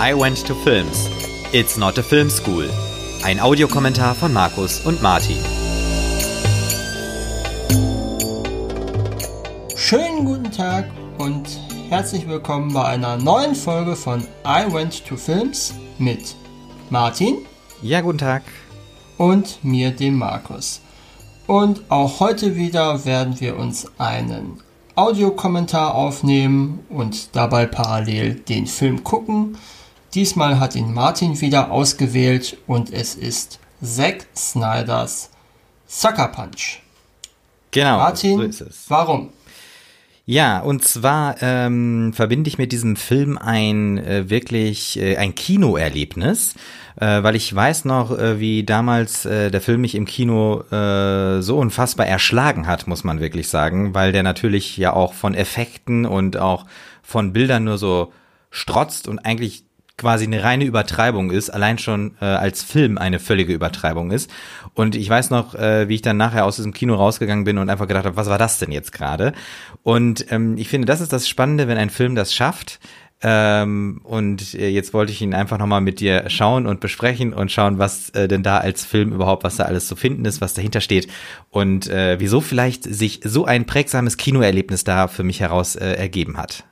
[0.00, 1.08] I Went to Films.
[1.52, 2.68] It's not a film school.
[3.22, 5.38] Ein Audiokommentar von Markus und Martin.
[9.76, 11.46] Schönen guten Tag und
[11.90, 16.34] herzlich willkommen bei einer neuen Folge von I Went to Films mit
[16.90, 17.46] Martin.
[17.80, 18.42] Ja, guten Tag.
[19.16, 20.80] Und mir, dem Markus.
[21.46, 24.60] Und auch heute wieder werden wir uns einen
[24.96, 29.56] Audiokommentar aufnehmen und dabei parallel den Film gucken.
[30.14, 35.30] Diesmal hat ihn Martin wieder ausgewählt und es ist Zack Snyders
[35.88, 36.80] Sucker Punch.
[37.72, 38.84] Genau, Martin, so ist es.
[38.86, 39.30] warum?
[40.24, 46.54] Ja, und zwar ähm, verbinde ich mit diesem Film ein äh, wirklich äh, ein Kinoerlebnis,
[46.94, 51.42] äh, weil ich weiß noch, äh, wie damals äh, der Film mich im Kino äh,
[51.42, 56.06] so unfassbar erschlagen hat, muss man wirklich sagen, weil der natürlich ja auch von Effekten
[56.06, 56.66] und auch
[57.02, 58.12] von Bildern nur so
[58.50, 59.64] strotzt und eigentlich
[59.96, 64.30] quasi eine reine Übertreibung ist, allein schon äh, als Film eine völlige Übertreibung ist.
[64.74, 67.70] Und ich weiß noch, äh, wie ich dann nachher aus diesem Kino rausgegangen bin und
[67.70, 69.32] einfach gedacht habe, was war das denn jetzt gerade?
[69.82, 72.80] Und ähm, ich finde, das ist das Spannende, wenn ein Film das schafft.
[73.22, 77.50] Ähm, und äh, jetzt wollte ich ihn einfach nochmal mit dir schauen und besprechen und
[77.50, 80.52] schauen, was äh, denn da als Film überhaupt, was da alles zu finden ist, was
[80.52, 81.08] dahinter steht
[81.48, 86.36] und äh, wieso vielleicht sich so ein prägsames Kinoerlebnis da für mich heraus äh, ergeben
[86.36, 86.64] hat.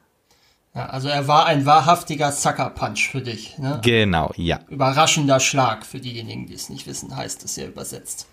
[0.74, 3.58] Ja, also er war ein wahrhaftiger Sucker Punch für dich.
[3.58, 3.80] Ne?
[3.84, 4.60] Genau, ja.
[4.68, 8.26] Überraschender Schlag für diejenigen, die es nicht wissen, heißt es ja übersetzt.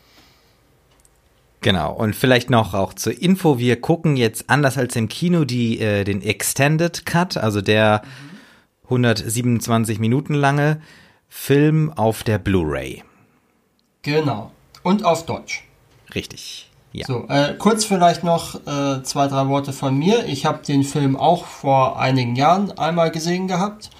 [1.61, 5.79] Genau, und vielleicht noch auch zur Info, wir gucken jetzt anders als im Kino die,
[5.79, 8.29] äh, den Extended Cut, also der mhm.
[8.85, 10.81] 127 Minuten lange
[11.27, 13.03] Film auf der Blu-ray.
[14.03, 14.51] Genau,
[14.83, 15.65] und auf Deutsch.
[16.15, 16.68] Richtig.
[16.91, 17.05] Ja.
[17.05, 20.25] So, äh, kurz vielleicht noch äh, zwei, drei Worte von mir.
[20.25, 23.91] Ich habe den Film auch vor einigen Jahren einmal gesehen gehabt,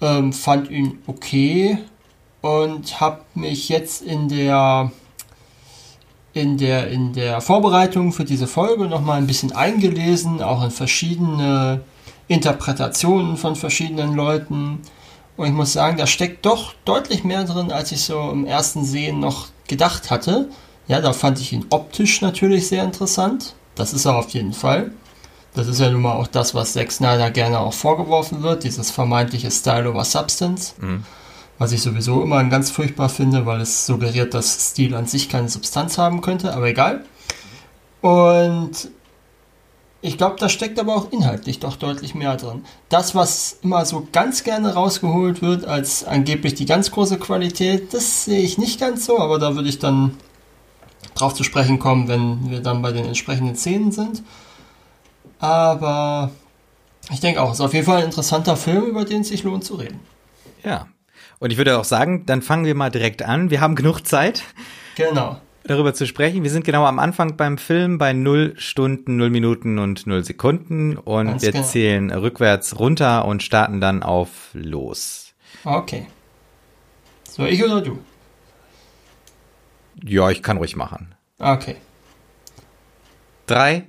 [0.00, 1.78] ähm, fand ihn okay
[2.40, 4.90] und habe mich jetzt in der
[6.34, 10.70] in der in der Vorbereitung für diese Folge noch mal ein bisschen eingelesen, auch in
[10.72, 11.82] verschiedene
[12.26, 14.80] Interpretationen von verschiedenen Leuten.
[15.36, 18.84] Und ich muss sagen, da steckt doch deutlich mehr drin, als ich so im ersten
[18.84, 20.48] Sehen noch gedacht hatte.
[20.88, 23.54] Ja, da fand ich ihn optisch natürlich sehr interessant.
[23.74, 24.92] Das ist er auf jeden Fall.
[25.54, 28.90] Das ist ja nun mal auch das, was Zack Snyder gerne auch vorgeworfen wird, dieses
[28.90, 30.74] vermeintliche Style over Substance.
[30.80, 31.04] Mhm.
[31.58, 35.48] Was ich sowieso immer ganz furchtbar finde, weil es suggeriert, dass Stil an sich keine
[35.48, 37.04] Substanz haben könnte, aber egal.
[38.00, 38.90] Und
[40.00, 42.64] ich glaube, da steckt aber auch inhaltlich doch deutlich mehr drin.
[42.88, 48.24] Das, was immer so ganz gerne rausgeholt wird als angeblich die ganz große Qualität, das
[48.24, 50.16] sehe ich nicht ganz so, aber da würde ich dann
[51.14, 54.22] drauf zu sprechen kommen, wenn wir dann bei den entsprechenden Szenen sind.
[55.38, 56.30] Aber
[57.10, 59.42] ich denke auch, es ist auf jeden Fall ein interessanter Film, über den es sich
[59.42, 60.00] lohnt zu reden.
[60.64, 60.86] Ja.
[61.38, 63.50] Und ich würde auch sagen, dann fangen wir mal direkt an.
[63.50, 64.44] Wir haben genug Zeit.
[64.94, 65.40] Genau.
[65.64, 66.44] Darüber zu sprechen.
[66.44, 70.96] Wir sind genau am Anfang beim Film bei 0 Stunden, 0 Minuten und 0 Sekunden
[70.96, 71.64] und Ganz wir genau.
[71.64, 75.34] zählen rückwärts runter und starten dann auf los.
[75.64, 76.06] Okay.
[77.28, 77.98] So, ich oder du?
[80.02, 81.14] Ja, ich kann ruhig machen.
[81.38, 81.76] Okay.
[83.46, 83.86] Drei,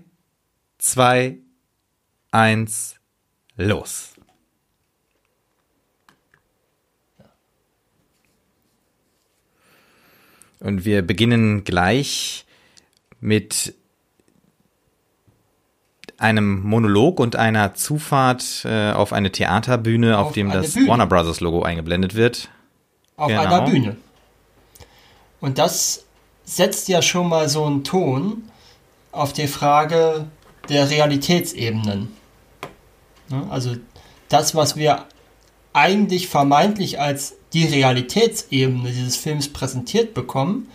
[0.78, 1.38] zwei,
[2.32, 2.96] eins,
[3.56, 4.10] los.
[10.60, 12.46] Und wir beginnen gleich
[13.20, 13.76] mit
[16.18, 20.88] einem Monolog und einer Zufahrt äh, auf eine Theaterbühne, auf, auf dem das Bühne.
[20.88, 22.50] Warner Brothers Logo eingeblendet wird.
[23.18, 23.42] Auf genau.
[23.42, 23.98] einer Bühne.
[25.44, 26.06] Und das
[26.46, 28.50] setzt ja schon mal so einen Ton
[29.12, 30.28] auf die Frage
[30.70, 32.16] der Realitätsebenen.
[33.50, 33.76] Also
[34.30, 35.06] das, was wir
[35.74, 40.72] eigentlich vermeintlich als die Realitätsebene dieses Films präsentiert bekommen,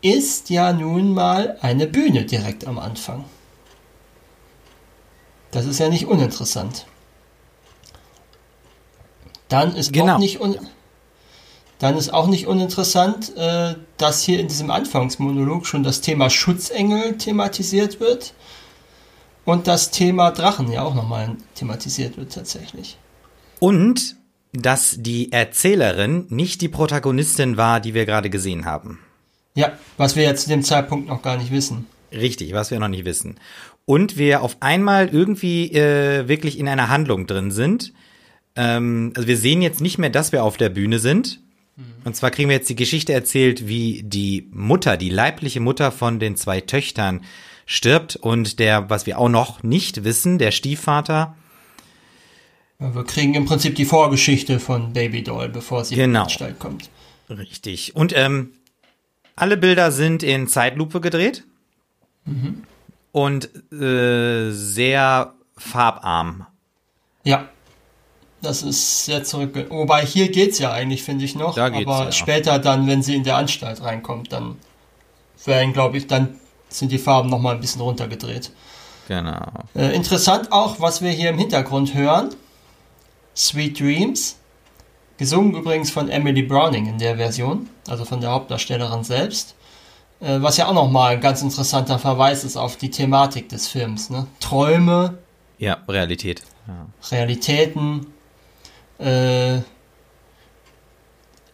[0.00, 3.26] ist ja nun mal eine Bühne direkt am Anfang.
[5.50, 6.86] Das ist ja nicht uninteressant.
[9.50, 10.14] Dann ist genau.
[10.14, 10.56] auch nicht un
[11.82, 17.18] dann ist auch nicht uninteressant, äh, dass hier in diesem Anfangsmonolog schon das Thema Schutzengel
[17.18, 18.34] thematisiert wird
[19.44, 22.98] und das Thema Drachen ja auch nochmal thematisiert wird tatsächlich.
[23.58, 24.14] Und
[24.52, 29.00] dass die Erzählerin nicht die Protagonistin war, die wir gerade gesehen haben.
[29.56, 31.86] Ja, was wir jetzt zu dem Zeitpunkt noch gar nicht wissen.
[32.12, 33.40] Richtig, was wir noch nicht wissen.
[33.86, 37.92] Und wir auf einmal irgendwie äh, wirklich in einer Handlung drin sind.
[38.54, 41.40] Ähm, also wir sehen jetzt nicht mehr, dass wir auf der Bühne sind.
[42.04, 46.18] Und zwar kriegen wir jetzt die Geschichte erzählt, wie die Mutter, die leibliche Mutter von
[46.20, 47.22] den zwei Töchtern
[47.66, 51.34] stirbt und der, was wir auch noch nicht wissen, der Stiefvater
[52.78, 56.04] Wir kriegen im Prinzip die Vorgeschichte von Baby Doll, bevor sie Genau.
[56.04, 56.90] in die Anstalt kommt.
[57.30, 57.96] Richtig.
[57.96, 58.50] Und ähm,
[59.36, 61.44] alle Bilder sind in Zeitlupe gedreht
[63.12, 66.46] und äh, sehr farbarm.
[67.24, 67.48] Ja.
[68.42, 69.66] Das ist sehr zurück.
[69.70, 71.54] Wobei hier geht's ja eigentlich, finde ich noch.
[71.54, 72.12] Da geht's, aber ja.
[72.12, 74.56] später dann, wenn sie in der Anstalt reinkommt, dann
[75.44, 78.50] werden, glaube ich, dann sind die Farben noch mal ein bisschen runtergedreht.
[79.08, 79.46] Genau.
[79.74, 82.30] Äh, interessant auch, was wir hier im Hintergrund hören.
[83.36, 84.36] Sweet Dreams.
[85.18, 89.54] Gesungen übrigens von Emily Browning in der Version, also von der Hauptdarstellerin selbst.
[90.20, 94.10] Äh, was ja auch nochmal ein ganz interessanter Verweis ist auf die Thematik des Films.
[94.10, 94.26] Ne?
[94.40, 95.18] Träume,
[95.58, 96.42] Ja, Realität.
[96.66, 96.86] Ja.
[97.10, 98.06] Realitäten,
[99.02, 99.60] äh,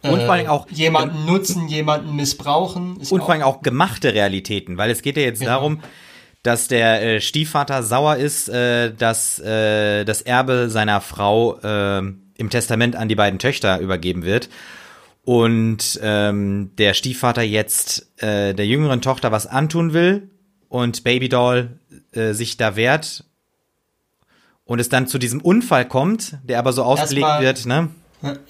[0.01, 2.99] Und vor allem auch- jemanden nutzen, jemanden missbrauchen.
[3.01, 5.51] Ist Und vor allem auch gemachte Realitäten, weil es geht ja jetzt Genau.
[5.51, 5.81] darum,
[6.43, 12.49] dass der äh, Stiefvater sauer ist, äh, dass äh, das Erbe seiner Frau äh, im
[12.49, 14.47] Testament an die beiden Töchter übergeben wird.
[15.25, 20.29] Und ähm, der Stiefvater jetzt äh, der jüngeren Tochter was antun will
[20.69, 21.77] und Babydoll
[22.13, 23.25] äh, sich da wehrt
[24.69, 27.89] und es dann zu diesem Unfall kommt, der aber so ausgelegt Erstmal- wird, ne?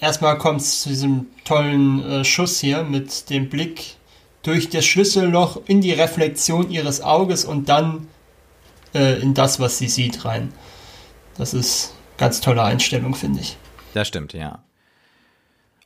[0.00, 3.94] Erstmal kommt es zu diesem tollen äh, Schuss hier mit dem Blick
[4.42, 8.08] durch das Schlüsselloch in die Reflexion ihres Auges und dann
[8.94, 10.52] äh, in das, was sie sieht, rein.
[11.38, 13.56] Das ist ganz tolle Einstellung, finde ich.
[13.94, 14.62] Das stimmt, ja.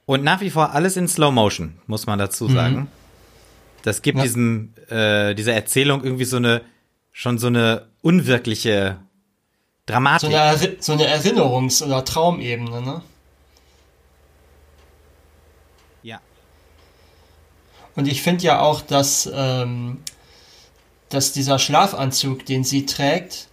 [0.07, 2.89] Und nach wie vor alles in Slow Motion, muss man dazu sagen.
[3.83, 4.25] Das gibt Ja.
[4.25, 6.63] diesem, äh, dieser Erzählung irgendwie so eine,
[7.13, 8.97] schon so eine unwirkliche
[9.87, 10.31] So Dramatik.
[10.35, 13.03] eine, Erri- so eine Erinnerungs- oder Traumebene, ne?
[16.03, 16.21] ja.
[17.95, 20.03] Und ich finde ja auch, dass, ähm,
[21.11, 23.49] dass dieser Schlafanzug, den sie trägt,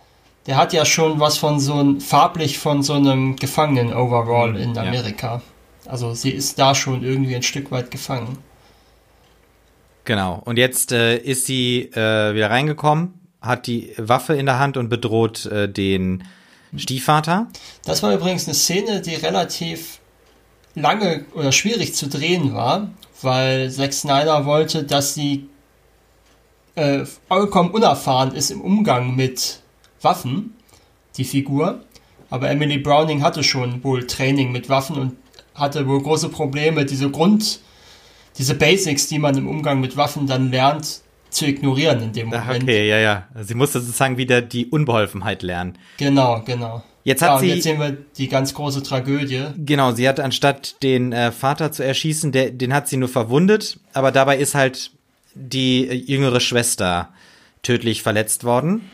[0.47, 4.81] der hat ja schon was von so ein, farblich von so einem Gefangenen-Overall in ja.
[4.83, 5.41] Amerika.
[5.85, 8.37] Also sie ist da schon irgendwie ein Stück weit gefangen.
[10.05, 10.41] Genau.
[10.45, 14.89] Und jetzt äh, ist sie äh, wieder reingekommen, hat die Waffe in der Hand und
[14.89, 16.23] bedroht äh, den
[16.75, 17.47] Stiefvater.
[17.83, 19.99] Das war übrigens eine Szene, die relativ
[20.75, 22.91] lange oder schwierig zu drehen war,
[23.21, 25.49] weil Zack Snyder wollte, dass sie
[26.75, 29.61] äh, vollkommen unerfahren ist im Umgang mit
[30.01, 30.55] Waffen,
[31.17, 31.83] die Figur.
[32.29, 35.17] Aber Emily Browning hatte schon wohl Training mit Waffen und
[35.53, 37.59] hatte wohl große Probleme, diese Grund,
[38.37, 41.00] diese Basics, die man im Umgang mit Waffen dann lernt,
[41.31, 42.63] zu ignorieren in dem Ach, Moment.
[42.63, 43.27] okay, ja, ja.
[43.41, 45.77] Sie musste sozusagen wieder die Unbeholfenheit lernen.
[45.97, 46.83] Genau, genau.
[47.03, 47.53] Jetzt Ja, hat und sie.
[47.55, 49.45] jetzt sehen wir die ganz große Tragödie.
[49.57, 53.79] Genau, sie hat anstatt den äh, Vater zu erschießen, der, den hat sie nur verwundet,
[53.93, 54.91] aber dabei ist halt
[55.33, 57.09] die äh, jüngere Schwester
[57.63, 58.91] tödlich verletzt worden.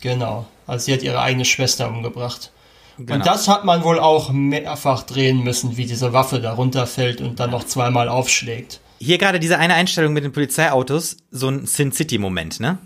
[0.00, 0.46] Genau.
[0.66, 2.50] Also sie hat ihre eigene Schwester umgebracht.
[2.98, 3.14] Genau.
[3.14, 7.40] Und das hat man wohl auch mehrfach drehen müssen, wie diese Waffe da runterfällt und
[7.40, 8.80] dann noch zweimal aufschlägt.
[9.04, 12.78] Hier gerade diese eine Einstellung mit den Polizeiautos, so ein Sin City-Moment, ne?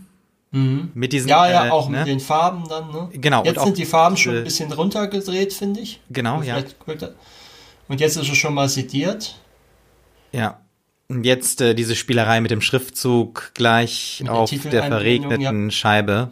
[0.51, 1.31] Mit diesen, Mhm.
[1.31, 1.99] Ja, ja, äh, auch ne?
[1.99, 3.09] mit den Farben dann, ne?
[3.13, 6.01] Genau, und Jetzt sind die Farben schon ein bisschen runtergedreht, finde ich.
[6.11, 6.63] Genau, ja.
[7.89, 9.37] Und jetzt ist es schon mal sediert.
[10.33, 10.61] Ja.
[11.09, 16.31] Und jetzt äh, diese Spielerei mit dem Schriftzug gleich Mit auf der verregneten Scheibe.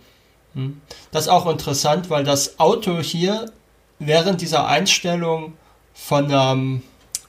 [1.10, 3.52] Das ist auch interessant, weil das Auto hier
[3.98, 5.54] während dieser Einstellung
[5.94, 6.82] von einem,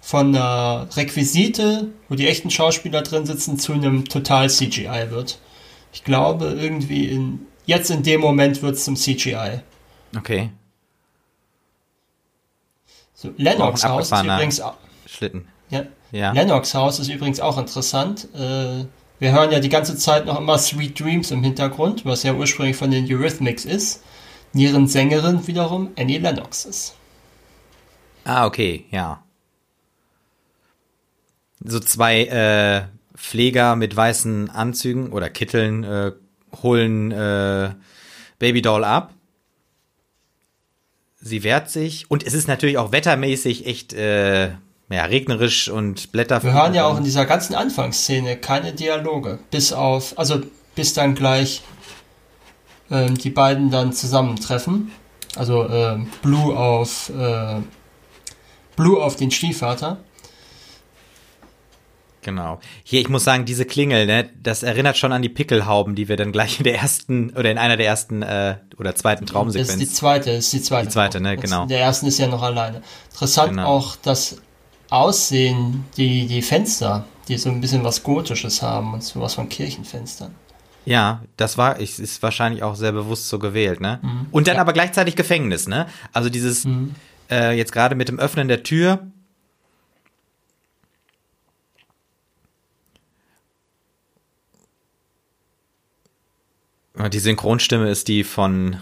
[0.07, 5.37] von einer Requisite, wo die echten Schauspieler drin sitzen, zu einem total CGI wird.
[5.91, 9.59] Ich glaube, irgendwie in, jetzt in dem Moment wird es zum CGI.
[10.17, 10.49] Okay,
[13.13, 14.73] So, Lennox Auch Haus ist übrigens, au-
[15.07, 15.47] Schlitten.
[15.71, 16.31] ja, Ja.
[16.31, 18.27] Lennox Haus ist übrigens auch interessant.
[18.33, 18.85] Äh,
[19.19, 22.77] wir hören ja die ganze Zeit noch immer Sweet Dreams im Hintergrund, was ja ursprünglich
[22.77, 24.03] von den Eurythmics ist.
[24.53, 26.95] Deren Sängerin wiederum Annie Lennox ist.
[28.23, 29.21] Ah, okay, ja.
[31.67, 32.83] So zwei äh,
[33.17, 36.11] Pfleger mit weißen Anzügen oder Kitteln äh,
[36.61, 37.71] holen äh,
[38.39, 39.13] Babydoll ab.
[41.19, 44.51] Sie wehrt sich und es ist natürlich auch wettermäßig echt äh,
[44.89, 46.41] ja, regnerisch und Blätter.
[46.43, 50.41] Wir hören ja auch in dieser ganzen Anfangsszene keine Dialoge, bis auf, also
[50.75, 51.63] bis dann gleich
[52.89, 54.91] ähm, die beiden dann zusammentreffen.
[55.35, 57.61] Also ähm, Blue auf äh,
[58.75, 59.97] Blue auf den Stiefvater.
[62.27, 62.59] Genau.
[62.83, 66.17] Hier, ich muss sagen, diese Klingel, ne, das erinnert schon an die Pickelhauben, die wir
[66.17, 69.29] dann gleich in der ersten oder in einer der ersten äh, oder zweiten Das ist
[69.29, 69.93] die Traumsequenz.
[69.93, 70.87] zweite, das ist die zweite.
[70.87, 71.67] Die zweite, ne, genau.
[71.67, 72.81] Der ersten ist ja noch alleine.
[73.11, 73.65] Interessant Genau.
[73.65, 74.41] auch das
[74.89, 80.35] Aussehen, die, die Fenster, die so ein bisschen was Gotisches haben und sowas von Kirchenfenstern.
[80.83, 83.99] Ja, das war, ich, ist wahrscheinlich auch sehr bewusst so gewählt, ne?
[84.01, 84.27] Mhm.
[84.31, 84.61] Und dann ja.
[84.61, 85.87] aber gleichzeitig Gefängnis, ne?
[86.11, 86.93] Also dieses, mhm.
[87.31, 89.07] äh, jetzt gerade mit dem Öffnen der Tür.
[97.11, 98.77] Die Synchronstimme ist die von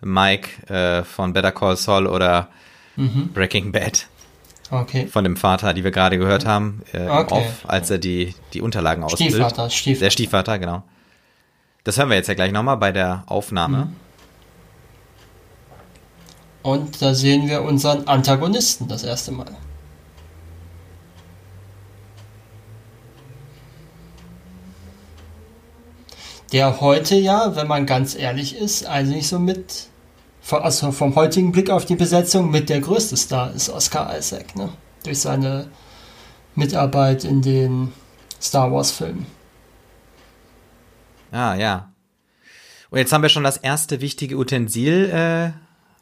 [0.00, 2.48] Mike äh, von Better Call Saul oder
[2.96, 3.30] mhm.
[3.32, 4.06] Breaking Bad.
[4.70, 5.06] Okay.
[5.06, 7.34] Von dem Vater, die wir gerade gehört haben, äh, okay.
[7.34, 9.30] Off, als er die, die Unterlagen ausfüllt.
[9.30, 10.04] Stiefvater, Stiefvater.
[10.04, 10.82] Der Stiefvater, genau.
[11.84, 13.86] Das hören wir jetzt ja gleich nochmal bei der Aufnahme.
[13.86, 13.96] Mhm.
[16.62, 19.56] Und da sehen wir unseren Antagonisten das erste Mal.
[26.52, 29.88] Der heute ja, wenn man ganz ehrlich ist, eigentlich so mit,
[30.50, 34.68] also vom heutigen Blick auf die Besetzung, mit der größte Star ist Oscar Isaac, ne?
[35.04, 35.68] Durch seine
[36.54, 37.92] Mitarbeit in den
[38.40, 39.26] Star Wars-Filmen.
[41.30, 41.90] Ah, ja.
[42.90, 45.52] Und jetzt haben wir schon das erste wichtige Utensil, äh,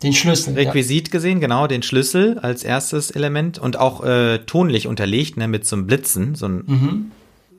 [0.02, 0.54] den Schlüssel.
[0.54, 1.12] Requisit ja.
[1.12, 5.76] gesehen, genau, den Schlüssel als erstes Element und auch äh, tonlich unterlegt, ne, mit so
[5.76, 7.12] einem Blitzen, so ein mhm.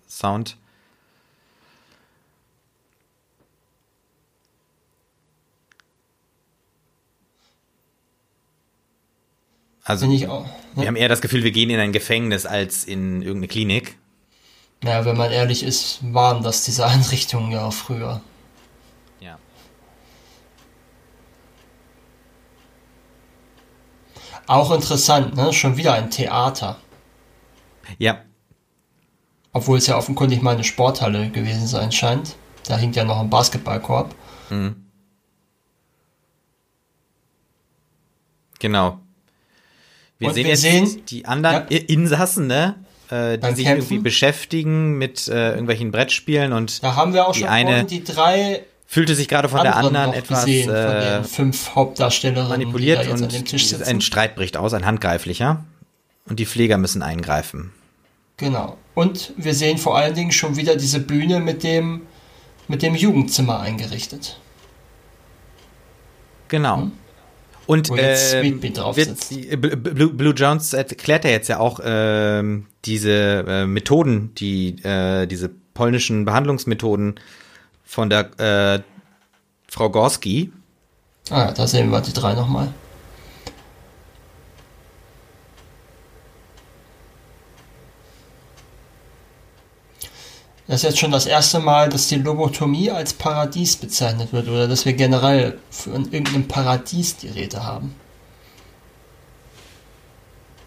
[0.10, 0.58] Sound.
[9.84, 10.82] Also, ich auch, ja.
[10.82, 13.98] wir haben eher das Gefühl, wir gehen in ein Gefängnis als in irgendeine Klinik.
[14.84, 18.22] Naja, wenn man ehrlich ist, waren das diese Einrichtungen ja auch früher.
[19.20, 19.38] Ja.
[24.48, 25.54] Auch interessant, ne?
[25.54, 26.78] Schon wieder ein Theater.
[27.98, 28.22] Ja.
[29.54, 32.36] Obwohl es ja offenkundig mal eine Sporthalle gewesen sein scheint.
[32.68, 34.14] Da hing ja noch ein Basketballkorb.
[34.50, 34.86] Mhm.
[38.60, 39.00] Genau.
[40.22, 41.80] Wir Und sehen wir jetzt sehen, die anderen ja.
[41.88, 42.76] Insassen, ne?
[43.10, 43.82] äh, die sich Kämpfen.
[43.82, 48.62] irgendwie beschäftigen mit äh, irgendwelchen Brettspielen und da haben wir auch schon eine die drei
[48.86, 53.34] fühlte sich gerade von der anderen etwas gesehen, äh, fünf Hauptdarstellerinnen manipuliert und
[53.84, 55.66] ein Streit bricht aus, ein handgreiflicher
[56.30, 57.74] und die Pfleger müssen eingreifen.
[58.38, 58.78] Genau.
[58.94, 62.04] Und wir sehen vor allen Dingen schon wieder diese Bühne mit dem
[62.68, 64.40] mit dem Jugendzimmer eingerichtet.
[66.48, 66.78] Genau.
[66.78, 66.92] Hm?
[67.68, 72.44] Und äh, wird Blue, Blue Jones erklärt ja jetzt ja auch äh,
[72.86, 77.20] diese äh, Methoden, die äh, diese polnischen Behandlungsmethoden
[77.84, 78.82] von der äh,
[79.68, 80.52] Frau Gorski.
[81.30, 82.74] Ah, da sehen wir die drei nochmal.
[90.72, 94.70] Das ist jetzt schon das erste Mal, dass die Lobotomie als Paradies bezeichnet wird oder
[94.70, 97.94] dass wir generell von irgendeinem Paradies die Rede haben.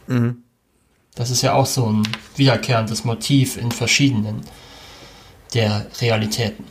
[0.06, 0.42] Mhm.
[1.14, 2.06] Das ist ja auch so ein
[2.36, 4.42] wiederkehrendes Motiv in verschiedenen
[5.54, 6.66] der Realitäten.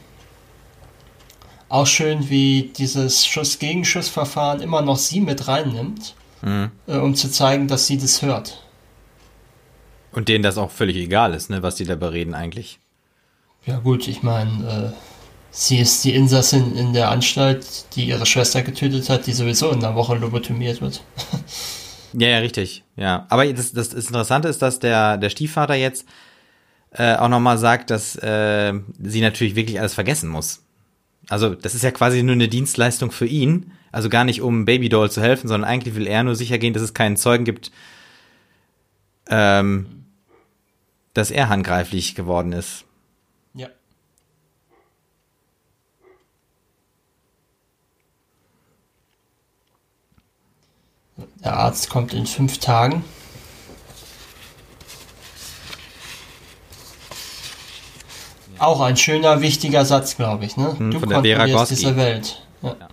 [1.69, 6.13] Auch schön, wie dieses Schuss-Gegenschuss-Verfahren immer noch sie mit reinnimmt,
[6.43, 6.69] mhm.
[6.85, 8.63] äh, um zu zeigen, dass sie das hört.
[10.11, 12.77] Und denen das auch völlig egal ist, ne, was die da bereden eigentlich.
[13.65, 14.97] Ja gut, ich meine, äh,
[15.51, 19.83] sie ist die Insassin in der Anstalt, die ihre Schwester getötet hat, die sowieso in
[19.83, 21.01] einer Woche lobotomiert wird.
[22.13, 22.83] ja, ja, richtig.
[22.97, 26.05] Ja, aber das, das Interessante ist, dass der, der Stiefvater jetzt
[26.91, 30.61] äh, auch nochmal sagt, dass äh, sie natürlich wirklich alles vergessen muss.
[31.29, 33.71] Also das ist ja quasi nur eine Dienstleistung für ihn.
[33.91, 36.83] Also gar nicht, um Babydoll zu helfen, sondern eigentlich will er nur sicher gehen, dass
[36.83, 37.71] es keinen Zeugen gibt,
[39.29, 40.05] ähm,
[41.13, 42.85] dass er handgreiflich geworden ist.
[51.43, 53.03] Der Arzt kommt in fünf Tagen.
[58.59, 60.55] Auch ein schöner, wichtiger Satz, glaube ich.
[60.55, 60.77] Ne?
[60.77, 62.45] Hm, du von der kontrollierst diese Welt.
[62.61, 62.75] Ja.
[62.79, 62.87] Ja.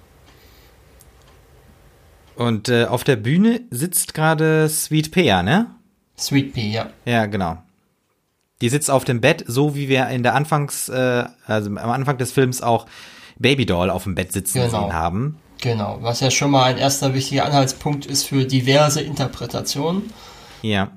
[2.35, 5.66] Und äh, auf der Bühne sitzt gerade Sweet Pea, ne?
[6.19, 6.90] Sweet Pea, ja.
[7.04, 7.59] Ja, genau.
[8.62, 12.19] Die sitzt auf dem Bett, so wie wir in der Anfangs, äh, also am Anfang
[12.19, 12.87] des Films auch
[13.38, 14.66] Babydoll auf dem Bett sitzen genau.
[14.66, 15.39] gesehen haben.
[15.61, 20.12] Genau, was ja schon mal ein erster wichtiger Anhaltspunkt ist für diverse Interpretationen.
[20.62, 20.90] Ja.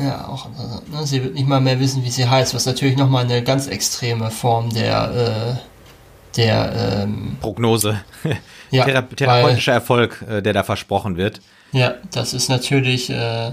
[0.00, 3.24] Ja, auch ne, sie wird nicht mal mehr wissen, wie sie heißt, was natürlich nochmal
[3.24, 8.00] eine ganz extreme Form der, äh, der ähm, Prognose,
[8.70, 11.40] ja, Thera therapeutischer weil, Erfolg, äh, der da versprochen wird.
[11.72, 13.52] Ja, das ist natürlich, äh,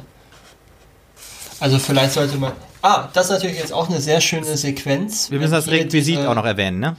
[1.60, 2.54] also vielleicht sollte man,
[2.88, 5.32] Ah, das ist natürlich jetzt auch eine sehr schöne Sequenz.
[5.32, 6.96] Wir müssen das Requisit diese, auch noch erwähnen, ne?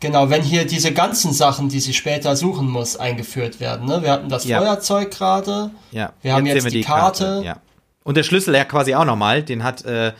[0.00, 3.86] Genau, wenn hier diese ganzen Sachen, die sie später suchen muss, eingeführt werden.
[3.86, 4.02] Ne?
[4.02, 4.58] Wir hatten das ja.
[4.58, 5.72] Feuerzeug gerade.
[5.90, 6.14] Ja.
[6.22, 7.24] Wir jetzt haben jetzt die, die Karte.
[7.24, 7.44] Karte.
[7.46, 7.56] Ja.
[8.02, 10.14] Und der Schlüssel ja quasi auch nochmal, den hat äh,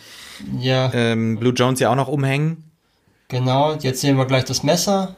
[0.58, 2.64] Ja, ähm, Blue Jones ja auch noch umhängen.
[3.28, 3.72] genau.
[3.80, 5.14] Jetzt sehen wir gleich das Messer.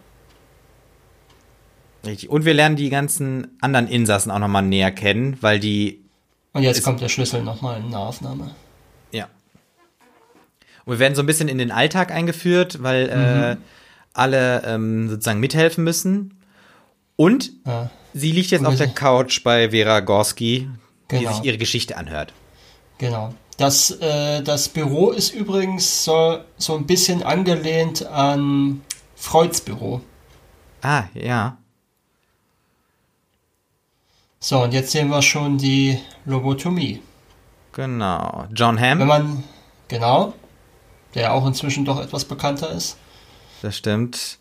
[2.06, 2.30] Richtig.
[2.30, 6.04] Und wir lernen die ganzen anderen Insassen auch nochmal näher kennen, weil die,
[6.52, 8.44] Und jetzt kommt der Schlüssel nochmal in Nahaufnahme.
[8.44, 8.54] ja.
[10.84, 13.56] Und wir werden so ein bisschen in den Alltag eingeführt, weil äh,
[14.14, 16.38] alle ähm, sozusagen mithelfen müssen.
[17.16, 20.68] Und Ja, sie liegt jetzt auf der Couch bei Vera Gorski,
[21.10, 21.32] die Genau.
[21.32, 22.32] sich ihre Geschichte anhört.
[22.98, 23.34] genau.
[23.58, 28.80] Das, äh, das Büro ist übrigens so, so ein bisschen angelehnt an
[29.14, 30.00] Freuds Büro.
[30.80, 31.58] Ah, ja.
[34.40, 37.02] So, und jetzt sehen wir schon die Lobotomie.
[37.72, 38.46] Genau.
[38.52, 39.44] John Wenn Hamm, man,
[39.88, 40.32] genau,
[41.14, 42.96] der auch inzwischen doch etwas bekannter ist.
[43.62, 44.38] das stimmt.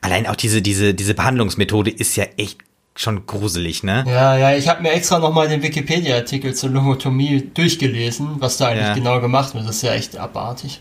[0.00, 2.58] Allein auch diese, diese, diese Behandlungsmethode ist ja echt
[2.96, 4.04] schon gruselig, ne?
[4.06, 8.86] Ja, ja, ich habe mir extra nochmal den Wikipedia-Artikel zur Lobotomie durchgelesen, was da eigentlich
[8.86, 8.94] Ja.
[8.94, 9.66] genau gemacht wird.
[9.68, 10.80] Das ist ja echt abartig.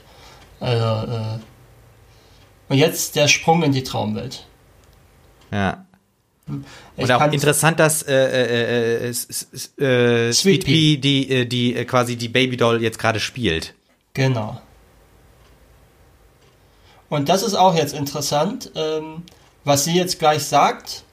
[0.60, 1.40] Also, äh,
[2.70, 4.46] und jetzt der Sprung in die Traumwelt.
[5.52, 5.86] Ja.
[6.98, 10.98] Ich Und auch interessant, dass äh, äh, äh, s- äh, Sweet Pea.
[10.98, 13.74] Die, äh, die äh, quasi die Babydoll jetzt gerade spielt.
[14.14, 14.62] Genau.
[17.14, 19.22] Und das ist auch jetzt interessant, ähm,
[19.64, 21.04] was sie jetzt gleich sagt.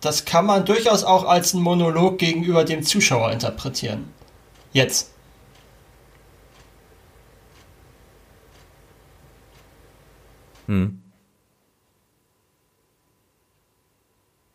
[0.00, 4.04] Das kann man durchaus auch als einen Monolog gegenüber dem Zuschauer interpretieren.
[4.72, 5.10] Jetzt.
[10.66, 11.02] Hm.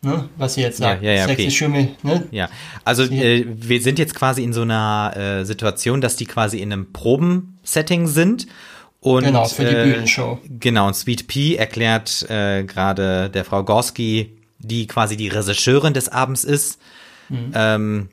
[0.03, 0.29] Ne?
[0.37, 1.03] Was sie jetzt Ja, sagt.
[1.03, 1.51] ja, ja, Sexy okay.
[1.51, 2.29] Schimmel, ne?
[2.31, 2.49] Ja,
[2.85, 6.71] also äh, wir sind jetzt quasi in so einer äh, Situation, dass die quasi in
[6.71, 8.47] einem Probensetting sind.
[9.01, 10.39] Und, Genau, für die äh, Bühnenshow.
[10.47, 16.07] Genau, und Sweet Pea erklärt äh, gerade der Frau Gorski, die quasi die Regisseurin des
[16.09, 16.79] Abends ist,
[17.29, 17.51] Mhm.
[17.55, 18.09] ähm,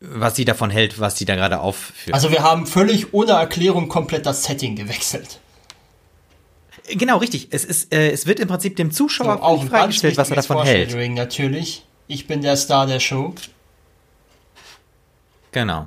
[0.00, 2.12] was sie davon hält, was sie da gerade aufführt.
[2.14, 5.38] Also wir haben völlig ohne Erklärung komplett das Setting gewechselt.
[6.88, 7.48] genau, richtig.
[7.52, 10.28] Es ist, äh, es wird im Prinzip dem So, Zuschauer auch ein ganz freigestellt, was
[10.30, 10.94] er davon hält.
[11.14, 11.84] Natürlich.
[12.08, 13.32] Ich bin der Star der Show.
[15.52, 15.86] Genau.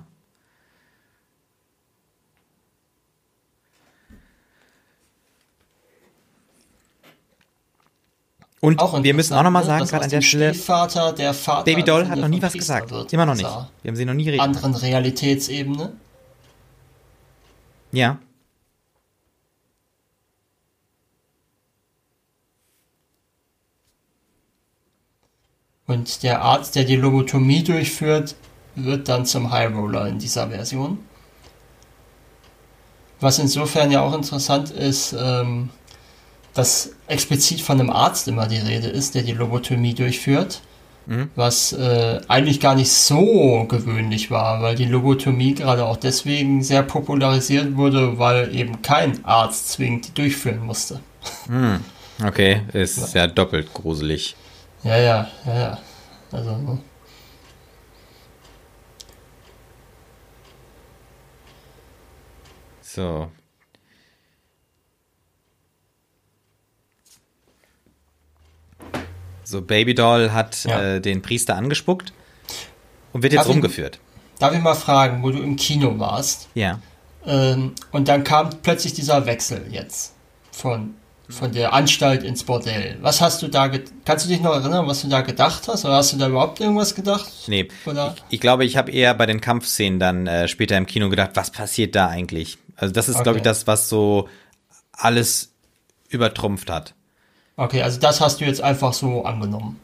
[8.66, 11.36] Und Auch wir müssen auch noch mal interessant, sagen, gerade an der Stelle, Stiefvater, der
[11.36, 12.92] Vater Baby Doll hat noch nie was Priester gesagt.
[12.92, 13.48] wird, Immer noch nicht.
[13.84, 14.40] Wir haben sie noch nie reden.
[14.42, 15.94] Anderen Realitätsebene.
[17.92, 18.18] Ja.
[25.86, 28.34] Und der Arzt, der die Lobotomie durchführt,
[28.74, 30.98] wird dann zum High Roller in dieser Version.
[33.20, 35.70] Was insofern ja auch interessant ist, ähm,
[36.56, 40.62] dass explizit von einem Arzt immer die Rede ist, der die Lobotomie durchführt.
[41.06, 41.30] Mhm.
[41.36, 46.82] Was äh, eigentlich gar nicht so gewöhnlich war, weil die Lobotomie gerade auch deswegen sehr
[46.82, 51.00] popularisiert wurde, weil eben kein Arzt zwingend die durchführen musste.
[52.26, 54.36] Okay, ist ja doppelt gruselig.
[54.84, 55.80] Ja, ja, ja, ja.
[56.32, 56.80] Also?
[62.82, 63.30] So.
[69.46, 70.82] So, Babydoll hat Ja.
[70.96, 72.12] äh, den Priester angespuckt
[73.14, 74.00] und wird jetzt Darf ich- rumgeführt.
[74.40, 76.50] Darf ich mal fragen, wo du im Kino warst?
[76.56, 76.80] Ja.
[77.26, 80.14] Ähm, und dann kam plötzlich dieser Wechsel jetzt
[80.52, 80.96] von,
[81.30, 82.98] von der Anstalt ins Bordell.
[83.02, 83.70] Was hast du da,
[84.04, 85.86] kannst du dich noch erinnern, was du da gedacht hast?
[85.86, 87.32] Oder hast du da überhaupt irgendwas gedacht?
[87.48, 88.16] Nee, Oder?
[88.18, 91.32] ich, ich glaube, ich habe eher bei den Kampfszenen dann äh, später im Kino gedacht,
[91.36, 92.58] was passiert da eigentlich?
[92.76, 93.50] Also das ist, glaube ich, Okay.
[93.50, 94.28] das, was so
[94.92, 95.52] alles
[96.10, 96.94] übertrumpft hat.
[97.58, 99.80] Okay, also das hast du jetzt einfach so angenommen.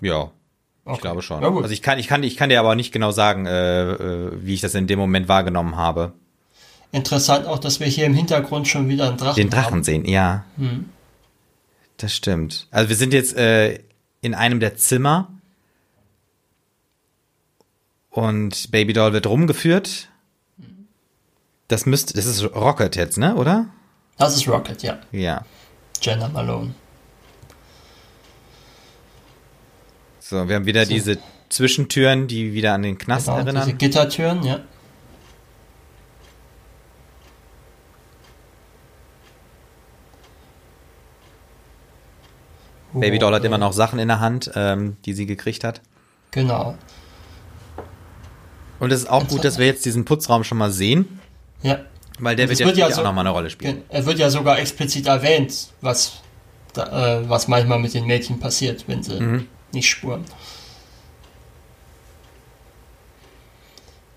[0.00, 0.30] Ja,
[0.86, 0.96] Okay.
[0.96, 1.42] ich glaube schon.
[1.42, 4.52] Also ich kann, ich kann, ich kann dir aber nicht genau sagen, äh, äh, wie
[4.52, 6.12] ich das in dem Moment wahrgenommen habe.
[6.92, 9.82] Interessant auch, dass wir hier im Hintergrund schon wieder einen Drachen Den Drachen haben.
[9.84, 10.44] sehen, ja.
[10.58, 10.90] Hm.
[11.96, 12.68] Das stimmt.
[12.70, 13.80] Also wir sind jetzt äh,
[14.20, 15.28] in einem der Zimmer
[18.10, 20.08] und Babydoll wird rumgeführt.
[21.68, 23.66] Das müsste, das ist Rocket jetzt, ne, oder?
[24.16, 24.98] Das ist Rocket, ja.
[25.12, 25.44] Ja.
[26.00, 26.74] Jenna Malone.
[30.20, 33.64] So, wir haben wieder diese Zwischentüren, die wieder an den Knast Genau, erinnern.
[33.66, 34.60] diese Gittertüren, ja.
[42.92, 45.80] Babydoll hat Oh, immer noch Sachen in der Hand, ähm, die sie gekriegt hat.
[46.30, 46.76] Genau.
[48.78, 51.20] Und es ist auch gut, dass wir jetzt diesen Putzraum schon mal sehen,
[51.62, 51.78] Ja.
[52.18, 53.82] Weil der Und wird ja wird ja später so- auch noch mal eine Rolle spielen.
[53.88, 56.20] Er wird ja sogar explizit erwähnt, was,
[56.72, 59.48] da, äh, was manchmal mit den Mädchen passiert, wenn sie Mhm.
[59.72, 60.24] nicht spuren.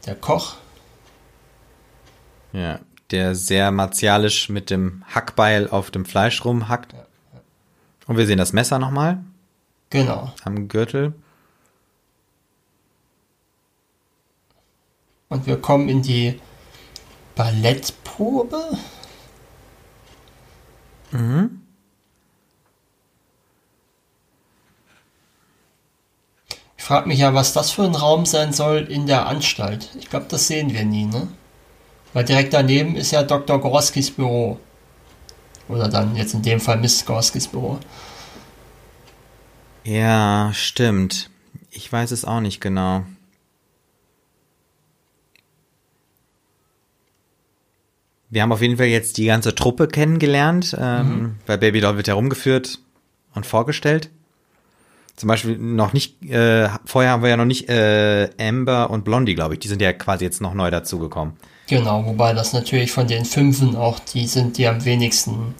[0.06, 0.56] der Koch.
[2.54, 2.80] Ja,
[3.12, 6.96] der sehr martialisch mit dem Hackbeil auf dem Fleisch rumhackt.
[8.08, 9.20] Und wir sehen das Messer nochmal
[9.90, 10.32] Genau.
[10.46, 11.14] am Gürtel.
[15.28, 16.40] Und wir kommen in die
[17.38, 18.78] Ballettprobe.
[26.78, 29.90] Ich frage mich ja, was das für ein Raum sein soll in der Anstalt.
[30.00, 31.28] Ich glaube, das sehen wir nie, ne?
[32.14, 33.62] Weil direkt daneben ist ja Dr.
[33.62, 34.60] Gorskis Büro.
[35.70, 37.80] Oder dann jetzt in dem Fall Miss Gorskis Büro.
[39.84, 41.30] Ja, stimmt.
[41.70, 43.06] Ich weiß es auch nicht genau.
[48.30, 52.08] Wir haben auf jeden Fall jetzt die ganze Truppe kennengelernt, ähm, weil Baby Doll wird
[52.08, 52.80] herumgeführt
[53.34, 54.10] und vorgestellt.
[55.16, 59.34] Zum Beispiel noch nicht, äh, vorher haben wir ja noch nicht äh, Amber und Blondie,
[59.34, 59.60] glaube ich.
[59.62, 61.34] Die sind ja quasi jetzt noch neu dazugekommen.
[61.68, 65.56] Genau, wobei das natürlich von den Fünfen auch die sind, die am wenigsten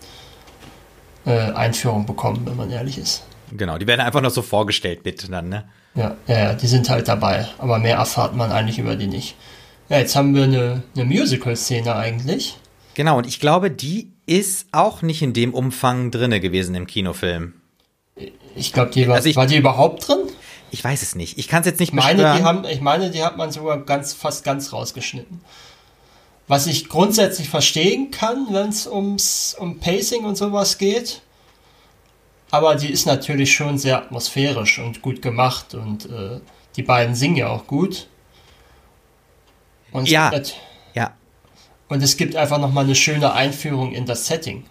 [1.26, 3.24] äh, Einführung bekommen, wenn man ehrlich ist.
[3.52, 5.64] Genau, die werden einfach noch so vorgestellt mit dann, ne?
[5.96, 9.36] Ja, ja, ja, die sind halt dabei, aber mehr erfahrt man eigentlich über die nicht.
[9.90, 12.58] Ja, jetzt haben wir eine, eine Musical-Szene eigentlich.
[12.94, 17.54] Genau, und ich glaube, die ist auch nicht in dem Umfang drinne gewesen im Kinofilm.
[18.56, 20.18] Ich glaube, die war, Also ich- war die überhaupt drin?
[20.72, 21.38] Ich weiß es nicht.
[21.38, 22.38] Ich kann es jetzt nicht Ich meine, beschwören.
[22.38, 25.40] die haben, ich meine, die hat man sogar ganz, fast ganz rausgeschnitten.
[26.50, 31.22] Was ich grundsätzlich verstehen kann, wenn es ums um Pacing und sowas geht.
[32.52, 36.40] Aber die ist natürlich schon sehr atmosphärisch und gut gemacht und äh,
[36.76, 38.08] die beiden singen ja auch gut.
[39.98, 40.30] Und es Ja.
[40.30, 40.56] gibt,
[40.94, 41.14] ja,
[41.90, 44.66] und es gibt einfach nochmal eine schöne Einführung in das Setting.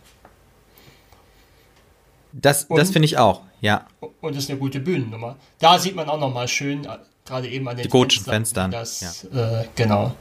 [2.32, 3.42] das, das finde ich auch.
[3.62, 3.86] Ja,
[4.20, 5.36] Und es ist eine gute Bühnennummer.
[5.58, 9.24] Da sieht man auch nochmal schön, äh, gerade eben an den Die gotischen Fenstern, Das,
[9.24, 10.14] äh, genau,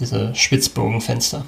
[0.00, 1.44] diese Spitzbogenfenster.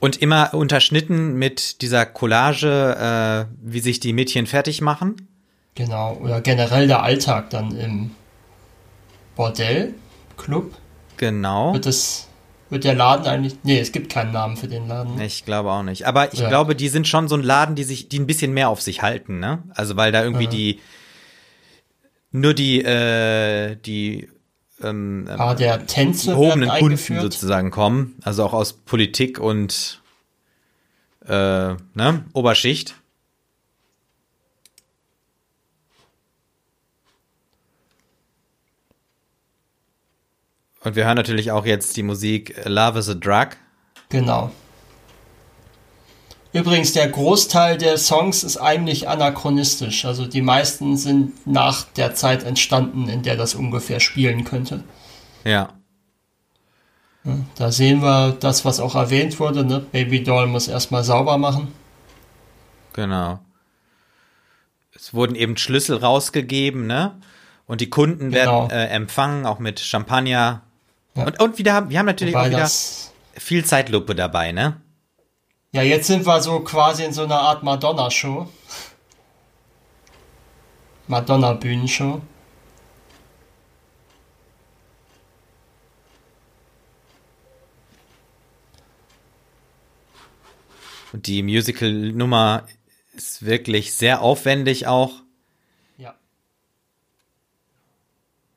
[0.00, 5.28] Und immer unterschnitten mit dieser Collage, äh, wie sich die Mädchen fertig machen.
[5.74, 8.12] Genau, oder generell der Alltag dann im
[9.36, 9.94] Bordell,
[10.38, 10.72] Club.
[11.18, 11.74] Genau.
[11.74, 12.28] Wird das,
[12.70, 15.20] wird der Laden eigentlich, nee, es gibt keinen Namen für den Laden.
[15.20, 16.06] Ich glaube auch nicht.
[16.06, 16.48] Aber ich Ja.
[16.48, 19.02] glaube, die sind schon so ein Laden, die sich, die ein bisschen mehr auf sich
[19.02, 19.62] halten, ne?
[19.74, 20.80] Also weil da irgendwie die
[22.30, 24.28] nur die, äh, die
[24.82, 27.22] ähm, Aber der Tänze gehobenen Kunden eingeführt.
[27.22, 28.16] sozusagen kommen.
[28.22, 30.00] Also auch aus Politik und
[31.26, 31.30] äh,
[31.94, 32.94] ne, Oberschicht.
[40.84, 43.48] Und wir hören natürlich auch jetzt die Musik Love is a Drug.
[44.08, 44.50] Genau.
[46.52, 50.04] Übrigens, der Großteil der Songs ist eigentlich anachronistisch.
[50.04, 54.82] Also die meisten sind nach der Zeit entstanden, in der das ungefähr spielen könnte.
[55.44, 55.74] Ja.
[57.56, 59.62] Da sehen wir das, was auch erwähnt wurde.
[59.64, 59.80] Ne?
[59.80, 61.68] Baby Doll muss erstmal sauber machen.
[62.94, 63.40] Genau.
[64.94, 67.20] Es wurden eben Schlüssel rausgegeben, ne?
[67.66, 68.68] Und die Kunden Genau.
[68.68, 70.62] werden äh, empfangen, auch mit Champagner.
[71.18, 71.26] Ja.
[71.26, 72.70] Und, und wieder, haben- wir haben natürlich Wobei auch wieder
[73.34, 74.80] viel Zeitlupe dabei, ne?
[75.72, 78.48] ja, jetzt sind wir so quasi in so einer Art Madonna-Show.
[81.08, 82.20] Madonna-Bühnenshow.
[91.12, 92.66] Und die Musical-Nummer
[93.14, 95.12] ist wirklich sehr aufwendig auch.
[95.96, 96.14] Ja.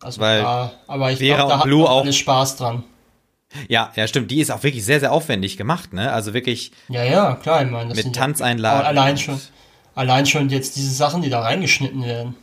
[0.01, 2.83] Also Weil da, aber ich glaube, da hat Blue man auch- Spaß dran.
[3.67, 4.31] Ja, ja, stimmt.
[4.31, 6.11] Die ist auch wirklich sehr, sehr aufwendig gemacht, ne?
[6.13, 8.87] Also wirklich Ja, ja, klar, ich meine, das mit sind Tanzeinlagen.
[8.87, 9.39] allein schon,
[9.93, 12.35] allein schon jetzt diese Sachen, die da reingeschnitten werden.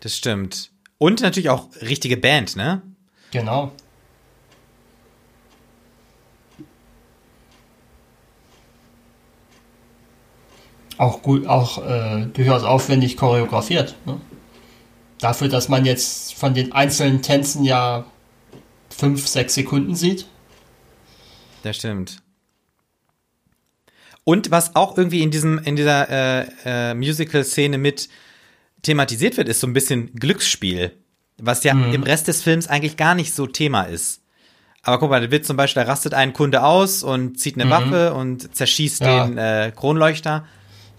[0.00, 0.70] Das stimmt.
[0.98, 2.82] Und natürlich auch richtige Band, ne?
[3.30, 3.72] Genau.
[11.00, 13.94] Auch gut, auch äh, durchaus aufwendig choreografiert.
[14.04, 14.20] Ne?
[15.18, 18.04] Dafür, dass man jetzt von den einzelnen Tänzen ja
[18.90, 20.26] fünf, sechs Sekunden sieht.
[21.62, 22.18] Das stimmt.
[24.24, 28.08] Und was auch irgendwie in diesem, in dieser äh, äh, Musical-Szene mit
[28.82, 30.92] thematisiert wird, ist so ein bisschen Glücksspiel,
[31.38, 31.94] was ja Mhm.
[31.94, 34.20] im Rest des Films eigentlich gar nicht so Thema ist.
[34.82, 37.70] Aber guck mal, da wird zum Beispiel, da rastet ein Kunde aus und zieht eine
[37.70, 39.06] Waffe und zerschießt Mhm.
[39.06, 39.26] Ja.
[39.26, 40.46] den äh, Kronleuchter.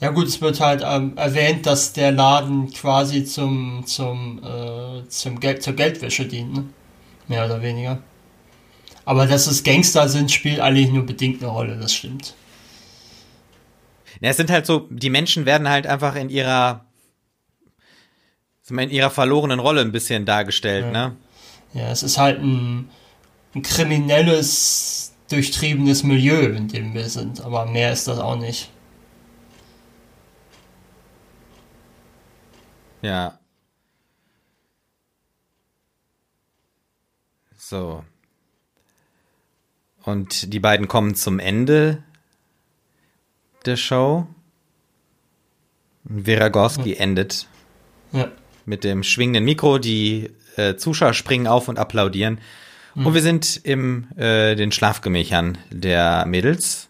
[0.01, 5.39] Ja gut, es wird halt ähm, erwähnt, dass der Laden quasi zum, zum, äh, zum
[5.39, 6.63] Geld, zur Geldwäsche dient, ne?
[7.27, 7.99] Mehr oder weniger.
[9.05, 12.33] Aber dass es Gangster sind, spielt eigentlich nur bedingt eine Rolle, das stimmt.
[14.21, 16.85] Ja, es sind halt so, die Menschen werden halt einfach in ihrer
[18.69, 20.91] in ihrer verlorenen Rolle ein bisschen dargestellt, Ja.
[21.09, 21.15] ne?
[21.73, 22.89] Ja, es ist halt ein,
[23.53, 28.69] ein kriminelles, durchtriebenes Milieu, in dem wir sind, aber mehr ist das auch nicht.
[33.01, 33.39] Ja.
[37.57, 38.03] So.
[40.03, 42.03] Und die beiden kommen zum Ende
[43.65, 44.27] der Show.
[46.03, 47.47] Vera Gorski endet
[48.11, 48.31] Ja,
[48.65, 49.77] mit dem schwingenden Mikro.
[49.77, 52.39] Die äh, Zuschauer springen auf und applaudieren.
[52.93, 56.89] Und wir sind im äh, den Schlafgemächern der Mädels.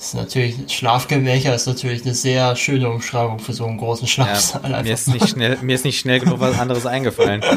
[0.00, 4.82] Ist natürlich, Schlafgemächer ist natürlich eine sehr schöne Umschreibung für so einen großen Ja, Schlafsaal.
[4.82, 7.42] mir, ist nicht schnell, mir ist nicht schnell genug was anderes eingefallen.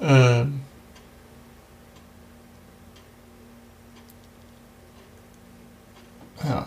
[0.00, 0.60] Ähm,
[6.46, 6.66] ja.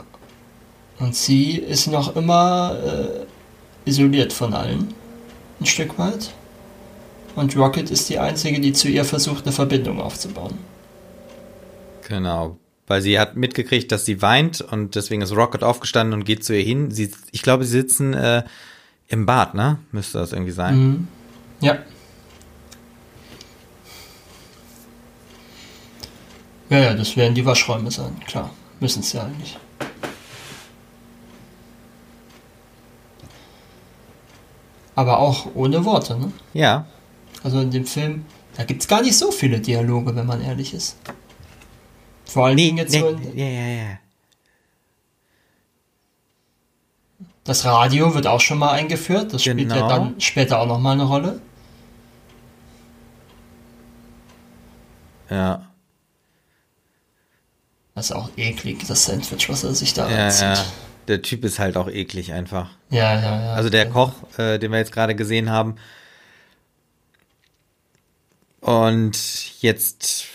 [0.98, 4.94] Und sie ist noch immer äh, isoliert von allen.
[5.60, 6.32] Ein Stück weit.
[7.36, 10.58] Und Rocket ist die einzige, die zu ihr versucht, eine Verbindung aufzubauen.
[12.08, 12.58] Genau.
[12.88, 16.56] Weil sie hat mitgekriegt, dass sie weint und deswegen ist Rocket aufgestanden und geht zu
[16.56, 16.90] ihr hin.
[16.90, 18.44] Sie, ich glaube, sie sitzen äh,
[19.10, 19.78] im Bad, ne?
[19.92, 20.78] Müsste das irgendwie sein.
[20.78, 21.08] Mhm.
[21.60, 21.78] Ja.
[26.70, 28.52] Ja, ja, das werden die Waschräume sein, klar.
[28.80, 29.58] Müssen es ja eigentlich.
[34.96, 36.32] Aber auch ohne Worte, ne?
[36.54, 36.88] Ja.
[37.44, 40.74] Also in dem Film, da gibt es gar nicht so viele Dialoge, wenn man ehrlich
[40.74, 40.98] ist.
[42.28, 44.00] Vor allen Dingen jetzt nee, so ja, ja, ja.
[47.44, 49.34] das Radio wird auch schon mal eingeführt.
[49.34, 49.88] Das spielt ja Genau.
[49.90, 51.42] dann später auch noch mal eine Rolle.
[55.30, 55.64] Ja,
[57.96, 60.42] Das ist auch eklig, das Sandwich, was er sich da ja, reinzieht.
[60.44, 60.66] ja.
[61.08, 62.70] Der Typ ist halt auch eklig einfach.
[62.90, 63.54] Ja, ja, ja.
[63.54, 65.76] Also der Koch, äh, den wir jetzt gerade gesehen haben.
[68.62, 70.26] Und jetzt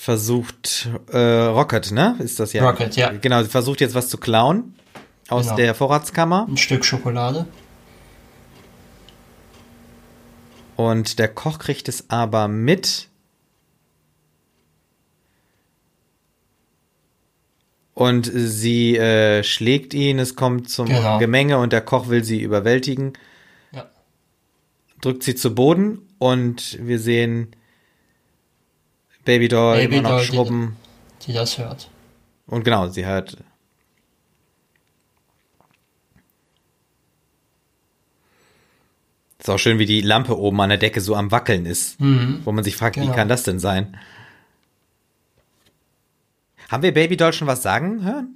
[0.00, 2.16] versucht äh, Rocket, ne?
[2.20, 2.64] Ist das ja?
[2.66, 3.10] Rocket, ja.
[3.12, 4.74] Genau, sie versucht jetzt was zu klauen
[5.28, 5.56] aus Genau.
[5.56, 6.46] der Vorratskammer.
[6.48, 7.46] Ein Stück Schokolade.
[10.76, 13.08] Und der Koch kriegt es aber mit.
[17.92, 21.18] Und sie äh, schlägt ihn, es kommt zum Genau.
[21.18, 23.12] Gemenge und der Koch will sie überwältigen,
[23.72, 23.84] Ja.
[25.02, 27.48] drückt sie zu Boden und wir sehen
[29.24, 30.76] Babydoll Baby immer noch Doll, die- schrubben.
[31.26, 31.88] Die das hört.
[32.46, 33.36] Und genau, sie hört.
[39.38, 41.98] Ist auch schön, wie die Lampe oben an der Decke so am Wackeln ist.
[42.00, 42.40] Mhm.
[42.44, 43.14] Wo man sich fragt, wie Genau.
[43.14, 43.96] kann das denn sein?
[46.68, 48.34] Haben wir Babydoll schon was sagen hören?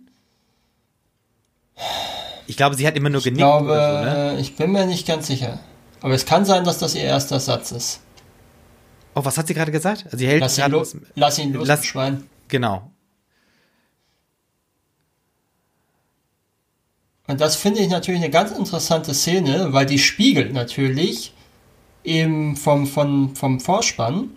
[2.47, 4.39] Ich glaube, sie hat immer nur Ich genickt glaube, so, ne?
[4.41, 5.61] ich bin mir nicht ganz sicher.
[6.01, 8.01] Aber es kann sein, dass das ihr erster Satz ist.
[9.15, 10.05] Oh, was hat sie gerade gesagt?
[10.07, 12.25] Also sie hält Lass ihn, lo lass ihn los, Lass- Schwein.
[12.49, 12.91] Genau.
[17.27, 21.33] Und das finde ich natürlich eine ganz interessante Szene, weil die spiegelt natürlich
[22.03, 24.31] eben vom, vom, vom Vorspann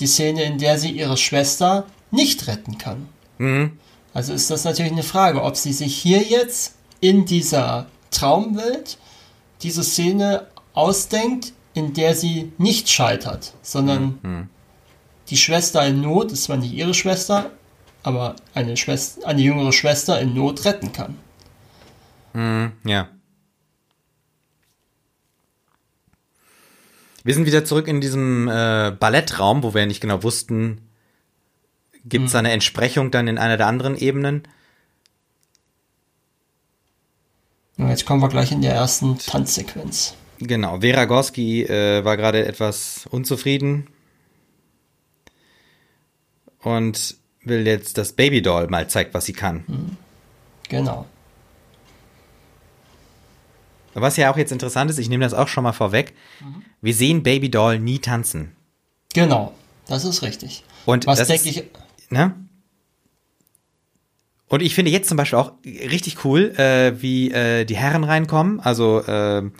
[0.00, 3.08] die Szene, in der sie ihre Schwester nicht retten kann.
[3.38, 3.78] Mhm.
[4.12, 8.98] Also ist das natürlich eine Frage, ob sie sich hier jetzt in dieser Traumwelt
[9.62, 14.48] diese Szene ausdenkt, in der sie nicht scheitert, sondern Mhm.
[15.28, 17.50] die Schwester in Not, ist zwar nicht ihre Schwester,
[18.02, 21.18] aber eine, Schwester, eine jüngere Schwester in Not retten kann.
[22.32, 22.72] Mhm.
[22.84, 23.08] Ja.
[27.24, 30.82] Wir sind wieder zurück in diesem äh, Ballettraum, wo wir nicht genau wussten,
[32.04, 32.38] gibt es Mhm.
[32.40, 34.46] eine Entsprechung dann in einer der anderen Ebenen?
[37.76, 40.14] Jetzt kommen wir gleich in der ersten Tanzsequenz.
[40.46, 43.88] Genau, Vera Gorski äh, war gerade etwas unzufrieden
[46.60, 49.96] und will jetzt, dass Babydoll mal zeigt, was sie kann.
[50.68, 51.06] Genau.
[53.94, 56.14] Was ja auch jetzt interessant ist, ich nehme das auch schon mal vorweg,
[56.80, 58.56] wir sehen Babydoll nie tanzen.
[59.14, 59.54] Genau.
[59.86, 60.64] Das ist richtig.
[60.84, 61.64] Und Was denke ich,
[62.10, 62.34] Ne?
[64.48, 68.60] Und ich finde jetzt zum Beispiel auch richtig cool, äh, wie äh, die Herren reinkommen.
[68.60, 69.50] Also äh,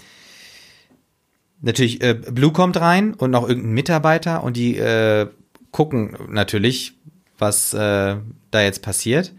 [1.64, 5.29] natürlich äh, Blue kommt rein und noch irgendein Mitarbeiter und die äh,
[5.70, 6.94] gucken natürlich,
[7.38, 8.16] was äh,
[8.50, 9.33] da jetzt passiert.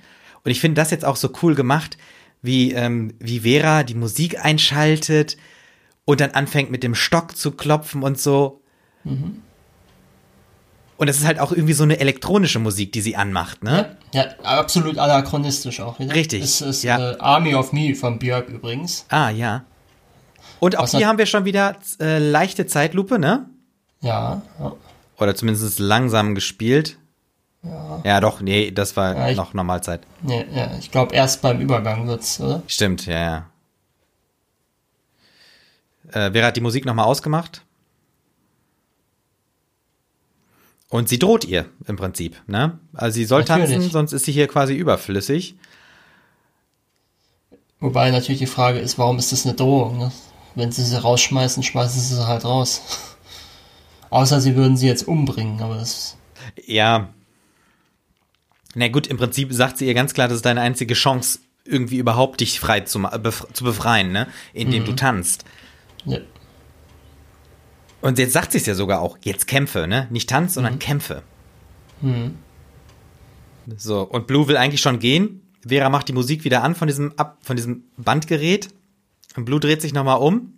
[0.44, 1.98] Und ich finde das jetzt auch so cool gemacht,
[2.42, 5.38] wie ähm, wie Vera die Musik einschaltet
[6.06, 8.62] und dann anfängt mit dem Stock zu klopfen und so.
[10.98, 13.98] Und es ist halt auch irgendwie so eine elektronische Musik, die sie anmacht, ne?
[14.14, 16.16] ja, ja, absolut anachronistisch auch wieder.
[16.16, 17.12] Richtig, Es ist ja.
[17.12, 19.06] äh, Army of Me von Björk übrigens.
[19.10, 19.66] Ah, ja.
[20.60, 23.50] Und auch Was hier haben wir schon wieder äh, leichte Zeitlupe, ne?
[24.02, 24.74] Ja, ja.
[25.20, 26.98] Oder zumindest langsam gespielt.
[28.04, 30.02] Ja, doch, nee, das war Ja, ich- noch Normalzeit.
[30.22, 32.62] Nee, ja, ich glaube erst beim Übergang wird's, oder?
[32.68, 33.46] Stimmt, ja, ja.
[36.12, 37.64] Äh, Vera hat die Musik nochmal ausgemacht.
[40.90, 42.78] Und sie droht ihr im Prinzip, ne?
[42.94, 43.72] Also sie soll Natürlich.
[43.72, 45.56] tanzen, sonst ist sie hier quasi überflüssig.
[47.80, 49.98] Wobei natürlich die Frage ist, warum ist das eine Drohung?
[49.98, 50.12] Ne?
[50.56, 52.82] Wenn sie sie rausschmeißen, schmeißen sie sie halt raus.
[54.10, 56.18] Außer sie würden sie jetzt umbringen, aber das.
[56.66, 57.10] Ja.
[58.74, 61.98] Na gut, im Prinzip sagt sie ihr ganz klar, das ist deine einzige Chance, irgendwie
[61.98, 64.28] überhaupt dich frei zu, bef zu befreien, ne?
[64.54, 65.46] Indem du tanzt.
[66.06, 66.20] Ja,
[68.02, 70.08] Und jetzt sagt sie es ja sogar auch, jetzt kämpfe, ne?
[70.12, 71.24] Nicht tanz, sondern kämpfe.
[73.78, 75.42] So, und Blue will eigentlich schon gehen.
[75.68, 78.70] Vera macht die Musik wieder an von diesem, Ab von diesem Bandgerät.
[79.36, 80.54] Und Blue dreht sich nochmal um.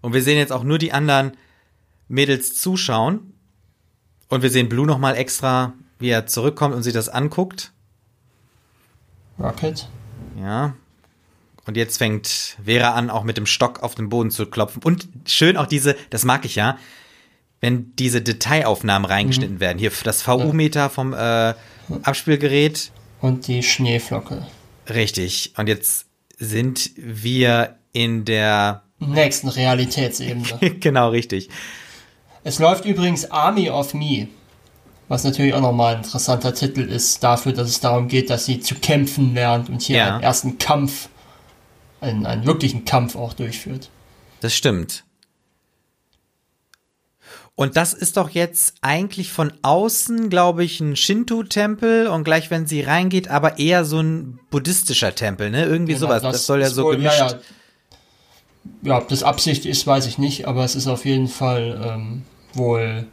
[0.00, 1.32] Und wir sehen jetzt auch nur die anderen
[2.08, 3.32] Mädels zuschauen.
[4.28, 7.72] Und wir sehen Blue nochmal extra, wie er zurückkommt und sich das anguckt.
[9.38, 9.88] Rocket.
[10.40, 10.74] Ja.
[11.66, 14.82] Und jetzt fängt Vera an, auch mit dem Stock auf den Boden zu klopfen.
[14.82, 16.78] Und schön auch diese, das mag ich ja,
[17.60, 19.78] wenn diese Detailaufnahmen reingeschnitten werden.
[19.78, 21.54] Hier das VU-Meter vom äh,
[22.02, 22.92] Abspielgerät.
[23.22, 24.46] Und die Schneeflocke.
[24.90, 25.54] Richtig.
[25.56, 26.06] Und jetzt
[26.44, 28.82] sind wir in der.
[29.00, 30.70] Nächsten Realitätsebene.
[30.80, 31.48] genau, richtig.
[32.44, 34.28] es läuft übrigens Army of Me.
[35.08, 38.60] Was natürlich auch nochmal ein interessanter Titel ist, dafür, dass es darum geht, dass sie
[38.60, 40.14] zu kämpfen lernt und hier Ja.
[40.14, 41.08] einen ersten Kampf,
[42.00, 43.90] einen, einen wirklichen Kampf auch durchführt.
[44.40, 45.04] Das stimmt.
[47.56, 52.66] Und das ist doch jetzt eigentlich von außen, glaube ich, ein Shinto-Tempel und gleich, wenn
[52.66, 55.64] sie reingeht, aber eher so ein buddhistischer Tempel, ne?
[55.64, 56.22] Irgendwie Genau, sowas.
[56.22, 57.18] Das, soll ja so wohl- gemischt.
[57.20, 57.38] Ja, ja.
[58.82, 62.22] ja, ob das Absicht ist, weiß ich nicht, aber es ist auf jeden Fall ähm,
[62.54, 63.06] wohl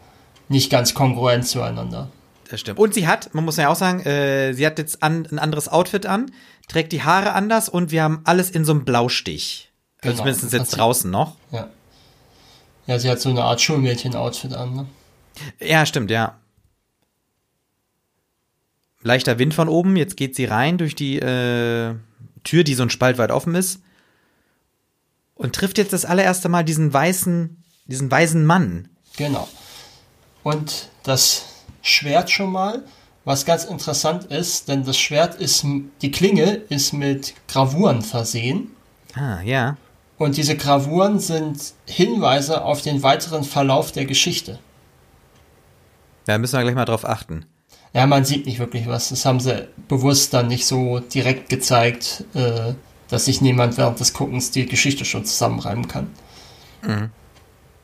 [0.50, 2.10] nicht ganz kongruent zueinander.
[2.50, 2.80] Das stimmt.
[2.80, 5.70] Und sie hat, man muss ja auch sagen, äh, sie hat jetzt an, ein anderes
[5.70, 6.32] Outfit an,
[6.68, 9.72] trägt die Haare anders und wir haben alles in so einem Blaustich.
[10.02, 10.34] Also Genau.
[10.34, 11.36] zumindest jetzt draußen noch.
[11.52, 11.70] Ja.
[12.92, 14.76] Ja, sie hat so eine Art Schulmädchen-Outfit an.
[14.76, 14.86] Ne?
[15.62, 16.38] Ja, stimmt, ja.
[19.02, 21.96] Leichter Wind von oben, jetzt geht sie rein durch die äh,
[22.44, 23.80] Tür, die so ein Spalt weit offen ist.
[25.36, 28.90] Und trifft jetzt das allererste Mal diesen weißen, diesen weisen Mann.
[29.16, 29.48] Genau.
[30.44, 31.46] Und das
[31.82, 32.84] Schwert schon mal,
[33.24, 35.66] was ganz interessant ist, denn das Schwert ist,
[36.02, 38.72] die Klinge ist mit Gravuren versehen.
[39.14, 39.78] Ah, ja.
[40.22, 44.60] Und diese Gravuren sind Hinweise auf den weiteren Verlauf der Geschichte.
[46.26, 47.48] Da müssen wir gleich mal drauf achten.
[47.92, 49.10] Ja, man sieht nicht wirklich was.
[49.10, 52.74] Das haben sie bewusst dann nicht so direkt gezeigt, äh,
[53.10, 56.12] dass sich niemand während des Guckens die Geschichte schon zusammenreimen kann.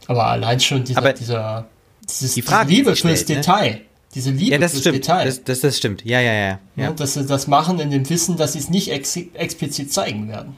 [0.05, 1.65] Aber allein schon dieser, Aber dieser
[2.07, 3.35] dieses, die Frage, diese Liebe die fürs stellt, ne?
[3.37, 3.81] Detail.
[4.13, 4.97] Diese Liebe Ja, das fürs stimmt.
[4.97, 5.25] Detail.
[5.25, 6.05] Das, das, das stimmt.
[6.05, 6.39] Ja, ja, ja.
[6.41, 6.59] ja.
[6.75, 6.91] ja.
[6.91, 10.55] Dass sie das machen in dem Wissen, dass sie es nicht ex explizit zeigen werden.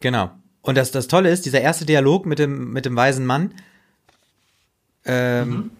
[0.00, 0.30] Genau.
[0.62, 3.54] Und das, das Tolle ist, dieser erste Dialog mit dem, mit dem weisen Mann,
[5.04, 5.70] ähm,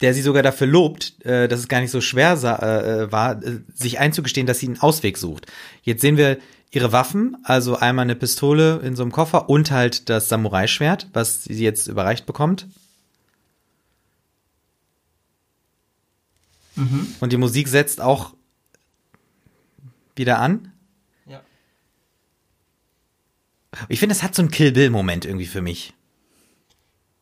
[0.00, 3.42] der sie sogar dafür lobt, äh, dass es gar nicht so schwer sa- äh, war,
[3.42, 5.46] äh, sich einzugestehen, dass sie einen Ausweg sucht.
[5.82, 6.38] Jetzt sehen wir
[6.70, 11.44] ihre Waffen, also einmal eine Pistole in so einem Koffer und halt das Samurai-Schwert, was
[11.44, 12.66] sie jetzt überreicht bekommt.
[17.20, 18.32] Und die Musik setzt auch
[20.14, 20.72] wieder an.
[21.26, 21.42] Ja.
[23.88, 25.94] Ich finde, es hat so einen Kill Bill-Moment irgendwie für mich.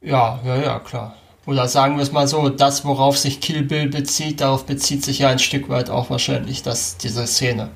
[0.01, 1.17] Ja, ja, ja, klar.
[1.47, 5.21] Oder sagen wir es mal so, das, worauf sich Kill Bill bezieht, darauf bezieht sich
[5.21, 7.71] ja ein Stück weit auch wahrscheinlich das, diese Szene.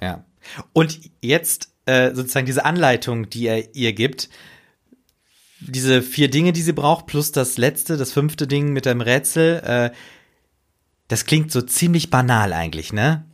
[0.00, 0.24] Ja.
[0.72, 4.28] Und jetzt äh, sozusagen diese Anleitung, die er ihr gibt,
[5.60, 9.60] diese vier Dinge, die sie braucht, plus das letzte, das fünfte Ding mit dem Rätsel,
[9.64, 9.96] äh,
[11.08, 13.24] das klingt so ziemlich banal eigentlich, ne?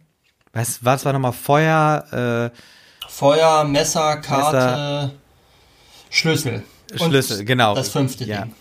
[0.53, 2.53] Was, was war nochmal Feuer,
[3.09, 5.11] Feuer, Messer, Karte,
[6.11, 6.63] Schlüssel.
[6.93, 7.75] äh, Schlüssel, genau.
[7.75, 8.43] Das fünfte ja.
[8.43, 8.55] Ding.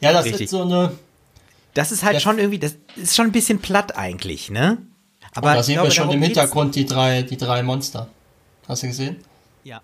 [0.00, 0.42] Ja, das Richtig.
[0.42, 0.92] ist so eine.
[1.74, 4.78] Das ist halt schon irgendwie, das ist schon ein bisschen platt eigentlich, ne?
[5.34, 8.08] Aber Oh, da sehen glaube, wir schon im Hintergrund die drei, die drei Monster.
[8.68, 9.16] Hast du gesehen?
[9.64, 9.80] Ja.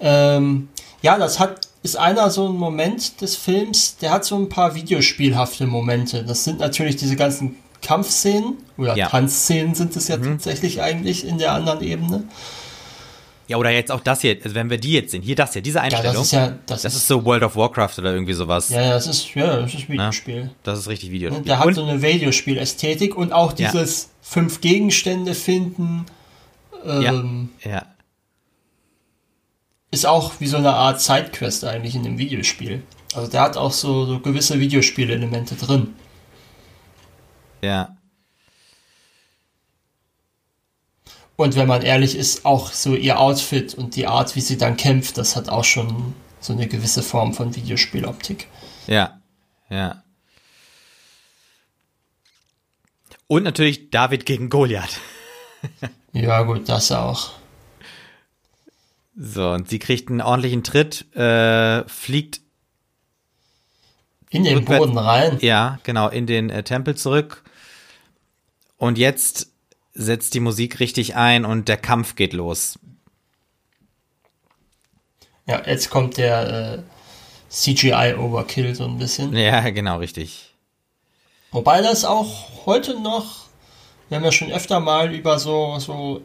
[0.00, 0.68] Ähm,
[1.02, 4.74] ja, das hat, ist einer so ein Moment des Films, der hat so ein paar
[4.74, 6.24] videospielhafte Momente.
[6.24, 9.06] Das sind natürlich diese ganzen Kampfszenen oder Ja.
[9.06, 9.10] Mhm.
[9.10, 12.24] Tanzszenen sind es ja tatsächlich eigentlich in der anderen Ebene.
[13.48, 15.62] Ja, oder jetzt auch das hier, also wenn wir die jetzt sehen, hier das hier,
[15.62, 16.14] diese Ja, Einstellung.
[16.14, 18.68] das ist ja, das, das ist, ist so World of Warcraft oder irgendwie sowas.
[18.70, 20.50] ja, das ist, ja, das ist Videospiel.
[20.62, 21.38] Das ist richtig Videospiel.
[21.40, 23.70] Und der hat Und- so eine Videospielästhetik und auch Ja.
[23.72, 26.06] dieses fünf Gegenstände finden,
[26.84, 27.70] Ähm, ja.
[27.70, 27.86] ja.
[29.90, 32.82] Ist auch wie so eine Art Sidequest eigentlich in dem Videospiel.
[33.14, 35.94] Also der hat auch so, so gewisse Videospielelemente drin.
[37.62, 37.96] Ja.
[41.36, 44.76] Und wenn man ehrlich ist, auch so ihr Outfit und die Art, wie sie dann
[44.76, 48.48] kämpft, das hat auch schon so eine gewisse Form von Videospieloptik.
[48.86, 49.20] Ja,
[49.70, 50.02] ja.
[53.26, 55.00] Und natürlich David gegen Goliath.
[56.12, 57.30] ja, gut, das auch.
[59.16, 62.40] So, und sie kriegt einen ordentlichen Tritt, äh, fliegt
[64.30, 65.38] in den Boden rein.
[65.40, 67.44] Ja, genau, in den äh, Tempel zurück.
[68.78, 69.51] Und jetzt
[69.94, 72.78] setzt die Musik richtig ein und der Kampf geht los.
[75.46, 76.82] Ja, jetzt kommt der äh,
[77.50, 79.34] CGI-Overkill so ein bisschen.
[79.34, 80.54] Ja, genau, richtig.
[81.50, 83.46] Wobei das auch heute noch,
[84.08, 86.22] wir haben ja schon öfter mal über so, so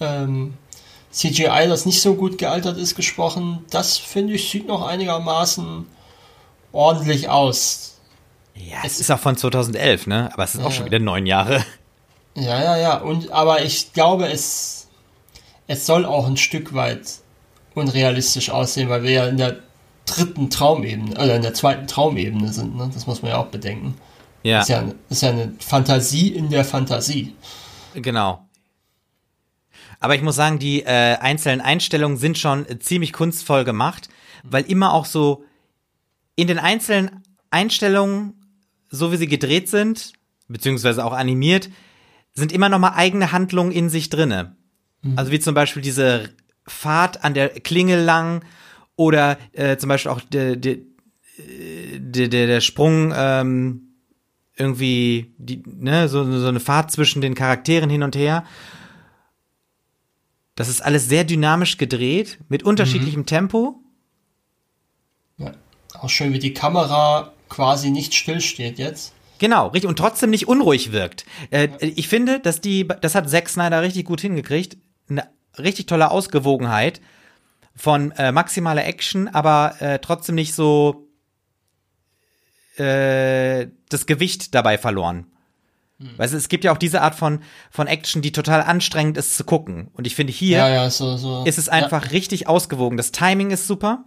[0.00, 0.54] ähm,
[1.10, 3.64] CGI, das nicht so gut gealtert ist, gesprochen.
[3.70, 5.86] Das finde ich sieht noch einigermaßen
[6.72, 7.98] ordentlich aus.
[8.54, 10.30] Ja, es ist auch von 2011, ne?
[10.32, 11.64] Aber es ist auch schon wieder neun Jahre.
[12.36, 12.96] Ja, ja, ja.
[12.98, 14.88] Und, aber ich glaube, es,
[15.66, 17.20] es soll auch ein Stück weit
[17.74, 19.58] unrealistisch aussehen, weil wir ja in der
[20.06, 22.90] dritten Traumebene, oder in der zweiten Traumebene sind, ne?
[22.92, 23.96] Das muss man ja auch bedenken.
[24.42, 24.58] Ja.
[24.58, 27.34] Das ist ja, ist ja eine Fantasie in der Fantasie.
[27.94, 28.46] Genau.
[30.00, 34.10] Aber ich muss sagen, die äh, einzelnen Einstellungen sind schon ziemlich kunstvoll gemacht,
[34.42, 35.44] weil immer auch so
[36.36, 38.34] in den einzelnen Einstellungen,
[38.90, 40.12] so wie sie gedreht sind,
[40.48, 41.70] beziehungsweise auch animiert,
[42.34, 44.56] sind immer noch mal eigene Handlungen in sich drinne.
[45.02, 45.18] Mhm.
[45.18, 46.30] Also wie zum Beispiel diese
[46.66, 48.44] Fahrt an der Klingel lang
[48.96, 50.78] oder äh, zum Beispiel auch der, der,
[51.98, 53.94] der, der Sprung ähm,
[54.56, 58.44] irgendwie die, ne, so, so eine Fahrt zwischen den Charakteren hin und her.
[60.54, 63.26] Das ist alles sehr dynamisch gedreht, mit unterschiedlichem mhm.
[63.26, 63.80] Tempo.
[65.38, 65.52] Ja,
[65.98, 69.13] auch schön, wie die Kamera quasi nicht stillsteht jetzt.
[69.44, 71.26] Genau, richtig, und trotzdem nicht unruhig wirkt.
[71.50, 74.78] Äh, ich finde, dass die, das hat Zack Snyder richtig gut hingekriegt.
[75.06, 75.28] Eine
[75.58, 77.02] richtig tolle Ausgewogenheit
[77.76, 81.10] von äh, maximaler Action, aber äh, trotzdem nicht so
[82.78, 85.26] äh, das Gewicht dabei verloren.
[85.98, 86.16] Hm.
[86.16, 87.40] Weißt du, es gibt ja auch diese Art von,
[87.70, 89.90] von Action, die total anstrengend ist zu gucken.
[89.92, 91.44] Und ich finde, hier ja, ja, so, so.
[91.44, 92.10] ist es einfach ja.
[92.12, 92.96] richtig ausgewogen.
[92.96, 94.06] Das Timing ist super.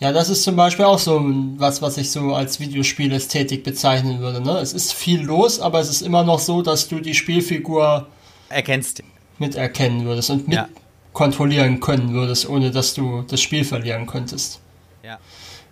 [0.00, 1.20] Ja, das ist zum Beispiel auch so
[1.56, 4.40] was, was ich so als Videospielästhetik bezeichnen würde.
[4.40, 4.58] Ne?
[4.58, 8.06] Es ist viel los, aber es ist immer noch so, dass du die Spielfigur
[8.48, 9.02] erkennst,
[9.38, 10.68] miterkennen würdest und mit ja.
[11.12, 14.60] kontrollieren können würdest, ohne dass du das Spiel verlieren könntest.
[15.02, 15.18] Ja.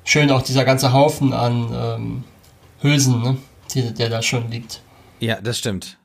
[0.03, 2.24] Schön auch dieser ganze Haufen an ähm,
[2.81, 3.37] Hülsen, ne?
[3.74, 4.81] Die, der da schon liegt.
[5.20, 5.99] Ja, das stimmt.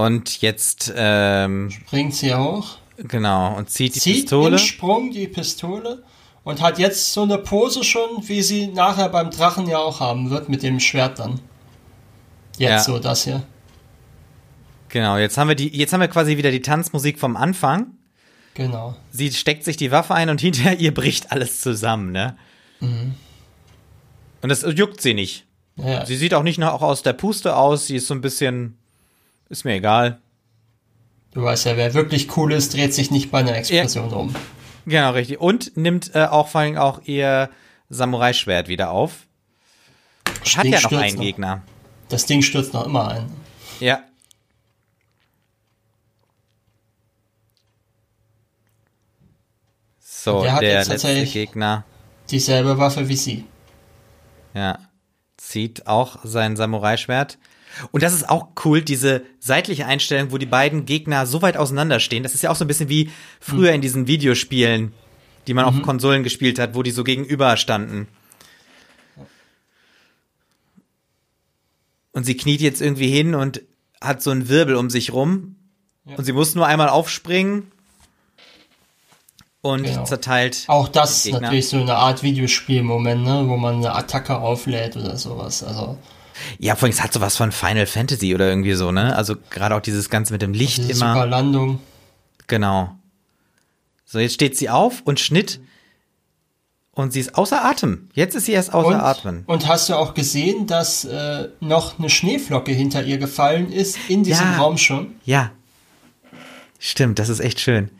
[0.00, 2.78] Und jetzt ähm, springt sie hoch.
[2.96, 4.52] Genau, und zieht die zieht Pistole.
[4.52, 6.02] Im Sprung die Pistole
[6.42, 10.30] und hat jetzt so eine Pose schon, wie sie nachher beim Drachen ja auch haben
[10.30, 11.40] wird, mit dem Schwert dann.
[12.56, 12.80] Jetzt ja.
[12.80, 13.42] so das hier.
[14.88, 17.88] Genau, jetzt haben wir die, jetzt haben wir quasi wieder die Tanzmusik vom Anfang.
[18.54, 18.96] Genau.
[19.10, 22.38] Sie steckt sich die Waffe ein und hinterher ihr bricht alles zusammen, ne?
[22.80, 23.16] Mhm.
[24.40, 25.44] Und das juckt sie nicht.
[25.76, 26.06] Ja.
[26.06, 28.79] Sie sieht auch nicht noch aus der Puste aus, sie ist so ein bisschen
[29.50, 30.20] ist mir egal.
[31.32, 34.16] Du weißt ja, wer wirklich cool ist, dreht sich nicht bei einer Explosion ja.
[34.16, 34.34] um.
[34.86, 35.40] Genau, richtig.
[35.40, 37.50] Und nimmt äh, auch vor allem auch ihr
[37.90, 39.26] Samurai-Schwert wieder auf.
[40.42, 41.22] Das Hat ja noch einen noch.
[41.22, 41.62] Gegner.
[42.08, 43.30] Das Ding stürzt noch immer ein.
[43.78, 44.00] Ja.
[50.00, 51.84] So, der, der letzte Gegner.
[52.30, 53.44] Dieselbe Waffe wie sie.
[54.54, 54.78] Ja.
[55.36, 57.38] Zieht auch sein Samurai-Schwert.
[57.92, 62.22] Und das ist auch cool, diese seitliche Einstellung, wo die beiden Gegner so weit auseinanderstehen.
[62.22, 63.10] Das ist ja auch so ein bisschen wie
[63.40, 64.92] früher in diesen Videospielen,
[65.46, 65.80] die man mhm.
[65.80, 68.08] auf Konsolen gespielt hat, wo die so gegenüber standen.
[72.12, 73.62] Und sie kniet jetzt irgendwie hin und
[74.00, 75.56] hat so einen Wirbel um sich rum.
[76.04, 76.16] Ja.
[76.16, 77.70] Und sie muss nur einmal aufspringen
[79.62, 80.04] und genau.
[80.04, 80.64] zerteilt.
[80.68, 85.62] Auch das natürlich so eine Art Videospielmoment, ne, wo man eine Attacke auflädt oder sowas.
[85.62, 85.98] Also
[86.58, 89.16] ja, vor allem, es hat sowas von Final Fantasy oder irgendwie so, ne?
[89.16, 91.14] Also gerade auch dieses Ganze mit dem Licht Diese immer.
[91.14, 91.80] Super Landung.
[92.46, 92.96] Genau.
[94.04, 95.60] So, jetzt steht sie auf und Schnitt.
[96.92, 98.10] Und sie ist außer Atem.
[98.12, 99.44] Jetzt ist sie erst außer und, Atem.
[99.46, 104.24] Und hast du auch gesehen, dass äh, noch eine Schneeflocke hinter ihr gefallen ist, in
[104.24, 105.14] diesem ja, Raum schon?
[105.24, 105.52] Ja.
[106.78, 107.90] Stimmt, das ist echt schön.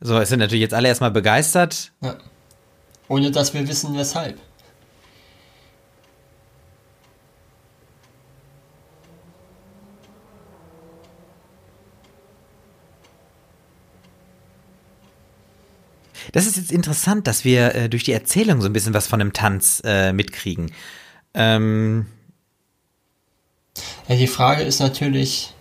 [0.00, 1.92] So, es sind natürlich jetzt alle erstmal begeistert.
[2.00, 2.16] Ja.
[3.08, 4.38] Ohne dass wir wissen, weshalb.
[16.36, 19.20] Das ist jetzt interessant, dass wir äh, durch die Erzählung so ein bisschen was von
[19.20, 20.70] dem Tanz äh, mitkriegen.
[21.32, 22.04] Ähm,
[24.06, 25.54] ja, die Frage ist natürlich,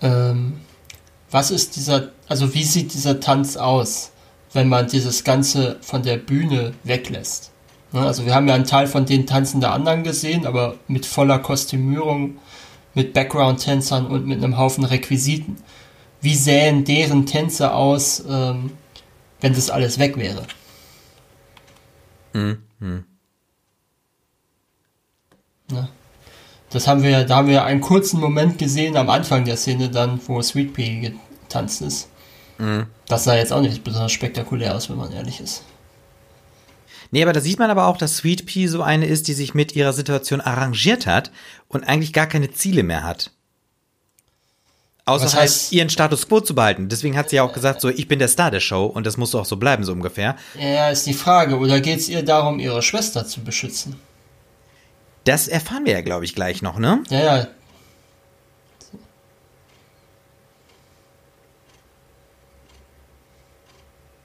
[0.00, 0.54] ähm,
[1.30, 4.12] was ist dieser, also wie sieht dieser Tanz aus,
[4.54, 7.50] wenn man dieses Ganze von der Bühne weglässt?
[7.92, 11.04] Ne, also wir haben ja einen Teil von den Tanzen der anderen gesehen, aber mit
[11.04, 12.38] voller Kostümierung,
[12.94, 15.58] mit Background-Tänzern und mit einem Haufen Requisiten.
[16.22, 18.70] Wie sähen deren Tänze aus, ähm,
[19.40, 20.46] wenn das alles weg wäre?
[22.32, 23.04] Mhm.
[25.70, 25.88] Ja.
[26.70, 30.20] Das haben wir, da haben wir einen kurzen Moment gesehen am Anfang der Szene dann,
[30.26, 32.08] wo Sweet Pea getanzt ist.
[32.58, 32.86] Mhm.
[33.06, 35.64] Das sah jetzt auch nicht besonders spektakulär aus, wenn man ehrlich ist.
[37.10, 39.52] Nee, aber da sieht man aber auch, dass Sweet Pea so eine ist, die sich
[39.52, 41.32] mit ihrer Situation arrangiert hat
[41.66, 43.32] und eigentlich gar keine Ziele mehr hat.
[45.04, 46.88] Außer Was heißt, halt ihren Status quo zu behalten.
[46.88, 49.16] Deswegen hat sie ja auch gesagt, so, ich bin der Star der Show und das
[49.16, 50.36] muss auch so bleiben, so ungefähr.
[50.58, 51.58] Ja, ist die Frage.
[51.58, 53.98] Oder geht es ihr darum, ihre Schwester zu beschützen?
[55.24, 57.02] Das erfahren wir ja, glaube ich, gleich noch, ne?
[57.10, 57.46] Ja, ja.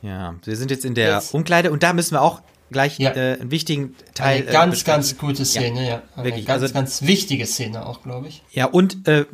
[0.02, 1.34] Ja, wir sind jetzt in der jetzt.
[1.34, 3.12] Umkleide und da müssen wir auch gleich ja.
[3.12, 4.44] äh, einen wichtigen Teil.
[4.44, 5.90] Eine ganz, äh, ganz gute Szene, ja.
[5.90, 6.02] ja.
[6.16, 6.46] Eine wirklich.
[6.46, 8.44] ganz, also, ganz wichtige Szene auch, glaube ich.
[8.52, 9.26] Ja, und äh,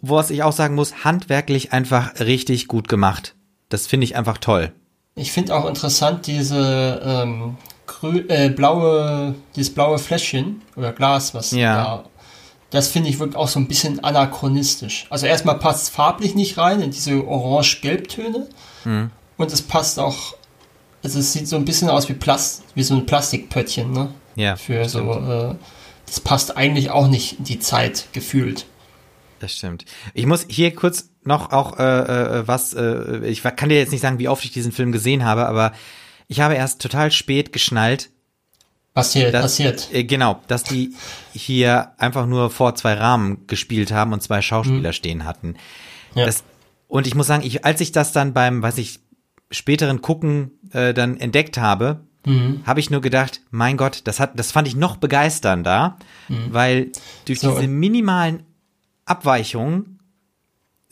[0.00, 3.34] was ich auch sagen muss, handwerklich einfach richtig gut gemacht.
[3.68, 4.72] Das finde ich einfach toll.
[5.14, 7.56] Ich finde auch interessant diese ähm,
[8.28, 11.76] äh, blaue, dieses blaue Fläschchen oder Glas, was ja.
[11.76, 12.04] da.
[12.70, 15.06] Das finde ich wirkt auch so ein bisschen anachronistisch.
[15.10, 18.48] Also erstmal passt es farblich nicht rein in diese orange-gelb-Töne.
[18.84, 19.10] Mhm.
[19.36, 20.34] Und es passt auch
[21.02, 24.14] also es sieht so ein bisschen aus wie Plast wie so ein Plastikpöttchen, ne?
[24.36, 24.56] Ja.
[24.56, 25.54] Für so, äh,
[26.06, 28.66] das passt eigentlich auch nicht in die Zeit gefühlt.
[29.40, 29.84] Das stimmt.
[30.14, 34.00] Ich muss hier kurz noch auch äh, äh, was, äh, ich kann dir jetzt nicht
[34.00, 35.72] sagen, wie oft ich diesen Film gesehen habe, aber
[36.28, 38.10] ich habe erst total spät geschnallt.
[38.94, 39.88] Was hier dass, passiert?
[39.92, 40.94] Äh, genau, dass die
[41.32, 44.94] hier einfach nur vor zwei Rahmen gespielt haben und zwei Schauspieler mhm.
[44.94, 45.56] stehen hatten.
[46.14, 46.26] Ja.
[46.26, 46.44] Das,
[46.88, 49.00] und ich muss sagen, ich, als ich das dann beim, weiß ich,
[49.52, 52.62] späteren Gucken äh, dann entdeckt habe, mhm.
[52.66, 55.96] habe ich nur gedacht, mein Gott, das hat, das fand ich noch begeisternder,
[56.28, 56.46] mhm.
[56.50, 56.92] weil
[57.26, 58.42] durch so, diese minimalen
[59.04, 59.91] Abweichungen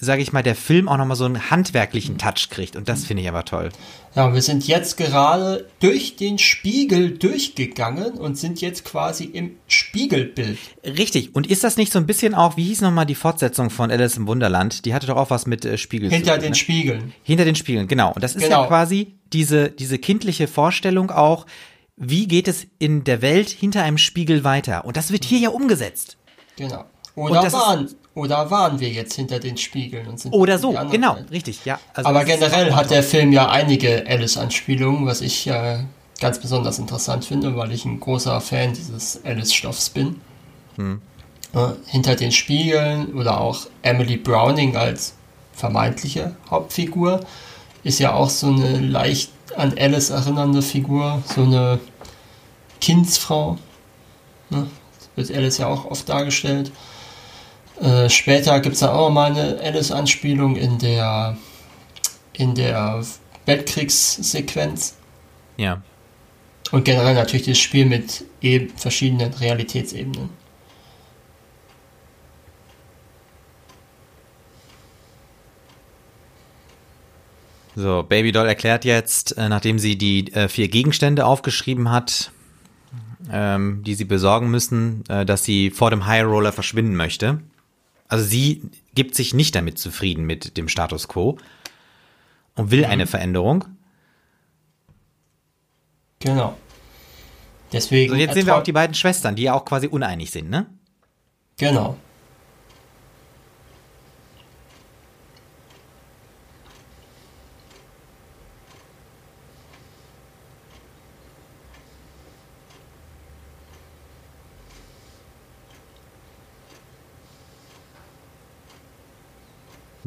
[0.00, 2.74] sage ich mal, der Film auch nochmal so einen handwerklichen Touch kriegt.
[2.74, 3.68] Und das finde ich aber toll.
[4.16, 10.58] Ja, wir sind jetzt gerade durch den Spiegel durchgegangen und sind jetzt quasi im Spiegelbild.
[10.84, 11.34] Richtig.
[11.34, 14.16] Und ist das nicht so ein bisschen auch, wie hieß nochmal die Fortsetzung von Alice
[14.16, 14.84] im Wunderland?
[14.84, 16.54] Die hatte doch auch was mit äh, Spiegel Hinter den ne?
[16.56, 17.12] Spiegeln.
[17.22, 18.12] Hinter den Spiegeln, genau.
[18.12, 18.62] Und das ist genau.
[18.62, 21.46] ja quasi diese, diese kindliche Vorstellung auch,
[21.96, 24.86] wie geht es in der Welt hinter einem Spiegel weiter?
[24.86, 26.16] Und das wird hier ja umgesetzt.
[26.56, 26.86] Genau.
[27.14, 27.88] Oder waren,
[28.20, 31.30] oder waren wir jetzt hinter den Spiegeln und sind Oder so, genau, Welt.
[31.30, 31.80] richtig, ja.
[31.94, 35.78] Also Aber generell hat der Film ja einige Alice-Anspielungen, was ich äh,
[36.20, 40.20] ganz besonders interessant finde, weil ich ein großer Fan dieses Alice-Stoffs bin.
[40.76, 41.00] Hm.
[41.54, 45.14] Äh, hinter den Spiegeln oder auch Emily Browning als
[45.54, 47.20] vermeintliche Hauptfigur
[47.82, 51.80] ist ja auch so eine leicht an Alice erinnernde Figur, so eine
[52.82, 53.56] Kindsfrau.
[54.50, 54.66] Ne?
[55.16, 56.70] Das wird Alice ja auch oft dargestellt.
[57.80, 61.36] Äh, später gibt es da auch mal eine Alice-Anspielung in der,
[62.34, 63.02] in der
[63.46, 64.96] Weltkriegssequenz.
[65.56, 65.82] Ja.
[66.72, 70.28] Und generell natürlich das Spiel mit eben verschiedenen Realitätsebenen.
[77.76, 82.30] So, Baby Doll erklärt jetzt, äh, nachdem sie die äh, vier Gegenstände aufgeschrieben hat,
[83.32, 87.40] ähm, die sie besorgen müssen, äh, dass sie vor dem High Roller verschwinden möchte.
[88.10, 88.62] Also sie
[88.94, 91.38] gibt sich nicht damit zufrieden mit dem Status quo
[92.56, 92.90] und will mhm.
[92.90, 93.64] eine Veränderung.
[96.18, 96.56] Genau.
[97.72, 98.12] Deswegen.
[98.12, 100.66] So, jetzt sehen wir auch die beiden Schwestern, die ja auch quasi uneinig sind, ne?
[101.56, 101.96] Genau.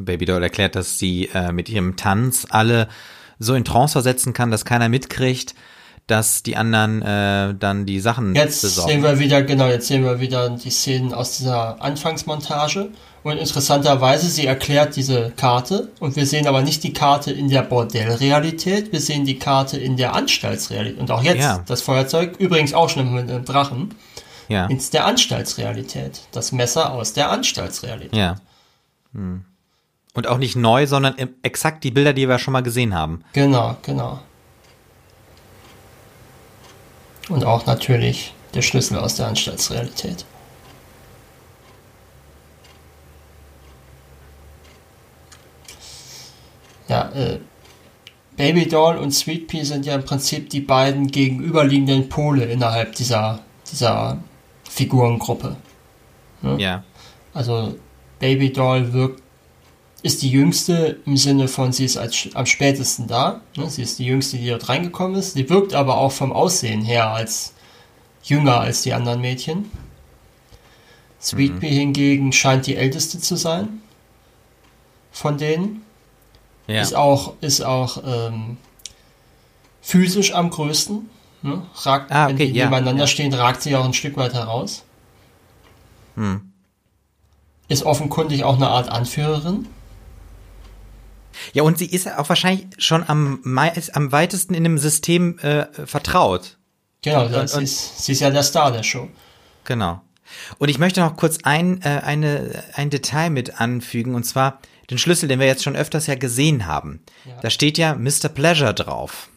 [0.04, 2.88] Baby Doll erklärt, dass sie äh, mit ihrem Tanz alle
[3.38, 5.54] so in Trance versetzen kann, dass keiner mitkriegt,
[6.06, 8.90] dass die anderen äh, dann die Sachen Jetzt besorgen.
[8.90, 12.90] sehen wir wieder, genau, jetzt sehen wir wieder die Szenen aus dieser Anfangsmontage.
[13.22, 17.62] Und interessanterweise, sie erklärt diese Karte und wir sehen aber nicht die Karte in der
[17.62, 21.00] Bordellrealität, wir sehen die Karte in der Anstaltsrealität.
[21.00, 21.64] Und auch jetzt ja.
[21.66, 23.94] das Feuerzeug, übrigens auch schon mit einem Drachen,
[24.48, 24.66] ja.
[24.66, 26.20] ins der Anstaltsrealität.
[26.32, 28.14] Das Messer aus der Anstaltsrealität.
[28.14, 28.36] Ja.
[29.14, 29.46] Hm.
[30.14, 33.24] Und auch nicht neu, sondern exakt die Bilder, die wir schon mal gesehen haben.
[33.32, 34.20] Genau, genau.
[37.28, 40.24] Und auch natürlich der Schlüssel aus der Anstaltsrealität.
[46.86, 47.40] Ja, äh,
[48.36, 53.40] Baby Doll und Sweet Pea sind ja im Prinzip die beiden gegenüberliegenden Pole innerhalb dieser,
[53.70, 54.18] dieser
[54.68, 55.56] Figurengruppe.
[56.42, 56.56] Ne?
[56.58, 56.84] Ja.
[57.32, 57.74] Also
[58.18, 59.23] Baby Doll wirkt,
[60.04, 63.40] ist die jüngste im Sinne von, sie ist als, am spätesten da.
[63.56, 63.70] Ne?
[63.70, 65.32] Sie ist die jüngste, die dort reingekommen ist.
[65.32, 67.54] Sie wirkt aber auch vom Aussehen her als
[68.22, 69.70] jünger als die anderen Mädchen.
[71.22, 71.60] Sweet mhm.
[71.66, 73.80] Hingegen scheint die älteste zu sein
[75.10, 75.82] von denen.
[76.66, 76.82] Ja.
[76.82, 78.58] Ist auch, ist auch ähm,
[79.80, 81.08] physisch am größten.
[81.40, 81.62] Ne?
[81.76, 83.06] Ragt, ah, okay, wenn die ja, nebeneinander ja.
[83.06, 84.84] stehen, ragt sie auch ein Stück weit heraus.
[86.16, 86.52] Hm.
[87.68, 89.66] Ist offenkundig auch eine Art Anführerin.
[91.52, 93.40] Ja, und sie ist auch wahrscheinlich schon am,
[93.92, 96.58] am weitesten in dem System äh, vertraut.
[97.02, 99.08] Genau, und, sie, ist, sie ist ja der Star der Show.
[99.64, 100.00] Genau.
[100.58, 104.60] Und ich möchte noch kurz ein, äh, eine, ein Detail mit anfügen, und zwar
[104.90, 107.00] den Schlüssel, den wir jetzt schon öfters ja gesehen haben.
[107.24, 107.40] Ja.
[107.40, 108.28] Da steht ja Mr.
[108.28, 109.28] Pleasure drauf.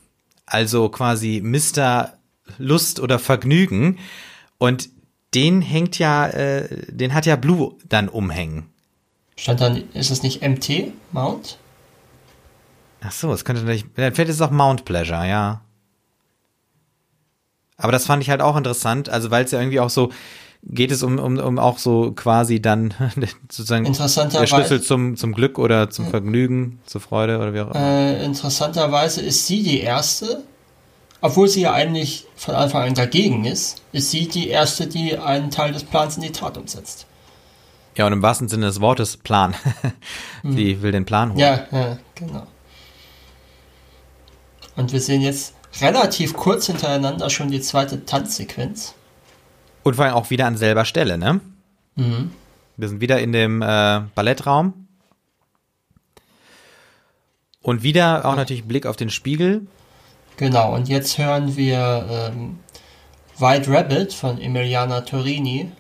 [0.45, 2.13] Also quasi Mr.
[2.57, 3.99] Lust oder Vergnügen.
[4.57, 4.89] Und
[5.33, 8.69] den hängt ja, äh, den hat ja Blue dann umhängen.
[9.35, 11.59] Stand dann, ist es nicht MT, Mount?
[13.08, 15.62] Ach so, es könnte nicht, vielleicht ist es auch Mount Pleasure, ja.
[17.78, 20.10] Aber das fand ich halt auch interessant, also weil es ja irgendwie auch so,
[20.64, 22.93] geht es um, um, um auch so quasi dann
[23.49, 27.80] sozusagen der Schlüssel zum, zum Glück oder zum Vergnügen, zur Freude oder wie auch immer.
[27.80, 30.43] Äh, interessanterweise ist sie die erste,
[31.22, 35.51] obwohl sie ja eigentlich von Anfang an dagegen ist, ist sie die erste, die einen
[35.51, 37.05] Teil des Plans in die Tat umsetzt.
[37.95, 39.55] Ja, und im wahrsten Sinne des Wortes Plan.
[40.43, 40.82] sie hm.
[40.82, 41.39] will den Plan holen.
[41.39, 42.43] Ja, ja, genau.
[44.78, 48.93] Und wir sehen jetzt relativ kurz hintereinander schon die zweite Tanzsequenz.
[49.84, 51.41] Und vor allem auch wieder an selber Stelle, ne?
[51.95, 52.32] Mhm.
[52.78, 54.88] Wir sind wieder in dem äh, Ballettraum.
[57.61, 59.67] Und wieder auch natürlich Blick auf den Spiegel.
[60.38, 62.59] Genau, und jetzt hören wir ähm,
[63.39, 65.71] White Rabbit von Emiliana Torini,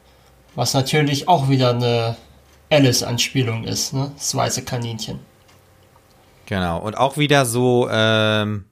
[0.55, 2.17] was natürlich auch wieder eine
[2.71, 4.11] Alice-Anspielung ist, ne?
[4.17, 5.19] Das weiße Kaninchen.
[6.47, 8.65] Genau, und auch wieder so ähm,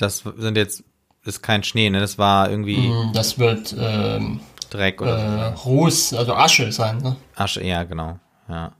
[0.00, 0.82] das sind jetzt,
[1.24, 2.00] ist kein Schnee, ne?
[2.00, 2.88] Das war irgendwie.
[2.88, 4.40] Mm, das wird ähm,
[4.70, 7.16] Dreck oder äh, Ruß, also Asche sein, ne?
[7.34, 8.18] Asche, ja, genau.
[8.48, 8.72] Ja.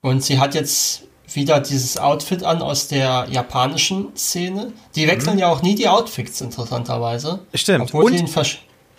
[0.00, 4.72] Und sie hat jetzt wieder dieses Outfit an aus der japanischen Szene.
[4.94, 5.40] Die wechseln mhm.
[5.40, 7.40] ja auch nie die Outfits, interessanterweise.
[7.54, 7.84] Stimmt.
[7.84, 8.34] Obwohl Und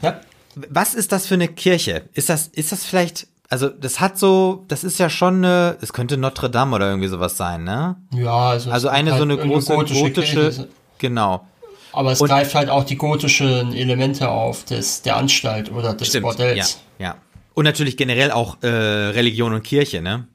[0.01, 0.21] ja?
[0.55, 2.03] was ist das für eine Kirche?
[2.13, 5.91] Ist das, ist das vielleicht also das hat so, das ist ja schon eine, es
[5.91, 7.95] könnte Notre Dame oder irgendwie sowas sein, ne?
[8.13, 10.67] Ja, also, also eine halt so eine große gotische, gotische
[10.99, 11.47] genau.
[11.91, 16.09] Aber es und, greift halt auch die gotischen Elemente auf des der Anstalt oder des
[16.09, 16.79] stimmt, Bordells.
[16.99, 17.15] Ja, ja.
[17.55, 20.27] Und natürlich generell auch äh, Religion und Kirche, ne?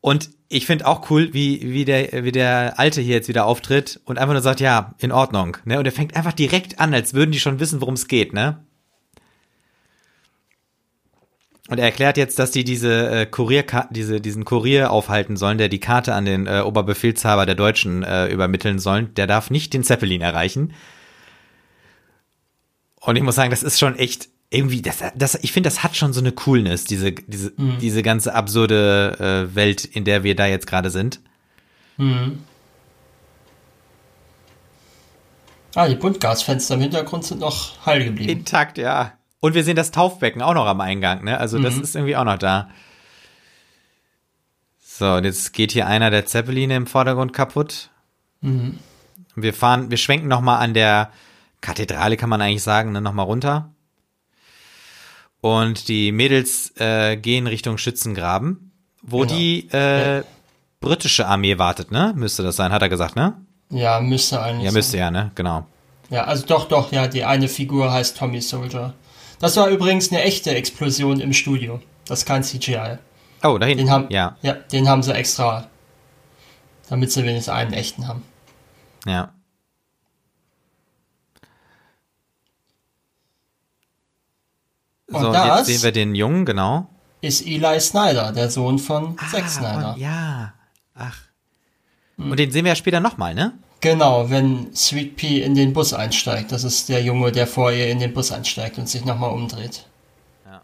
[0.00, 4.00] Und ich finde auch cool, wie, wie, der, wie der Alte hier jetzt wieder auftritt
[4.04, 5.56] und einfach nur sagt, ja, in Ordnung.
[5.64, 5.80] Ne?
[5.80, 8.64] Und er fängt einfach direkt an, als würden die schon wissen, worum es geht, ne?
[11.68, 15.68] Und er erklärt jetzt, dass die diese äh, Kurier diese diesen Kurier aufhalten sollen, der
[15.68, 19.12] die Karte an den äh, Oberbefehlshaber der Deutschen äh, übermitteln sollen.
[19.14, 20.74] Der darf nicht den Zeppelin erreichen.
[23.00, 25.96] Und ich muss sagen, das ist schon echt irgendwie, das, das, ich finde, das hat
[25.96, 27.78] schon so eine Coolness, diese, diese, mhm.
[27.80, 31.20] diese ganze absurde äh, Welt, in der wir da jetzt gerade sind.
[31.96, 32.44] Mhm.
[35.74, 38.30] Ah, die Buntgasfenster im Hintergrund sind noch heil geblieben.
[38.30, 39.15] Intakt, ja.
[39.40, 41.38] Und wir sehen das Taufbecken auch noch am Eingang, ne?
[41.38, 41.82] Also das mhm.
[41.82, 42.68] ist irgendwie auch noch da.
[44.80, 47.90] So, und jetzt geht hier einer der Zeppeline im Vordergrund kaputt.
[48.40, 48.78] Mhm.
[49.34, 51.10] Wir fahren, wir schwenken noch mal an der
[51.60, 53.70] Kathedrale, kann man eigentlich sagen, ne, noch mal runter.
[55.42, 58.72] Und die Mädels äh, gehen Richtung Schützengraben,
[59.02, 59.34] wo genau.
[59.34, 60.24] die äh, ja.
[60.80, 62.14] britische Armee wartet, ne?
[62.16, 63.34] Müsste das sein, hat er gesagt, ne?
[63.70, 64.64] Ja, müsste eigentlich.
[64.64, 65.00] Ja, müsste sein.
[65.00, 65.30] ja, ne?
[65.34, 65.66] Genau.
[66.08, 68.94] Ja, also doch, doch, ja, die eine Figur heißt Tommy Soldier.
[69.38, 71.80] Das war übrigens eine echte Explosion im Studio.
[72.06, 72.98] Das ist kein CGI.
[73.42, 73.84] Oh, da hinten.
[73.84, 74.36] Den haben, ja.
[74.42, 75.68] ja, den haben sie extra,
[76.88, 78.22] damit sie wenigstens einen echten haben.
[79.04, 79.32] Ja.
[85.12, 86.88] Und so, jetzt sehen wir den Jungen, genau.
[87.20, 89.94] Ist Eli Snyder, der Sohn von ah, Zack Snyder.
[89.94, 90.52] Und, ja,
[90.94, 91.16] ach.
[92.16, 92.30] Hm.
[92.30, 93.52] Und den sehen wir ja später nochmal, ne?
[93.80, 96.50] Genau, wenn Sweet Pea in den Bus einsteigt.
[96.52, 99.86] Das ist der Junge, der vor ihr in den Bus einsteigt und sich nochmal umdreht.
[100.46, 100.62] Ja.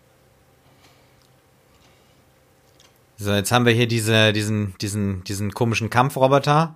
[3.19, 6.75] So, jetzt haben wir hier diese, diesen, diesen, diesen komischen Kampfroboter.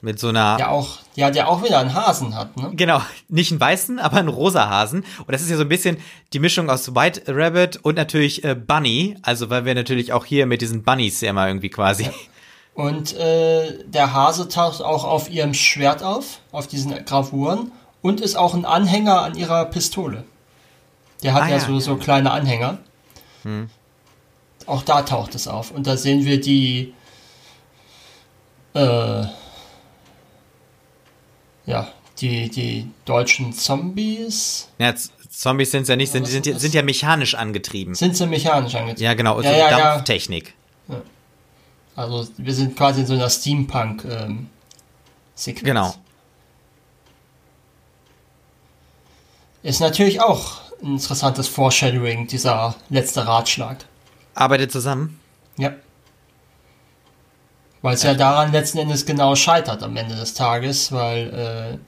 [0.00, 0.56] Mit so einer.
[0.58, 2.72] Ja, auch, ja, der auch wieder einen Hasen hat, ne?
[2.74, 5.04] Genau, nicht einen weißen, aber einen rosa Hasen.
[5.18, 5.98] Und das ist ja so ein bisschen
[6.32, 9.18] die Mischung aus White Rabbit und natürlich äh, Bunny.
[9.20, 12.08] Also, weil wir natürlich auch hier mit diesen Bunnies ja immer irgendwie quasi.
[12.74, 17.70] Und äh, der Hase taucht auch auf ihrem Schwert auf, auf diesen Gravuren.
[18.02, 20.24] Und ist auch ein Anhänger an ihrer Pistole.
[21.22, 21.80] Der hat Ah, ja, ja, so, ja.
[21.80, 22.78] so kleine Anhänger.
[24.66, 25.70] Auch da taucht es auf.
[25.70, 26.92] Und da sehen wir die.
[28.74, 29.24] Äh,
[31.66, 31.88] ja,
[32.20, 34.68] die, die deutschen Zombies.
[34.78, 34.94] Ja,
[35.30, 37.94] Zombies sind ja nicht, sind, sind, sind ja mechanisch angetrieben.
[37.94, 39.02] Sind sie mechanisch angezogen?
[39.02, 39.78] Ja, genau, und Ja, so ja, ja.
[39.78, 40.54] Dampftechnik.
[41.96, 45.62] Also wir sind quasi in so einer Steampunk-Sequenz.
[45.62, 45.94] Genau.
[49.62, 53.86] Ist natürlich auch ein interessantes Foreshadowing, dieser letzte Ratschlag.
[54.34, 55.18] Arbeitet zusammen.
[55.56, 55.72] Ja.
[57.80, 61.78] Weil es ja daran letzten Endes genau scheitert am Ende des Tages, weil äh,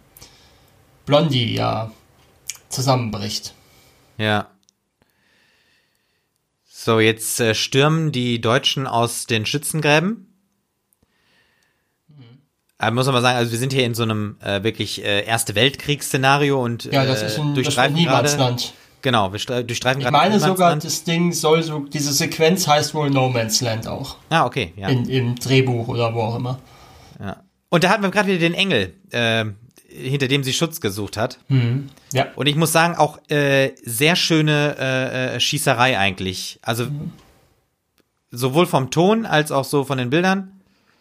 [1.05, 1.91] Blondie ja
[2.69, 3.55] zusammenbricht.
[4.19, 4.49] Ja.
[6.87, 10.32] So, jetzt äh, stürmen die Deutschen aus den Schützengräben.
[12.78, 15.24] Aber muss man mal sagen, also wir sind hier in so einem äh, wirklich äh,
[15.24, 18.28] Erste Weltkriegsszenario und Ja, das äh, ist ein, durchstreifen gerade.
[18.28, 18.72] Niemandsland.
[19.03, 22.95] Genau, wir stre- durchstreifen Ich gerade meine sogar, das Ding soll so, diese Sequenz heißt
[22.95, 24.18] wohl No Man's Land auch.
[24.30, 24.87] Ah, okay, ja.
[24.89, 26.61] In, Im Drehbuch oder wo auch immer.
[27.18, 27.43] ja.
[27.68, 29.45] Und da hatten wir gerade wieder den Engel, äh,
[29.97, 31.39] hinter dem sie Schutz gesucht hat.
[32.13, 32.27] Ja.
[32.37, 36.59] Und ich muss sagen, auch äh, sehr schöne äh, äh, Schießerei eigentlich.
[36.63, 36.87] Also
[38.31, 40.53] sowohl vom Ton als auch so von den Bildern.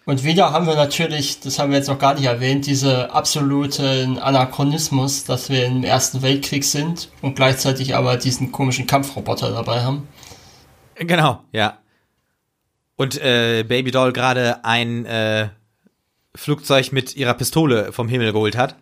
[0.05, 4.19] Und wieder haben wir natürlich, das haben wir jetzt noch gar nicht erwähnt, diese absoluten
[4.19, 10.07] Anachronismus, dass wir im Ersten Weltkrieg sind und gleichzeitig aber diesen komischen Kampfroboter dabei haben.
[10.95, 11.79] Genau, ja.
[12.95, 15.49] Und äh, Baby Doll gerade ein äh,
[16.35, 18.75] Flugzeug mit ihrer Pistole vom Himmel geholt hat.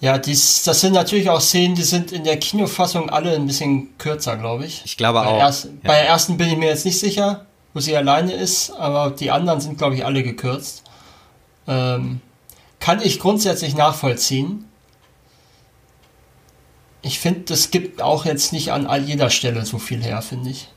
[0.00, 3.98] Ja, dies, das sind natürlich auch Szenen, die sind in der Kinofassung alle ein bisschen
[3.98, 4.82] kürzer, glaube ich.
[4.86, 5.38] Ich glaube Bei, auch.
[5.38, 5.70] erst, ja.
[5.82, 9.30] bei der ersten bin ich mir jetzt nicht sicher, wo sie alleine ist, aber die
[9.30, 10.84] anderen sind, glaube ich, alle gekürzt.
[11.68, 12.22] Ähm,
[12.78, 14.69] kann ich grundsätzlich nachvollziehen.
[17.02, 20.50] Ich finde, das gibt auch jetzt nicht an all jeder Stelle so viel her, finde
[20.50, 20.68] ich.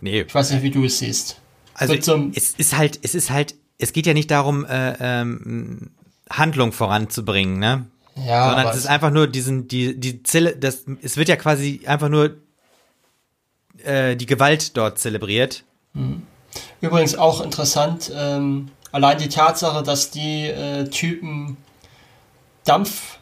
[0.00, 1.40] nee, Ich weiß nicht, wie du es siehst.
[1.74, 5.90] also so es ist halt, es ist halt, es geht ja nicht darum, äh, ähm,
[6.30, 7.86] Handlung voranzubringen, ne?
[8.16, 11.80] Ja, Sondern es ist einfach nur diesen, die, die Zelle, das, es wird ja quasi
[11.86, 12.36] einfach nur
[13.82, 15.64] äh, die Gewalt dort zelebriert.
[16.80, 21.56] Übrigens auch interessant, ähm, allein die Tatsache, dass die äh, Typen
[22.64, 23.18] Dampf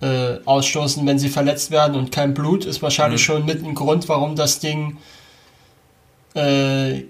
[0.00, 4.08] äh, ausstoßen, wenn sie verletzt werden und kein Blut, ist wahrscheinlich schon mit ein Grund,
[4.08, 4.96] warum das Ding
[6.34, 7.02] äh,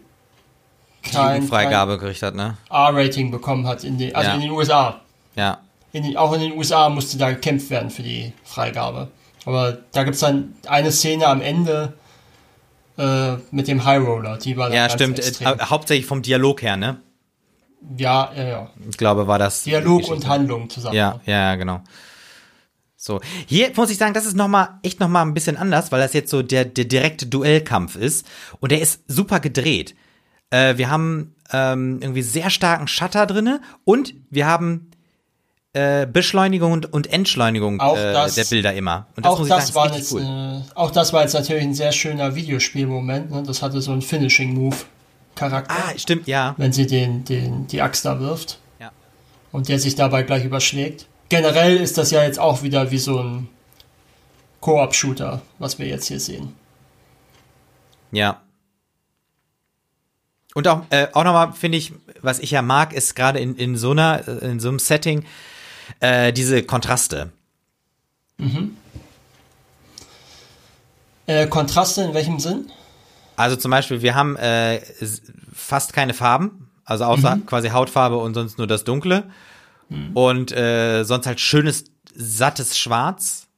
[1.03, 2.57] kein, Freigabe gekriegt hat, ne?
[2.71, 4.35] R-Rating bekommen hat, in den, also Ja.
[4.35, 5.01] in den USA.
[5.37, 5.59] Ja.
[5.93, 9.09] In den, auch in den USA musste da gekämpft werden für die Freigabe.
[9.47, 11.95] Aber da gibt es dann eine Szene am Ende
[12.99, 15.19] äh, mit dem High Roller, die war Ja, stimmt.
[15.19, 15.59] Äh, extrem.
[15.71, 17.01] hauptsächlich vom Dialog her, ne?
[17.97, 18.71] Ja, ja, ja.
[18.91, 19.63] Ich glaube, war das.
[19.63, 20.95] Dialog und Handlung zusammen.
[20.95, 21.81] Ja, ja, ja, genau.
[23.03, 25.91] So, hier muss ich sagen, das ist noch mal echt noch mal ein bisschen anders,
[25.91, 28.27] weil das jetzt so der der direkte Duellkampf ist
[28.61, 29.95] und der ist super gedreht.
[30.51, 34.91] Äh, wir haben ähm, irgendwie sehr starken Shutter drinne und wir haben
[35.73, 39.07] äh, Beschleunigung und, und Entschleunigung Auch äh, das- der Bilder immer.
[39.17, 40.21] Und das auch muss ich das, sagen, war jetzt, cool.
[40.23, 43.31] äh, auch das war jetzt natürlich ein sehr schöner Videospielmoment.
[43.31, 43.43] Ne?
[43.47, 46.55] Das hatte so einen Finishing-Move-Charakter, Ah, stimmt, ja.
[46.59, 48.91] wenn sie den, den, die Axt da wirft Ja.
[49.53, 51.07] und der sich dabei gleich überschlägt.
[51.31, 53.49] Generell ist das ja jetzt auch wieder wie so ein
[54.61, 56.55] Koop-Shooter, was wir jetzt hier sehen.
[58.11, 58.43] Ja.
[60.55, 63.77] Und auch, äh, auch nochmal finde ich, was ich ja mag, ist gerade in, in
[63.77, 65.25] so einer, in so einem Setting,
[66.01, 67.31] äh, diese Kontraste.
[71.27, 72.73] Äh, Kontraste in welchem Sinn?
[73.37, 74.81] Also zum Beispiel, wir haben äh,
[75.55, 79.31] fast keine Farben, also außer quasi Hautfarbe und sonst nur das Dunkle.
[80.15, 81.85] Und äh, sonst halt schönes,
[82.15, 83.49] sattes Schwarz.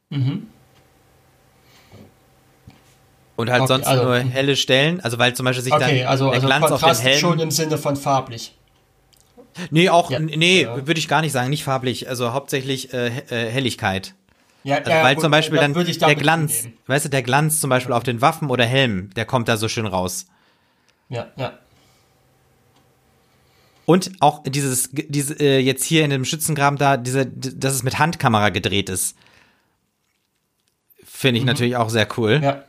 [3.36, 6.06] Und halt Okay, sonst also- nur helle Stellen, also weil zum Beispiel sich Okay, dann
[6.08, 7.18] also, der also Glanz auf den Kontrast Helm.
[7.20, 8.56] schon im Sinne von farblich.
[9.70, 10.18] nee, auch, Ja.
[10.18, 10.86] nee, Ja.
[10.86, 14.14] würde ich gar nicht sagen, nicht farblich, also hauptsächlich äh, äh, Helligkeit.
[14.64, 16.78] Ja, Also, weil zum Beispiel dann ich der Glanz, umgehen.
[16.86, 19.66] weißt du, der Glanz zum Beispiel auf den Waffen oder Helmen, der kommt da so
[19.68, 20.26] schön raus.
[21.08, 21.58] Ja, ja.
[23.84, 27.98] Und auch dieses, diese, äh, jetzt hier in dem Schützengraben da, diese, dass es mit
[27.98, 29.16] Handkamera gedreht ist.
[31.04, 31.48] Finde ich mhm.
[31.48, 32.40] natürlich auch sehr cool.
[32.42, 32.64] Ja.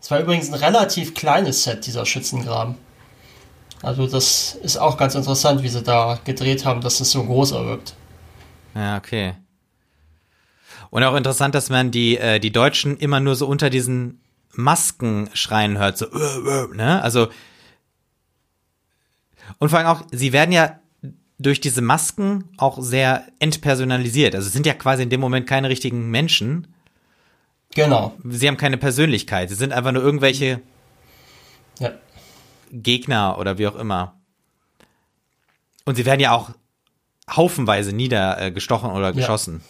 [0.00, 2.76] Es war übrigens ein relativ kleines Set, dieser Schützengraben.
[3.82, 7.52] Also das ist auch ganz interessant, wie sie da gedreht haben, dass es so groß
[7.52, 7.94] wirkt.
[8.74, 9.34] Ja, okay.
[10.90, 14.21] Und auch interessant, dass man die, äh, die Deutschen immer nur so unter diesen
[14.52, 17.02] Masken schreien hört, so, äh, äh, ne?
[17.02, 17.28] Also,
[19.58, 20.78] und vor allem auch, sie werden ja
[21.38, 24.34] durch diese Masken auch sehr entpersonalisiert.
[24.34, 26.72] Also es sind ja quasi in dem Moment keine richtigen Menschen.
[27.74, 28.14] Genau.
[28.24, 29.48] Sie haben keine Persönlichkeit.
[29.48, 30.60] Sie sind einfach nur irgendwelche
[31.80, 31.90] ja.
[32.70, 34.14] Gegner oder wie auch immer.
[35.84, 36.50] Und sie werden ja auch
[37.28, 39.12] haufenweise niedergestochen oder ja.
[39.12, 39.62] geschossen.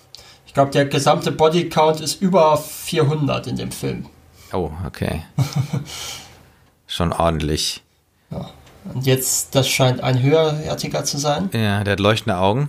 [0.47, 4.07] Ich glaube, der gesamte Bodycount ist über 400 in dem Film.
[4.53, 5.23] Oh, okay.
[6.87, 7.83] Schon ordentlich.
[8.31, 8.51] Ja.
[8.93, 11.49] Und jetzt, das scheint ein höherwertiger zu sein.
[11.53, 12.69] Ja, der hat leuchtende Augen.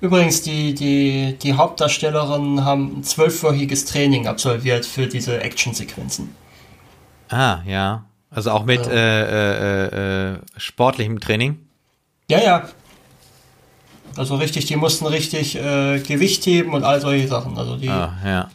[0.00, 6.34] Übrigens, die, die, die Hauptdarstellerinnen haben ein zwölfwöchiges Training absolviert für diese Actionsequenzen.
[7.28, 8.04] Ah, ja.
[8.30, 8.92] Also auch mit ja.
[8.92, 11.58] äh, äh, äh, sportlichem Training?
[12.28, 12.68] Ja, ja.
[14.16, 17.56] Also richtig, die mussten richtig äh, Gewicht heben und all solche Sachen.
[17.56, 18.50] Also die, ah, ja.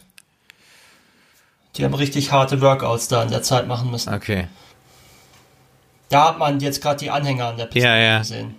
[1.78, 4.12] Die haben richtig harte Workouts da in der Zeit machen müssen.
[4.12, 4.48] Okay.
[6.08, 8.18] Da hat man jetzt gerade die Anhänger an der Pistole ja, ja.
[8.18, 8.56] gesehen.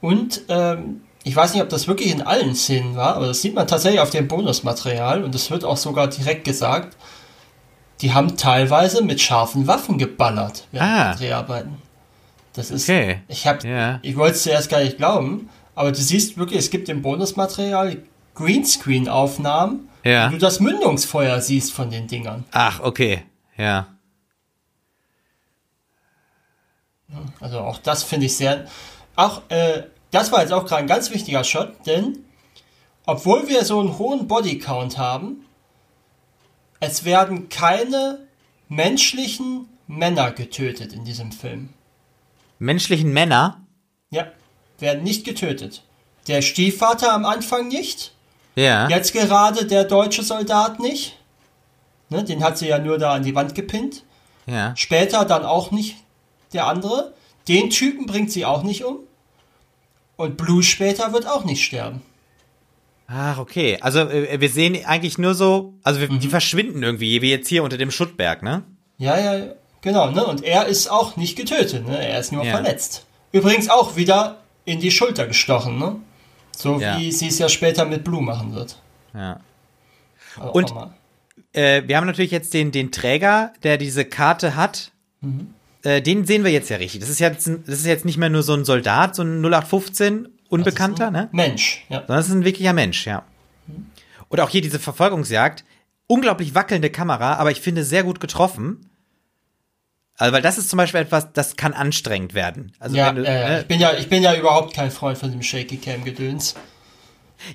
[0.00, 3.54] Und ähm, ich weiß nicht, ob das wirklich in allen Szenen war, aber das sieht
[3.54, 6.96] man tatsächlich auf dem Bonusmaterial und es wird auch sogar direkt gesagt,
[8.02, 11.04] die haben teilweise mit scharfen Waffen geballert während ah.
[11.04, 11.78] der Dreharbeiten.
[12.52, 13.20] Das ist, okay.
[13.28, 13.98] ich habe, ja.
[14.02, 18.02] ich wollte es zuerst gar nicht glauben, aber du siehst wirklich, es gibt im Bonusmaterial
[18.34, 20.28] Greenscreen-Aufnahmen, ja.
[20.28, 22.44] du das Mündungsfeuer siehst von den Dingern.
[22.52, 23.24] Ach, okay,
[23.56, 23.88] ja.
[27.40, 28.66] Also auch das finde ich sehr.
[29.16, 32.24] Auch äh, das war jetzt auch gerade ein ganz wichtiger Shot, denn
[33.06, 35.44] obwohl wir so einen hohen Bodycount haben,
[36.80, 38.26] es werden keine
[38.68, 41.70] menschlichen Männer getötet in diesem Film.
[42.58, 43.60] Menschlichen Männer?
[44.10, 44.26] Ja,
[44.78, 45.82] werden nicht getötet.
[46.28, 48.13] Der Stiefvater am Anfang nicht.
[48.54, 48.88] Ja.
[48.88, 51.18] Jetzt gerade der deutsche Soldat nicht.
[52.08, 54.04] Ne, den hat sie ja nur da an die Wand gepinnt.
[54.46, 54.76] Ja.
[54.76, 55.96] Später dann auch nicht
[56.52, 57.14] der andere.
[57.48, 58.98] Den Typen bringt sie auch nicht um.
[60.16, 62.02] Und Blue später wird auch nicht sterben.
[63.06, 63.78] Ach, okay.
[63.80, 66.20] Also äh, wir sehen eigentlich nur so, also wir, mhm.
[66.20, 68.62] die verschwinden irgendwie, wie jetzt hier unter dem Schuttberg, ne?
[68.96, 69.46] Ja, ja,
[69.80, 70.24] genau, ne?
[70.24, 71.98] Und er ist auch nicht getötet, ne?
[71.98, 72.52] Er ist nur ja.
[72.52, 73.06] verletzt.
[73.32, 75.96] Übrigens auch wieder in die Schulter gestochen, ne?
[76.60, 76.98] So ja.
[76.98, 78.78] wie sie es ja später mit Blue machen wird.
[79.14, 79.40] Ja.
[80.52, 80.72] Und
[81.52, 84.92] äh, wir haben natürlich jetzt den, den Träger, der diese Karte hat.
[85.20, 87.00] Mhm äh, den sehen wir jetzt ja richtig.
[87.00, 90.28] Das ist jetzt, das ist jetzt nicht mehr nur so ein Soldat, so ein 0815
[90.48, 91.28] Unbekannter, ne?
[91.32, 91.98] Mensch, ja.
[91.98, 93.24] Sondern das ist ein wirklicher Mensch, ja.
[94.28, 95.64] Und auch hier diese Verfolgungsjagd.
[96.06, 98.90] Unglaublich wackelnde Kamera, aber ich finde sehr gut getroffen.
[100.16, 102.72] Also, weil das ist zum Beispiel etwas, das kann anstrengend werden.
[102.78, 105.42] Also, ja, du, äh, ich bin ja, ich bin ja überhaupt kein Freund von dem
[105.42, 106.54] Shaky Cam Gedöns.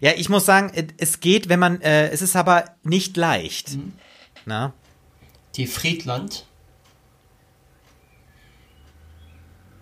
[0.01, 3.75] Ja, ich muss sagen, es geht, wenn man, äh, es ist aber nicht leicht.
[3.75, 3.93] Mhm.
[4.45, 4.73] Na?
[5.55, 6.45] Die Friedland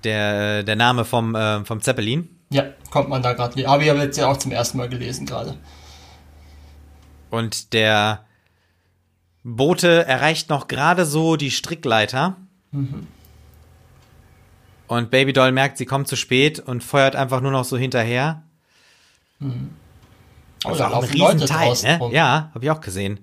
[0.04, 2.30] der, der Name vom, äh, vom Zeppelin.
[2.50, 3.68] Ja, kommt man da gerade.
[3.68, 5.58] Habe ich aber jetzt ja auch zum ersten Mal gelesen gerade.
[7.30, 8.26] Und der
[9.44, 12.38] Bote erreicht noch gerade so die Strickleiter.
[12.72, 13.08] Mhm.
[14.88, 18.44] Und Baby Doll merkt, sie kommt zu spät und feuert einfach nur noch so hinterher.
[19.40, 19.72] Mhm.
[20.64, 22.10] Also auch ein Riesenteil, ne?
[22.14, 23.20] Ja, habe ich auch gesehen.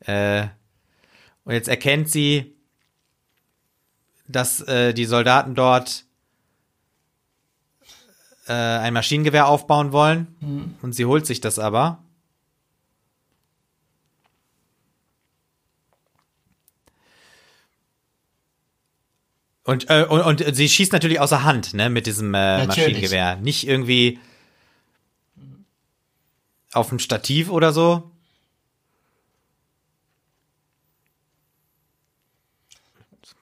[0.00, 0.46] Äh,
[1.44, 2.54] und jetzt erkennt sie,
[4.28, 6.04] dass äh, die Soldaten dort
[8.46, 10.36] äh, ein Maschinengewehr aufbauen wollen.
[10.40, 10.74] Mhm.
[10.82, 12.02] Und sie holt sich das aber.
[19.66, 23.36] Und, äh, und, und sie schießt natürlich außer Hand, ne, mit diesem äh, Maschinengewehr.
[23.36, 24.20] Nicht irgendwie
[26.72, 28.10] auf dem Stativ oder so.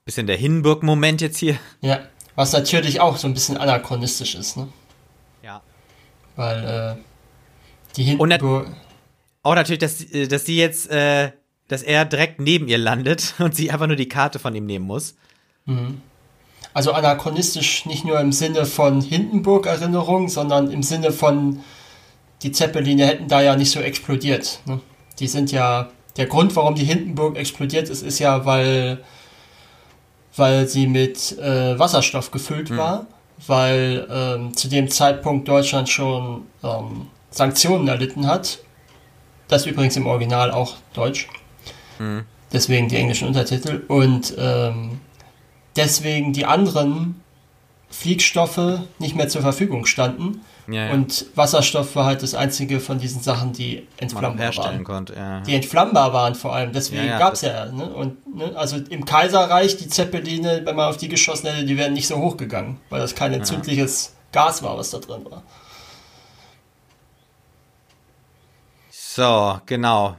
[0.06, 1.58] Bisschen der Hindenburg-Moment jetzt hier.
[1.80, 2.00] Ja,
[2.34, 4.68] was natürlich auch so ein bisschen anachronistisch ist, ne?
[6.36, 7.02] Weil äh,
[7.96, 8.20] die hinten.
[8.20, 8.64] Und
[9.42, 11.32] auch natürlich, dass, äh, dass die jetzt, äh,
[11.68, 14.86] dass er direkt neben ihr landet und sie einfach nur die Karte von ihm nehmen
[14.86, 15.16] muss.
[15.66, 16.00] Mhm.
[16.74, 21.60] Also anachronistisch nicht nur im Sinne von Hindenburg-Erinnerung, sondern im Sinne von,
[22.42, 24.60] die Zeppeline hätten da ja nicht so explodiert.
[24.66, 24.80] Ne?
[25.20, 29.02] Die sind ja, der Grund, warum die Hindenburg explodiert ist, ist ja, weil
[30.36, 32.76] weil sie mit äh, Wasserstoff gefüllt Mhm.
[32.76, 33.06] war,
[33.46, 38.58] weil ähm, zu dem Zeitpunkt Deutschland schon ähm, Sanktionen erlitten hat.
[39.46, 41.28] Das übrigens im Original auch Deutsch.
[41.98, 42.24] Mhm.
[42.52, 43.84] Deswegen die englischen Untertitel.
[43.88, 45.00] Und ähm,
[45.76, 47.20] deswegen die anderen
[47.90, 50.40] Fliegstoffe nicht mehr zur Verfügung standen.
[50.66, 50.92] Ja, ja.
[50.94, 54.82] Und Wasserstoff war halt das einzige von diesen Sachen, die entflammbar waren.
[54.82, 55.14] konnte.
[55.14, 55.40] Ja.
[55.42, 57.66] Die entflammbar waren vor allem, deswegen gab's das- ja.
[57.66, 57.84] Ne?
[57.92, 58.52] Und ne?
[58.56, 62.16] also im Kaiserreich, die Zeppeline, wenn man auf die geschossen hätte, die wären nicht so
[62.16, 65.42] hochgegangen, weil das kein entzündliches Gas war, was da drin war.
[68.90, 70.16] So, genau.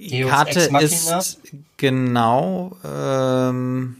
[0.00, 1.40] Deus Karte ist
[1.76, 2.76] genau.
[2.84, 3.96] Ähm,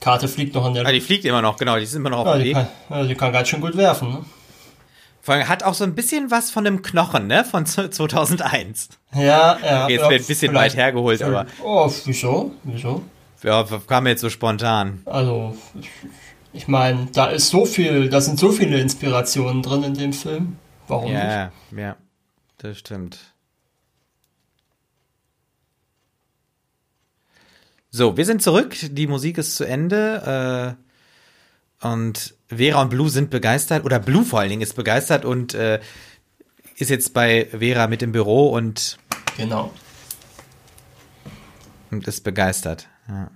[0.00, 2.20] Karte fliegt noch in der ah, die fliegt immer noch, genau, die ist immer noch
[2.20, 2.54] auf ja, dem die, Weg.
[2.54, 4.10] kann, ja, die kann ganz schön gut werfen.
[4.10, 4.24] Ne?
[5.22, 7.44] Vor allem hat auch so ein bisschen was von dem Knochen, ne?
[7.44, 8.88] Von 2001.
[9.14, 9.84] Ja, ja.
[9.84, 12.52] Okay, jetzt ja, wird ein bisschen weit hergeholt, aber Oh, wieso?
[12.64, 13.02] Wieso?
[13.42, 15.02] ja, kam mir jetzt so spontan.
[15.06, 15.88] Also, ich,
[16.52, 20.56] ich meine, da ist so viel, da sind so viele Inspirationen drin in dem Film.
[20.88, 21.22] Warum nicht?
[21.22, 21.96] Ja, ja,
[22.58, 23.18] das stimmt.
[27.90, 28.76] So, wir sind zurück.
[28.82, 30.76] Die Musik ist zu Ende.
[31.82, 33.84] Äh, und Vera und Blue sind begeistert.
[33.84, 35.80] Oder Blue vor allen Dingen ist begeistert und äh,
[36.76, 38.98] ist jetzt bei Vera mit im Büro und,
[39.36, 39.72] Genau.
[41.90, 42.88] und ist begeistert.
[43.08, 43.30] Ja.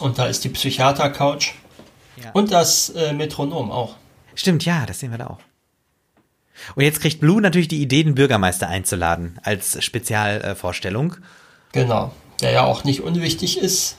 [0.00, 1.52] Und da ist die Psychiater-Couch.
[2.22, 2.30] Ja.
[2.32, 3.96] Und das äh, Metronom auch.
[4.34, 5.40] Stimmt, ja, das sehen wir da auch.
[6.74, 11.16] Und jetzt kriegt Blue natürlich die Idee, den Bürgermeister einzuladen als Spezialvorstellung.
[11.72, 12.12] Genau.
[12.40, 13.96] Der ja auch nicht unwichtig ist,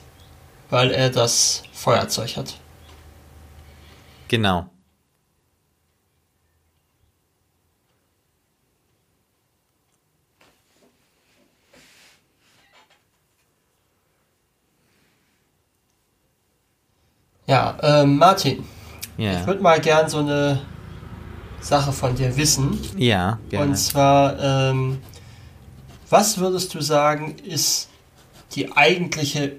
[0.70, 2.58] weil er das Feuerzeug hat.
[4.28, 4.68] Genau.
[17.46, 18.64] Ja, ähm, Martin,
[19.18, 20.60] ich Ja, würde mal gern so eine
[21.60, 22.78] Sache von dir wissen.
[22.96, 23.66] ja gerne.
[23.66, 25.00] Und zwar, ähm,
[26.12, 27.88] was würdest du sagen, ist
[28.54, 29.54] die eigentliche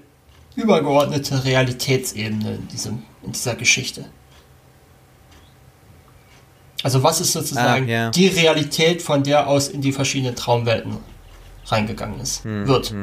[0.56, 4.04] übergeordnete Realitätsebene in, diesem, in dieser Geschichte?
[6.82, 8.10] Also was ist sozusagen Ah, ja.
[8.10, 10.98] die Realität, von der aus in die verschiedenen Traumwelten
[11.66, 12.94] reingegangen ist, Hm, wird?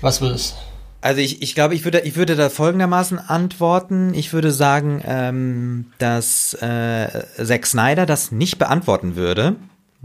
[0.00, 0.56] Was würdest
[1.00, 4.14] Also ich, ich glaube, ich würde, ich würde da folgendermaßen antworten.
[4.14, 9.56] Ich würde sagen, ähm, dass äh, Zack Snyder das nicht beantworten würde,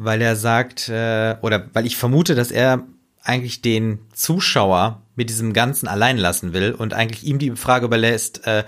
[0.04, 2.84] weil er sagt, äh, oder weil ich vermute, dass er
[3.24, 8.46] eigentlich den Zuschauer mit diesem Ganzen allein lassen will und eigentlich ihm die Frage überlässt,
[8.48, 8.64] äh,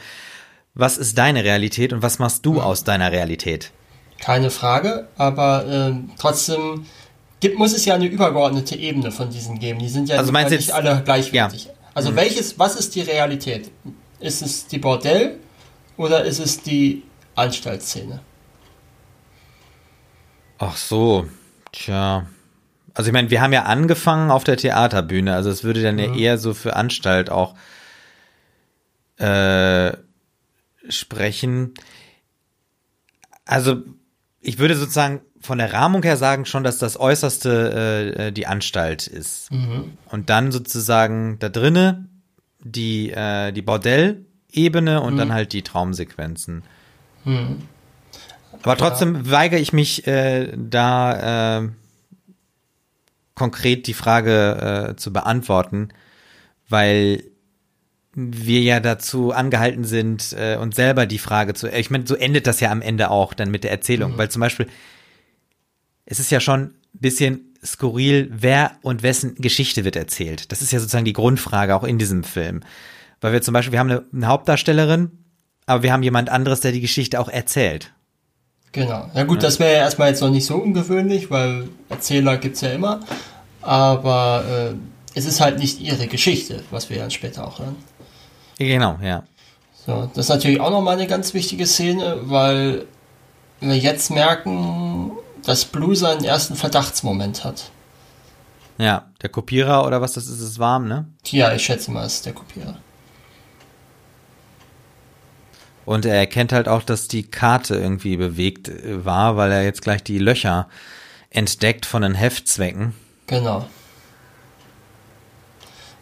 [0.75, 3.71] was ist deine Realität und was machst du aus deiner Realität?
[4.19, 6.85] Keine Frage, aber ähm, trotzdem
[7.39, 9.79] gibt, muss es ja eine übergeordnete Ebene von diesen geben.
[9.79, 11.65] Die sind ja Also nicht jetzt- alle gleichwertig.
[11.65, 11.71] Ja.
[11.93, 13.69] Also welches, was ist die Realität?
[14.19, 15.37] Ist es die Bordell
[15.97, 17.03] oder ist es die
[17.35, 18.21] Anstaltsszene?
[20.65, 21.27] Ach so,
[21.73, 22.25] tja.
[22.93, 26.15] Also ich meine, wir haben ja angefangen auf der Theaterbühne, also es würde dann ja
[26.15, 27.55] eher so für Anstalt auch
[29.17, 29.91] äh,
[30.87, 31.73] sprechen.
[33.45, 33.77] Also
[34.39, 39.07] ich würde sozusagen von der Rahmung her sagen schon, dass das Äußerste äh, die Anstalt
[39.07, 39.51] ist.
[40.09, 42.07] Und dann sozusagen da drinne
[42.59, 46.63] die, äh, die Bordellebene und dann halt die Traumsequenzen.
[48.63, 51.69] Aber trotzdem weigere ich mich äh, da äh,
[53.35, 55.89] konkret die Frage äh, zu beantworten,
[56.69, 57.23] weil
[58.15, 61.67] wir ja dazu angehalten sind, äh, uns selber die Frage zu.
[61.67, 64.39] Ich meine, so endet das ja am Ende auch dann mit der Erzählung, weil zum
[64.39, 64.67] Beispiel
[66.05, 70.51] es ist ja schon ein bisschen skurril, wer und wessen Geschichte wird erzählt.
[70.51, 72.61] Das ist ja sozusagen die Grundfrage auch in diesem Film,
[73.19, 75.11] weil wir zum Beispiel wir haben eine, eine Hauptdarstellerin,
[75.65, 77.93] aber wir haben jemand anderes, der die Geschichte auch erzählt.
[78.73, 79.09] Genau.
[79.13, 82.71] Ja gut, das wäre ja erstmal jetzt noch nicht so ungewöhnlich, weil Erzähler gibt's ja
[82.71, 83.01] immer.
[83.61, 84.73] Aber äh,
[85.13, 87.75] es ist halt nicht ihre Geschichte, was wir dann später auch hören.
[88.57, 89.23] Genau, ja.
[89.85, 92.85] So, das ist natürlich auch nochmal eine ganz wichtige Szene, weil
[93.59, 95.11] wir jetzt merken,
[95.45, 97.69] dass Blue seinen ersten Verdachtsmoment hat.
[98.79, 101.05] Ja, der Kopierer oder was das ist, ist warm, ne?
[101.27, 102.77] Ja, ich schätze mal, es ist der Kopierer.
[105.85, 109.81] Und er erkennt halt auch, dass die Karte irgendwie bewegt äh, war, weil er jetzt
[109.81, 110.69] gleich die Löcher
[111.29, 112.93] entdeckt von den Heftzwecken.
[113.27, 113.67] Genau.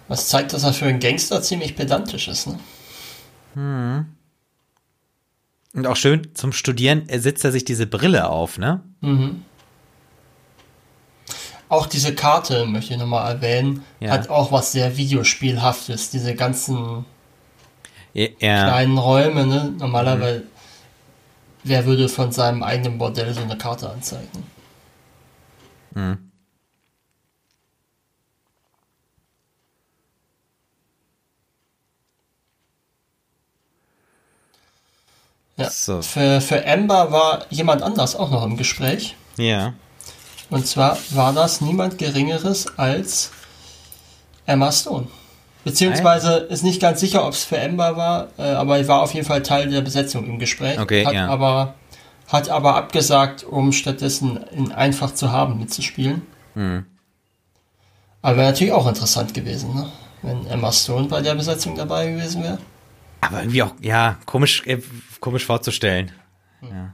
[0.08, 4.06] Was zeigt, dass er für einen Gangster ziemlich pedantisch ist, ne?
[5.74, 8.82] Und auch schön zum Studieren er setzt er sich diese Brille auf, ne?
[11.70, 14.12] auch diese Karte, möchte ich nochmal erwähnen, Ja.
[14.12, 16.10] hat auch was sehr Videospielhaftes.
[16.10, 17.06] Diese ganzen
[18.14, 18.28] Ja,
[18.68, 19.74] kleinen Räume, ne?
[19.78, 20.43] Normalerweise,
[21.64, 24.43] wer würde von seinem eigenen Bordell so eine Karte anzeigen?
[35.57, 35.70] Ja.
[35.70, 36.01] So.
[36.01, 39.16] Für, für Amber war jemand anders auch noch im Gespräch.
[39.38, 39.74] ja.
[40.49, 43.32] Und zwar war das niemand Geringeres als
[44.45, 45.07] Emma Stone.
[45.64, 49.14] Beziehungsweise ist nicht ganz sicher, ob es für Amber war, äh, aber er war auf
[49.14, 50.80] jeden Fall Teil der Besetzung im Gespräch.
[50.80, 51.28] Okay, hat ja.
[51.28, 51.76] aber
[52.28, 56.22] hat aber abgesagt, um stattdessen in einfach zu haben mitzuspielen.
[56.53, 56.86] Hm.
[58.22, 59.91] Aber wäre natürlich auch interessant gewesen, ne?
[60.22, 62.59] wenn Emma Stone bei der Besetzung dabei gewesen wäre.
[63.22, 64.80] Aber irgendwie auch, ja, komisch, äh,
[65.20, 66.12] komisch vorzustellen.
[66.62, 66.93] Ja.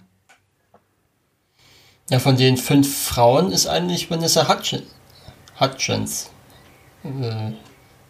[2.09, 4.84] Ja, von den fünf Frauen ist eigentlich Vanessa Hutchins,
[5.59, 6.30] Hutchins
[7.03, 7.51] äh,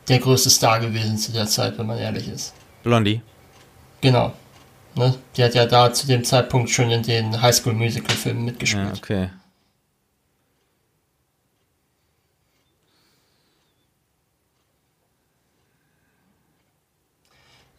[0.08, 2.54] der größte Star gewesen zu der Zeit, wenn man ehrlich ist.
[2.84, 3.22] Blondie.
[4.02, 4.34] Genau.
[4.96, 5.16] Ne?
[5.36, 8.98] Die hat ja da zu dem Zeitpunkt schon in den Highschool Musical Filmen Ja, mitgespielt.
[8.98, 9.30] okay.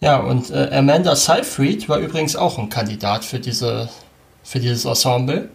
[0.01, 3.89] Ja, und äh, Amanda Seyfried war übrigens auch ein Kandidat für diese
[4.45, 5.51] für dieses Ensemble.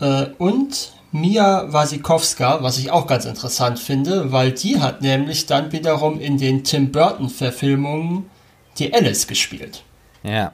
[0.00, 5.72] Äh, und Mia Wasikowska, was ich auch ganz interessant finde, weil die hat nämlich dann
[5.72, 8.30] wiederum in den Tim Burton Verfilmungen
[8.78, 9.82] die Alice gespielt.
[10.22, 10.52] Ja.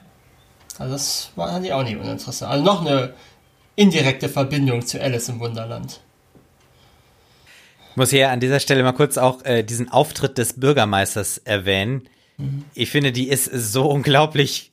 [0.78, 2.50] Also das war die auch nicht uninteressant.
[2.50, 3.12] Also noch eine
[3.76, 6.00] indirekte Verbindung zu Alice im Wunderland.
[7.90, 12.08] Ich muss hier an dieser Stelle mal kurz auch äh, diesen Auftritt des Bürgermeisters erwähnen.
[12.74, 14.72] Ich finde, die ist so unglaublich,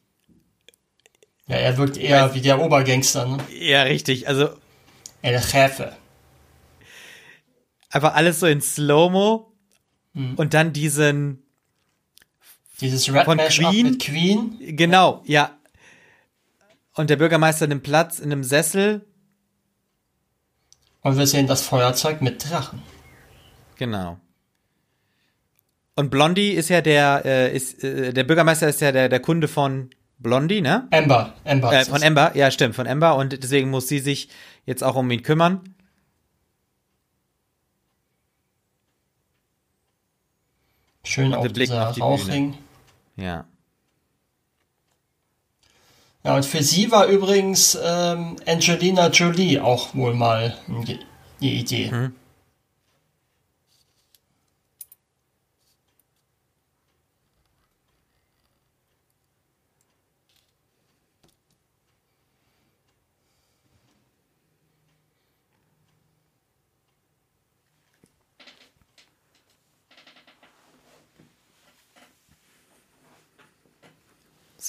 [1.48, 3.38] Ja, er wirkt eher wie der Obergangster, ne?
[3.60, 4.28] ja, richtig.
[4.28, 4.50] Also
[5.22, 5.94] El Jefe.
[7.90, 9.52] einfach alles so in Slow-Mo
[10.14, 11.44] und dann diesen,
[12.82, 13.86] Dieses Red Von Queen?
[13.92, 14.76] mit Queen.
[14.78, 15.58] genau, ja.
[16.96, 19.06] Und der Bürgermeister nimmt Platz in einem Sessel.
[21.02, 22.82] Und wir sehen das Feuerzeug mit Drachen.
[23.78, 24.20] Genau.
[25.96, 29.48] Und Blondie ist ja der, äh, ist, äh, der Bürgermeister ist ja der, der Kunde
[29.48, 30.88] von Blondie, ne?
[30.92, 31.34] Amber.
[31.46, 31.72] Amber.
[31.74, 32.04] Äh, von.
[32.04, 33.16] Amber, ja, stimmt, von Amber.
[33.16, 34.30] Und deswegen muss sie sich
[34.70, 35.76] jetzt auch um ihn kümmern.
[41.04, 42.12] Schön der Blick dieser auf die Bühne.
[42.12, 42.58] Rauchring.
[43.16, 43.46] Ja.
[46.24, 51.00] Ja, und für sie war übrigens ähm, Angelina Jolie auch wohl mal die
[51.42, 51.90] die Idee.
[51.90, 52.16] Mhm.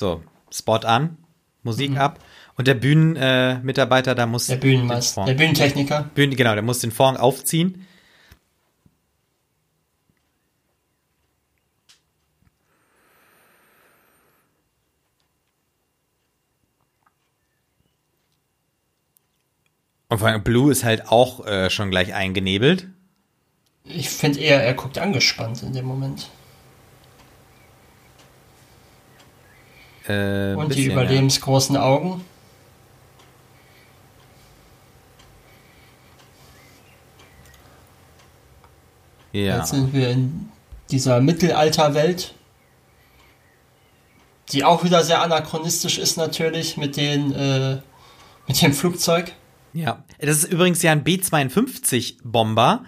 [0.01, 1.18] So, Spot an,
[1.62, 2.20] Musik ab.
[2.57, 6.08] Und der Bühnenmitarbeiter, äh, da muss Der Bühnenmeister, der Bühnentechniker.
[6.14, 7.87] Bühnen, genau, der muss den Vorhang aufziehen.
[20.08, 22.88] Und vor allem Blue ist halt auch äh, schon gleich eingenebelt.
[23.84, 26.30] Ich finde eher, er guckt angespannt in dem Moment.
[30.08, 32.24] Äh, Und die überlebensgroßen Augen.
[39.32, 39.40] Ja.
[39.40, 39.56] ja.
[39.58, 40.48] Jetzt sind wir in
[40.90, 42.34] dieser Mittelalterwelt,
[44.52, 47.78] die auch wieder sehr anachronistisch ist natürlich mit den äh,
[48.48, 49.32] mit dem Flugzeug.
[49.72, 52.84] Ja, das ist übrigens ja ein B-52-Bomber.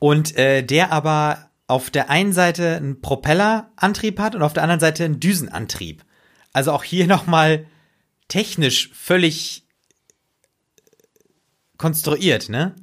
[0.00, 4.80] Und äh, der aber auf der einen Seite einen Propellerantrieb hat und auf der anderen
[4.80, 6.04] Seite einen Düsenantrieb.
[6.52, 7.66] Also auch hier nochmal
[8.26, 9.64] technisch völlig
[11.76, 12.74] konstruiert, ne?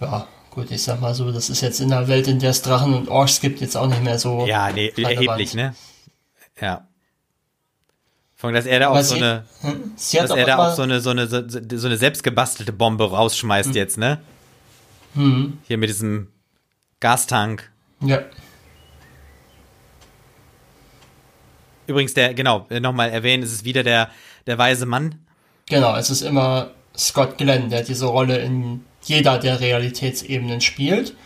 [0.00, 2.62] Ja, gut, ich sag mal so, das ist jetzt in einer Welt, in der es
[2.62, 4.46] Drachen und Orks gibt, jetzt auch nicht mehr so.
[4.46, 5.74] Ja, nee, erheblich, ne?
[6.60, 6.88] Ja.
[8.34, 9.92] Von dass er da auch so sie- eine, Hm?
[9.96, 13.98] Dass er da auch so eine, so eine, so, so eine selbstgebastelte Bombe rausschmeißt jetzt,
[13.98, 14.20] ne?
[15.14, 16.28] hm, Hier mit diesem
[17.02, 17.70] Gastank.
[18.00, 18.20] ja,
[21.88, 24.08] Übrigens, der, genau, nochmal erwähnen, es ist wieder der,
[24.46, 25.16] der weise Mann.
[25.66, 31.16] genau, es ist immer Scott Glenn, der diese Rolle in jeder der Realitätsebenen spielt.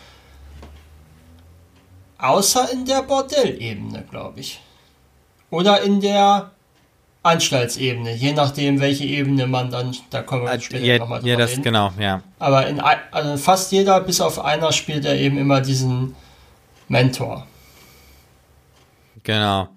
[2.16, 4.62] Außer in der Bordellebene, glaube ich.
[5.50, 6.52] Oder in der
[7.26, 11.34] Anstaltsebene, je nachdem, welche Ebene man dann, da kommen wir Äh, später ja, nochmal ja,
[11.34, 11.62] drüber das reden.
[11.62, 12.22] genau, ja.
[12.38, 16.14] Aber in also fast jeder, bis auf einer, spielt er eben immer diesen
[16.88, 17.46] Mentor.
[19.24, 19.68] Genau.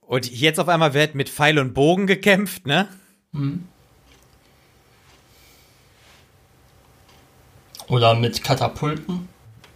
[0.00, 2.88] Und jetzt auf einmal wird mit Pfeil und Bogen gekämpft, ne?
[7.88, 9.28] Oder mit Katapulten.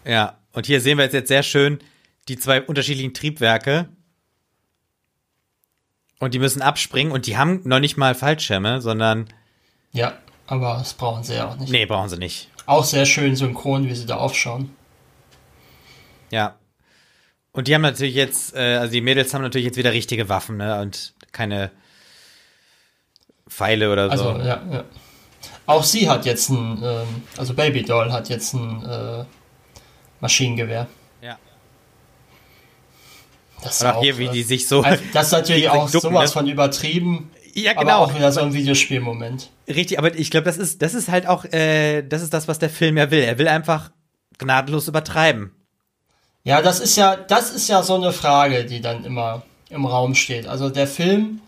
[0.05, 0.37] Ja.
[0.53, 1.81] Und hier sehen wir jetzt sehr schön
[2.29, 3.89] die zwei unterschiedlichen Triebwerke.
[6.19, 9.29] Und die müssen abspringen und die haben noch nicht mal Fallschirme, sondern.
[9.93, 11.73] Ja, aber das brauchen sie ja auch nicht.
[11.73, 12.49] Nee, brauchen sie nicht.
[12.67, 14.71] Auch sehr schön synchron, wie sie da aufschauen.
[16.31, 16.57] Ja.
[17.51, 20.59] Und die haben natürlich jetzt, äh, also die Mädels haben natürlich jetzt wieder richtige Waffen,
[20.59, 20.81] ne?
[20.81, 21.71] Und keine
[23.49, 24.31] Pfeile oder so.
[24.31, 24.85] Also, ja, ja.
[25.67, 29.25] Auch sie hat jetzt ein, ähm, also Baby Doll hat jetzt ein äh,
[30.21, 30.87] Maschinengewehr.
[33.63, 34.83] Das ist Und auch hier, wie äh, die sich so.
[34.83, 36.41] also Das ist natürlich auch ducken, sowas ne?
[36.41, 37.31] von übertrieben.
[37.55, 38.05] ja, Aber genau.
[38.05, 39.51] auch wieder so ein Videospielmoment.
[39.69, 42.59] Richtig, aber ich glaube, das ist, das ist halt auch, äh, das ist das, was
[42.59, 43.21] der Film ja will.
[43.23, 43.91] Er will einfach
[44.39, 45.53] gnadenlos übertreiben.
[46.45, 50.15] Ja, das ist ja, das ist ja so eine Frage, die dann immer im Raum
[50.15, 50.47] steht.
[50.47, 51.41] Also der Film,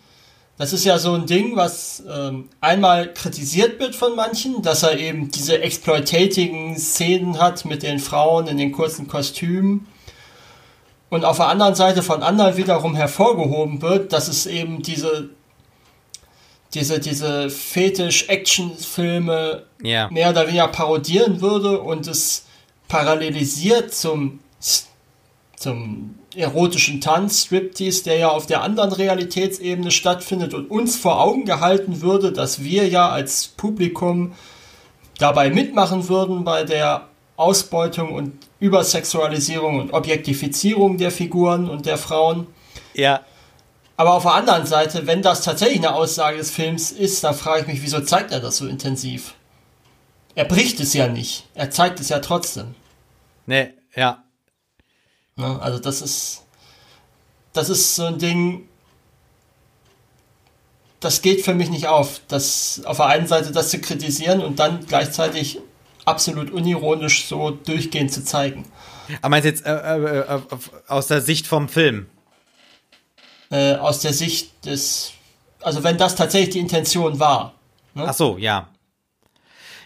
[0.56, 4.96] das ist ja so ein Ding, was ähm, einmal kritisiert wird von manchen, dass er
[4.98, 9.86] eben diese exploitatigen Szenen hat mit den Frauen in den kurzen Kostümen.
[11.14, 15.28] Und auf der anderen Seite von anderen wiederum hervorgehoben wird, dass es eben diese,
[16.74, 20.10] diese, diese Fetisch-Action-Filme Ja.
[20.10, 22.46] mehr oder weniger parodieren würde und es
[22.88, 24.40] parallelisiert zum,
[25.54, 31.44] zum erotischen Tanz, Striptease, der ja auf der anderen Realitätsebene stattfindet und uns vor Augen
[31.44, 34.32] gehalten würde, dass wir ja als Publikum
[35.18, 37.06] dabei mitmachen würden bei der
[37.36, 42.46] Ausbeutung und Übersexualisierung und Objektifizierung der Figuren und der Frauen.
[42.94, 43.20] Ja.
[43.96, 47.62] Aber auf der anderen Seite, wenn das tatsächlich eine Aussage des Films ist, dann frage
[47.62, 49.34] ich mich, wieso zeigt er das so intensiv?
[50.34, 51.46] Er bricht es ja nicht.
[51.54, 52.74] Er zeigt es ja trotzdem.
[53.46, 54.24] Nee, ja.
[55.36, 55.60] Ne?
[55.60, 56.44] Also das ist,
[57.52, 58.68] das ist so ein Ding,
[60.98, 62.20] das geht für mich nicht auf.
[62.28, 65.60] Das, auf der einen Seite das zu kritisieren und dann gleichzeitig
[66.04, 68.64] absolut unironisch so durchgehend zu zeigen.
[69.20, 70.40] Aber meinst du jetzt äh, äh, äh,
[70.88, 72.06] aus der Sicht vom Film?
[73.50, 75.12] Äh, aus der Sicht des,
[75.60, 77.54] also wenn das tatsächlich die Intention war.
[77.94, 78.04] Ne?
[78.06, 78.68] Ach so, ja.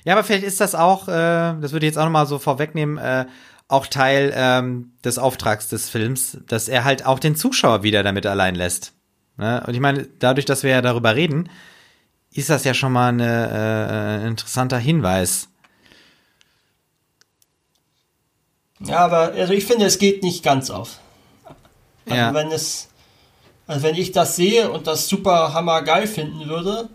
[0.04, 2.98] Ja, aber vielleicht ist das auch, äh, das würde ich jetzt auch nochmal so vorwegnehmen,
[2.98, 3.26] äh,
[3.66, 8.24] auch Teil ähm, des Auftrags des Films, dass er halt auch den Zuschauer wieder damit
[8.24, 8.94] allein lässt.
[9.36, 9.62] Ne?
[9.66, 11.50] Und ich meine, dadurch, dass wir ja darüber reden,
[12.32, 15.48] ist das ja schon mal ein äh, interessanter Hinweis.
[18.80, 20.98] Ja, aber also ich finde, es geht nicht ganz auf.
[22.06, 22.32] Also Ja.
[22.34, 22.88] wenn es,
[23.66, 26.88] also wenn ich das sehe und das super hammer geil finden würde,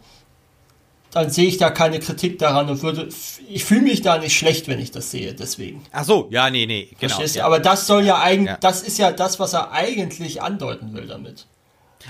[1.11, 3.07] dann sehe ich da keine Kritik daran und würde,
[3.47, 5.83] ich fühle mich da nicht schlecht, wenn ich das sehe, deswegen.
[5.91, 7.13] Ach so, ja, nee, nee, genau.
[7.13, 7.39] Verstehst du?
[7.39, 7.45] Ja.
[7.45, 8.57] Aber das soll ja eigentlich, Ja.
[8.59, 11.45] das ist ja das, was er eigentlich andeuten will damit.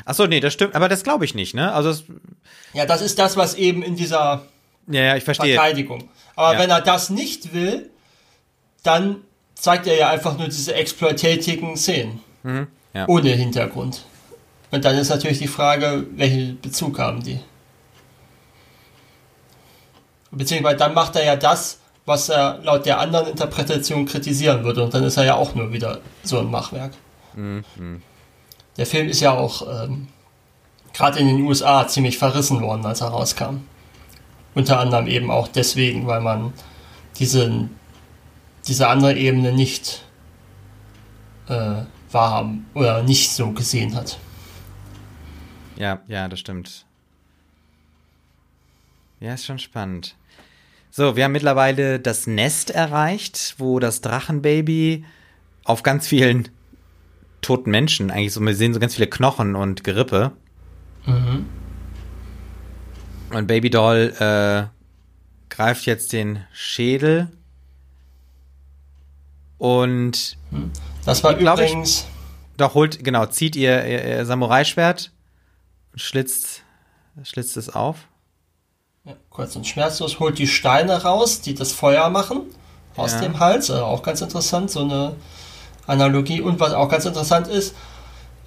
[0.05, 1.73] Ach so, nee, das stimmt, aber das glaube ich nicht, ne?
[1.73, 2.03] Also, es,
[2.73, 4.45] Ja, das ist das, was eben in dieser
[4.87, 5.55] ja, ja, ich verstehe.
[5.55, 6.09] Verteidigung.
[6.35, 7.89] Aber wenn er das nicht will,
[8.83, 9.17] dann
[9.63, 12.19] zeigt er ja einfach nur diese exploitatigen Szenen.
[12.43, 13.07] Mhm, ja.
[13.07, 14.03] Ohne Hintergrund.
[14.71, 17.39] Und dann ist natürlich die Frage, welchen Bezug haben die?
[20.31, 24.83] Beziehungsweise dann macht er ja das, was er laut der anderen Interpretation kritisieren würde.
[24.83, 26.91] Und dann ist er ja auch nur wieder so ein Machwerk.
[28.75, 30.09] Der Film ist ja auch ähm,
[30.91, 33.61] gerade in den USA ziemlich verrissen worden, als er rauskam.
[34.55, 36.51] Unter anderem eben auch deswegen, weil man
[37.17, 37.79] diesen,
[38.67, 40.03] diese andere Ebene nicht
[41.47, 44.17] äh, wahrhaben oder nicht so gesehen hat.
[45.75, 46.85] Ja, ja, das stimmt.
[49.19, 50.15] Ja, ist schon spannend.
[50.91, 55.05] So, wir haben mittlerweile das Nest erreicht, wo das Drachenbaby
[55.63, 56.49] auf ganz vielen
[57.41, 60.33] toten Menschen, eigentlich so, wir sehen so ganz viele Knochen und Gerippe.
[63.31, 64.65] Und Baby Doll äh,
[65.53, 67.29] greift jetzt den Schädel.
[69.63, 70.35] Und
[71.05, 72.05] Das war Glaub ich- übrigens,
[72.57, 75.11] doch holt, genau, zieht ihr, ihr, ihr Samurai-Schwert
[75.93, 76.63] und schlitzt,
[77.23, 77.95] schlitzt es auf.
[79.05, 82.41] ja, kurz und schmerzlos, holt die Steine raus, die das Feuer machen,
[82.97, 83.21] aus Ja.
[83.21, 83.71] dem Hals.
[83.71, 85.15] Also auch ganz interessant, so eine
[85.87, 86.41] Analogie.
[86.41, 87.73] Und was auch ganz interessant ist,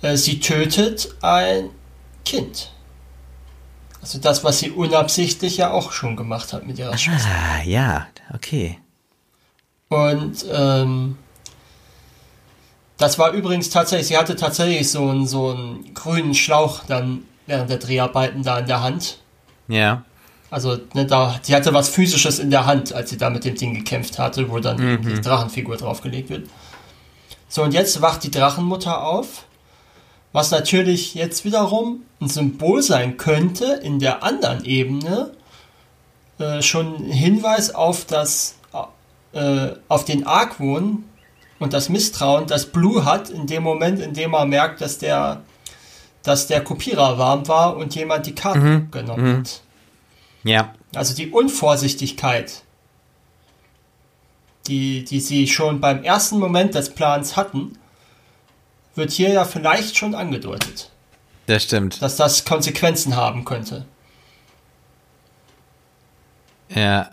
[0.02, 1.70] äh, sie tötet ein
[2.26, 2.72] Kind.
[4.02, 7.28] Also das, was sie unabsichtlich ja auch schon gemacht hat mit ihrer Schwester.
[7.30, 8.78] Ah, ja, okay.
[9.88, 11.16] Und ähm,
[12.98, 17.70] Das war übrigens tatsächlich, sie hatte tatsächlich so einen, so einen grünen Schlauch dann während
[17.70, 19.18] der Dreharbeiten da in der Hand.
[19.68, 20.02] Ja.
[20.50, 23.54] Also, ne, da, sie hatte was Physisches in der Hand, als sie da mit dem
[23.56, 25.02] Ding gekämpft hatte, wo dann Mhm.
[25.02, 26.48] die Drachenfigur draufgelegt wird.
[27.48, 29.44] So, und jetzt wacht die Drachenmutter auf,
[30.32, 35.32] was natürlich jetzt wiederum ein Symbol sein könnte in der anderen Ebene,
[36.38, 38.55] äh, schon ein Hinweis auf das,
[39.36, 41.04] äh, auf den Argwohn
[41.58, 45.42] und das Misstrauen, das Blue hat in dem Moment, in dem er merkt, dass der,
[46.22, 49.60] dass der Kopierer warm war und jemand die Karten genommen hat.
[50.42, 50.74] Ja.
[50.94, 52.62] Also die Unvorsichtigkeit,
[54.66, 57.78] die, die sie schon beim ersten Moment des Plans hatten,
[58.94, 60.90] wird hier ja vielleicht schon angedeutet,
[61.46, 62.00] Das stimmt.
[62.00, 63.84] dass das Konsequenzen haben könnte.
[66.74, 67.10] Ja.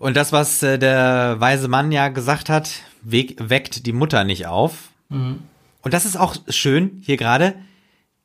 [0.00, 2.70] Und das, was äh, der weise Mann ja gesagt hat,
[3.02, 4.88] weg, weckt die Mutter nicht auf.
[5.10, 7.54] Und das ist auch schön hier gerade,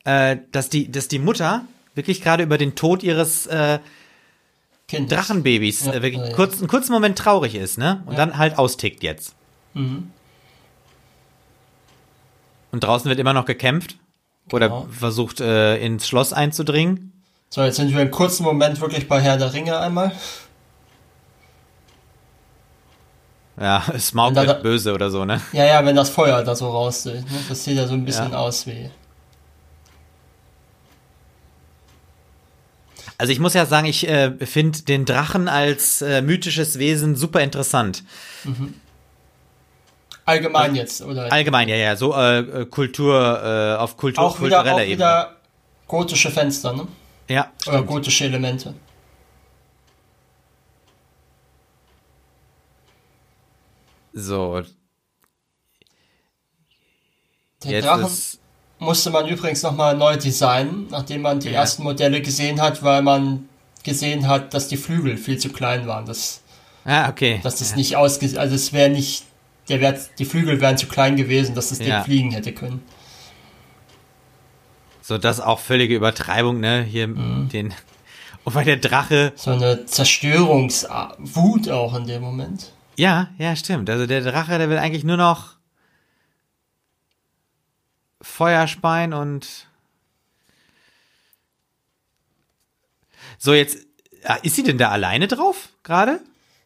[0.05, 1.65] äh, dass die, dass die Mutter
[1.95, 3.79] wirklich gerade über den Tod ihres äh.
[4.87, 6.33] Drachenbabys Ja, äh, wirklich ja.
[6.35, 8.03] kurz, einen kurzen Moment traurig ist, ne?
[8.05, 8.19] Und Ja.
[8.25, 9.33] dann halt austickt jetzt.
[9.73, 10.11] Mhm.
[12.71, 13.97] Und draußen wird immer noch gekämpft
[14.51, 14.87] oder Genau.
[14.91, 17.11] versucht äh, ins Schloss einzudringen.
[17.49, 20.11] So, jetzt sind wir einen kurzen Moment wirklich bei Herr der Ringe einmal.
[23.59, 25.41] Ja, Smaug wird böse oder so, ne?
[25.53, 27.23] Ja, ja, wenn das Feuer da so raus Ne?
[27.47, 28.37] Das sieht ja so ein bisschen Ja.
[28.39, 28.89] aus wie.
[33.17, 37.39] Also ich muss ja sagen, ich äh, finde den Drachen als äh, mythisches Wesen super
[37.41, 38.03] interessant.
[40.25, 41.31] Allgemein jetzt, oder?
[41.31, 44.95] Allgemein, ja, ja, so äh, äh, Kultur, äh, auf Kultur, auch wieder, kultureller auch Ebene.
[44.97, 45.35] wieder
[45.87, 46.87] gotische Fenster, ne?
[47.29, 47.87] Ja, Oder stimmt.
[47.87, 48.73] gotische Elemente.
[54.17, 54.61] So,
[57.63, 58.39] Den jetzt Drachen ist,
[58.79, 61.59] musste man übrigens nochmal neu designen, nachdem man die Ja.
[61.59, 63.49] ersten Modelle gesehen hat, weil man
[63.83, 66.05] gesehen hat, dass die Flügel viel zu klein waren.
[66.05, 66.41] Dass,
[66.85, 67.41] ah, okay.
[67.43, 67.75] dass das ja.
[67.77, 68.39] nicht ausge...
[68.39, 69.25] Also es wäre nicht...
[69.67, 72.03] Der wär, die Flügel wären zu klein gewesen, dass das Ding Ja.
[72.03, 72.83] fliegen hätte können.
[75.01, 76.83] So, das ist auch völlige Übertreibung, ne?
[76.83, 77.49] Hier Mhm.
[77.49, 77.73] den.
[78.45, 79.33] Und weil der Drache.
[79.35, 82.71] So eine Zerstörungswut auch in dem Moment.
[82.97, 83.89] Ja, ja, stimmt.
[83.89, 85.55] Also der Drache, der will eigentlich nur noch
[88.21, 89.67] Feuer speien und.
[93.37, 93.77] So, jetzt.
[94.23, 96.19] ah, Ist sie denn da alleine drauf, gerade?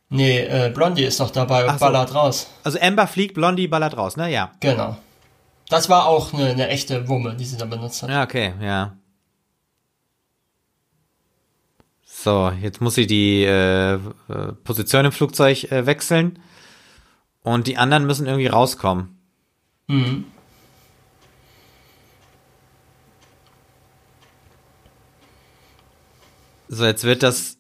[0.10, 1.85] Nee, äh, Blondie ist doch dabei und so.
[1.85, 2.47] ballert raus.
[2.64, 4.31] Also Amber fliegt, Blondie ballert raus, ne?
[4.31, 4.51] Ja.
[4.60, 4.97] Genau.
[5.69, 8.10] Das war auch eine, eine echte Wumme, die sie da benutzt hat.
[8.10, 8.95] Ja, okay, ja.
[12.22, 14.00] So, jetzt muss sie die äh, äh,
[14.66, 16.40] Position im Flugzeug äh, wechseln.
[17.44, 19.18] Und die anderen müssen irgendwie rauskommen.
[19.88, 20.26] Mhm.
[26.68, 27.58] So, jetzt wird das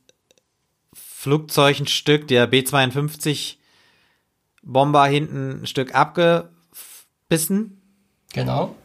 [0.93, 3.55] Flugzeug ein Stück, der B-52
[4.61, 7.81] Bomber hinten ein Stück abgebissen.
[8.33, 8.75] Genau.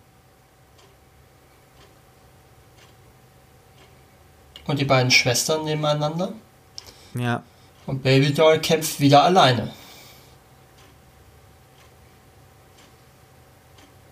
[4.67, 6.33] Und die beiden Schwestern nebeneinander.
[7.15, 7.43] Ja.
[7.87, 9.71] Und Baby Doll kämpft wieder alleine.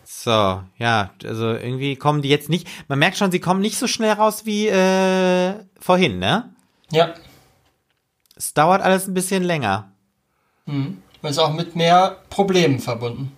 [0.05, 2.69] So, ja, also irgendwie kommen die jetzt nicht.
[2.87, 6.55] Man merkt schon, sie kommen nicht so schnell raus wie äh, vorhin, ne?
[6.93, 7.15] Ja.
[8.37, 9.91] Es dauert alles ein bisschen länger.
[10.66, 11.03] Mhm.
[11.23, 13.33] Ist auch mit mehr Problemen verbunden.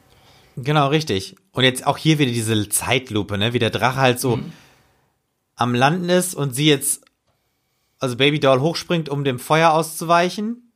[0.56, 1.36] Genau, richtig.
[1.52, 3.52] Und jetzt auch hier wieder diese Zeitlupe, ne?
[3.52, 4.38] Wie der Drache halt so
[5.56, 7.03] am Landen ist und sie jetzt,
[8.04, 10.70] also Baby Doll hochspringt, um dem Feuer auszuweichen.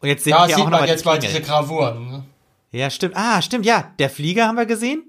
[0.00, 2.10] Und jetzt sehen Da wir sieht auch man noch jetzt mal diese Gravuren.
[2.10, 2.24] Ne?
[2.72, 3.16] Ja, stimmt.
[3.16, 3.92] Ah, stimmt, ja.
[3.98, 5.04] Der Flieger haben wir gesehen.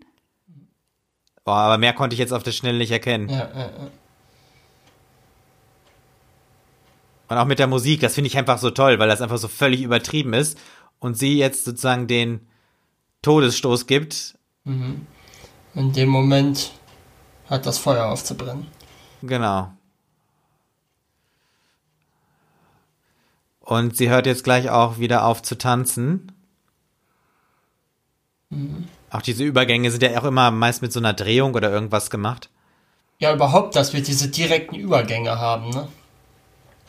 [1.46, 3.30] Oh, aber mehr konnte ich jetzt auf der Schnelle nicht erkennen.
[3.30, 3.92] Ja, ja, ja.
[7.30, 9.48] Und auch mit der Musik, das finde ich einfach so toll, weil das einfach so
[9.48, 10.58] völlig übertrieben ist.
[11.00, 12.48] Und sie jetzt sozusagen den
[13.24, 14.38] Todesstoß gibt.
[14.66, 15.08] In
[15.74, 16.72] dem Moment
[17.50, 18.68] hat das Feuer aufzubrennen.
[19.22, 19.74] Genau.
[23.74, 26.32] Und sie hört jetzt gleich auch wieder auf zu tanzen.
[29.10, 32.50] Auch diese Übergänge sind ja auch immer meist mit so einer Drehung oder irgendwas gemacht.
[33.20, 35.70] Ja, überhaupt, dass wir diese direkten Übergänge haben.
[35.72, 35.88] Ne?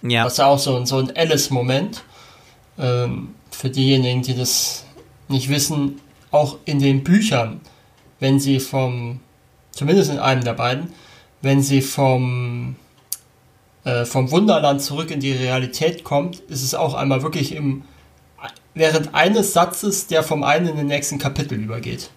[0.02, 2.02] Ja, Das ist ja auch so, ein- so ein Alice-Moment.
[2.78, 4.84] Ähm, für diejenigen, die das
[5.28, 6.00] nicht wissen,
[6.32, 7.60] auch in den Büchern,
[8.20, 9.20] wenn sie vom,
[9.70, 10.92] zumindest in einem der beiden,
[11.40, 12.74] wenn sie vom,
[13.84, 17.84] äh, vom Wunderland zurück in die Realität kommt, ist es auch einmal wirklich im,
[18.74, 22.10] während eines Satzes, der vom einen in den nächsten Kapitel übergeht.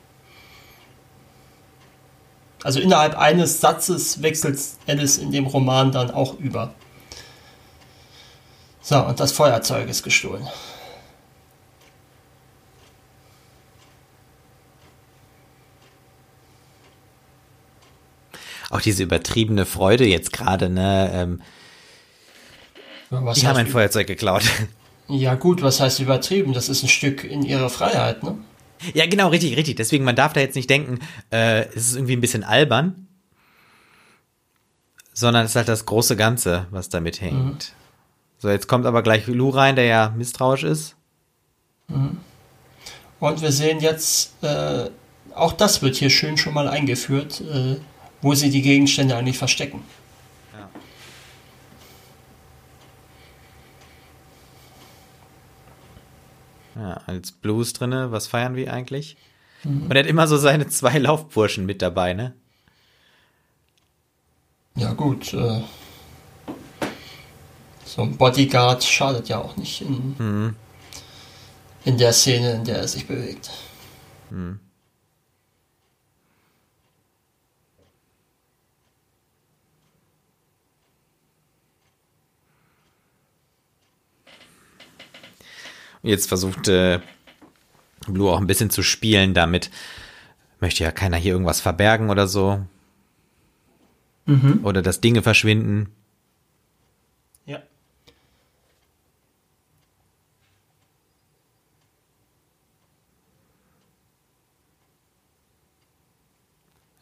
[2.64, 6.74] Also innerhalb eines Satzes wechselt Alice in dem Roman dann auch über.
[8.82, 10.48] So, und das Feuerzeug ist gestohlen.
[18.70, 21.12] Auch diese übertriebene Freude jetzt gerade, ne?
[21.14, 21.42] Ähm,
[23.10, 24.44] Was die haben ein Feuerzeug geklaut.
[25.10, 26.52] Ja gut, was heißt übertrieben?
[26.52, 28.38] Das ist ein Stück in ihrer Freiheit, ne?
[28.94, 29.78] ja, genau, richtig, richtig.
[29.78, 31.00] Deswegen, man darf da jetzt nicht denken,
[31.32, 33.08] äh, es ist irgendwie ein bisschen albern,
[35.14, 37.74] sondern es ist halt das große Ganze, was damit hängt.
[38.38, 40.96] So, jetzt kommt aber gleich Lou rein, der ja misstrauisch ist.
[41.88, 44.90] Und wir sehen jetzt, äh,
[45.34, 47.78] auch das wird hier schön schon mal eingeführt, äh,
[48.22, 49.82] wo sie die Gegenstände eigentlich verstecken.
[56.78, 59.18] Ja, als Blues drinne, was feiern wir eigentlich?
[59.64, 62.34] Und er hat immer so seine zwei Laufburschen mit dabei, ne?
[64.76, 65.62] Ja gut, äh,
[67.84, 70.56] so ein Bodyguard schadet ja auch nicht in,
[71.84, 73.50] in der Szene, in der er sich bewegt.
[74.30, 74.60] Und
[86.08, 87.00] jetzt versucht äh,
[88.08, 89.70] Blue auch ein bisschen zu spielen damit.
[90.60, 92.66] Möchte ja keiner hier irgendwas verbergen oder so.
[94.64, 95.90] Oder dass Dinge verschwinden.
[97.46, 97.62] Ja.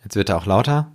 [0.04, 0.92] Jetzt wird er auch lauter.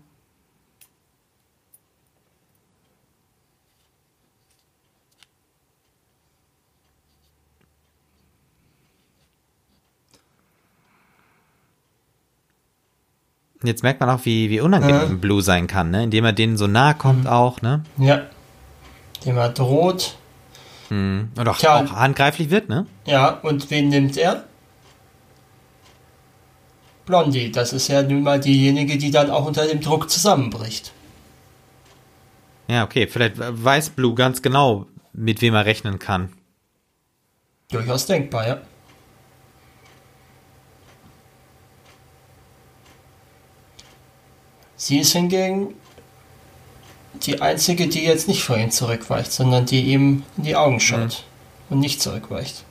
[13.62, 16.04] Jetzt merkt man auch, wie, wie unangenehm Blue sein kann, ne?
[16.04, 17.82] Indem er denen so nahe kommt auch, ne?
[17.98, 18.22] Ja.
[19.24, 20.16] Dem er droht.
[20.90, 21.84] Und auch, Tja.
[21.84, 22.86] auch handgreiflich wird, ne?
[23.04, 24.44] Ja, und wen nimmt er?
[27.06, 30.92] Blondie, das ist ja nun mal diejenige, die dann auch unter dem Druck zusammenbricht.
[32.68, 33.06] Ja, okay.
[33.06, 36.32] Vielleicht weiß Blue ganz genau, mit wem er rechnen kann.
[37.70, 38.60] Durchaus denkbar, ja.
[44.80, 45.74] Sie ist hingegen
[47.12, 51.24] die einzige, die jetzt nicht vor ihm zurückweicht, sondern die ihm in die Augen schaut
[51.68, 52.64] und nicht zurückweicht.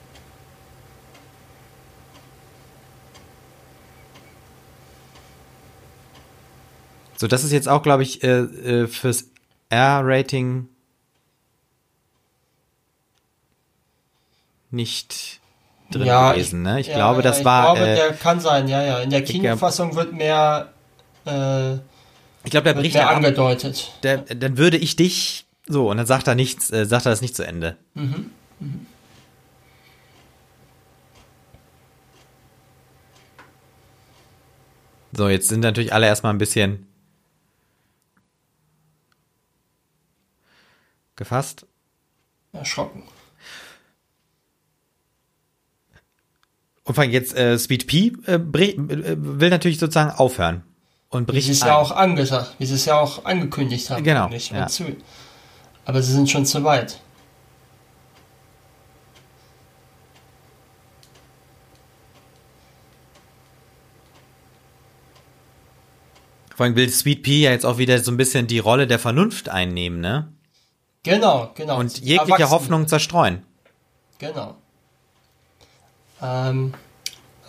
[7.16, 9.26] So, das ist jetzt auch, glaube ich, äh, äh, fürs
[9.68, 10.66] R-Rating
[14.72, 15.38] nicht
[15.92, 16.80] drin Ja, gewesen, ne?
[16.80, 18.98] Ich ja, glaube, ja, das ich war, Glaube, äh, der kann sein, ja, ja.
[18.98, 20.72] In der Kinofassung wird mehr,
[21.24, 21.78] äh,
[22.44, 23.92] ich glaube, der bricht ab, angedeutet.
[24.02, 27.20] der, dann würde ich dich, so, und dann sagt er nichts, äh, sagt er das
[27.20, 27.76] nicht zu Ende.
[35.12, 36.86] So, jetzt sind natürlich alle erstmal ein bisschen
[41.16, 41.66] gefasst.
[42.52, 43.02] Erschrocken.
[46.84, 48.38] Und allem jetzt äh, Sweet Pea äh,
[48.72, 50.64] äh, will natürlich sozusagen aufhören
[51.10, 54.04] und Wie bricht sie es ja auch angesagt, wie sie es ja auch angekündigt haben.
[54.04, 54.68] Genau, ja.
[55.84, 57.00] Aber sie sind schon zu weit.
[66.54, 68.98] Vor allem will Sweet Pea ja jetzt auch wieder so ein bisschen die Rolle der
[68.98, 70.32] Vernunft einnehmen, ne?
[71.02, 71.78] Genau, genau.
[71.78, 72.50] Und jegliche Erwachsenen.
[72.50, 73.42] Hoffnung zerstreuen.
[74.18, 74.56] Genau.
[76.22, 76.74] Ähm,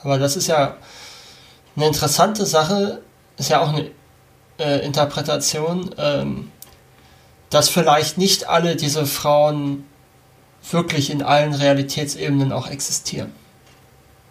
[0.02, 0.78] aber das ist ja
[1.76, 3.02] eine interessante Sache,
[3.42, 3.90] ist ja auch eine
[4.60, 6.52] äh, Interpretation, ähm,
[7.50, 9.84] dass vielleicht nicht alle diese Frauen
[10.70, 13.32] wirklich in allen Realitätsebenen auch existieren.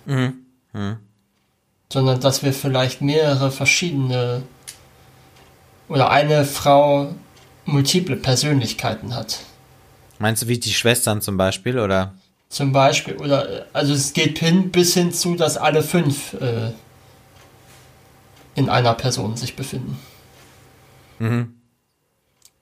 [0.06, 0.46] Mhm.
[0.72, 0.96] Mhm.
[1.92, 4.42] sondern dass wir vielleicht mehrere verschiedene
[5.88, 7.12] oder eine Frau
[7.64, 9.40] multiple Persönlichkeiten hat.
[10.18, 12.14] Meinst du wie die Schwestern zum Beispiel oder?
[12.48, 16.70] Zum Beispiel, oder also es geht hin bis hin zu, dass alle fünf äh,
[18.60, 19.98] in einer Person sich befinden.
[21.18, 21.54] Mhm.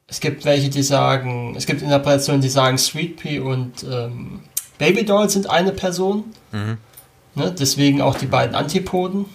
[0.07, 4.41] Es gibt welche, die sagen, es gibt Interpretationen, die sagen, Sweet Pea und ähm,
[4.79, 6.25] Baby Doll sind eine Person.
[6.53, 6.79] Mhm.
[7.35, 9.27] Ne, deswegen auch die beiden Antipoden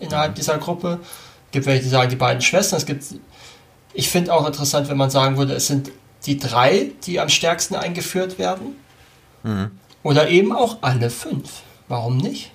[0.00, 1.00] innerhalb dieser Gruppe.
[1.46, 2.78] Es gibt welche, die sagen, die beiden Schwestern.
[2.78, 3.04] Es gibt,
[3.92, 5.90] ich finde auch interessant, wenn man sagen würde, es sind
[6.26, 8.76] die drei, die am stärksten eingeführt werden.
[9.42, 9.72] Mhm.
[10.02, 11.62] Oder eben auch alle fünf.
[11.88, 12.50] Warum nicht?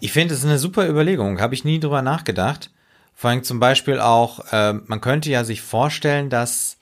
[0.00, 1.40] Ich finde, das ist eine super Überlegung.
[1.40, 2.70] Habe ich nie drüber nachgedacht.
[3.14, 6.76] Vor allem zum Beispiel auch, äh, man könnte ja sich vorstellen, dass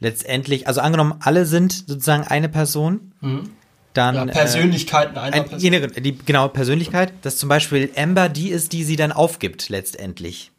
[0.00, 3.50] letztendlich, also angenommen, alle sind sozusagen eine Person, Mhm.
[3.94, 5.70] dann Ja, Persönlichkeiten äh, einer ein, Person.
[5.94, 10.50] die, die genaue Persönlichkeit, dass zum Beispiel Amber die ist, die sie dann aufgibt letztendlich.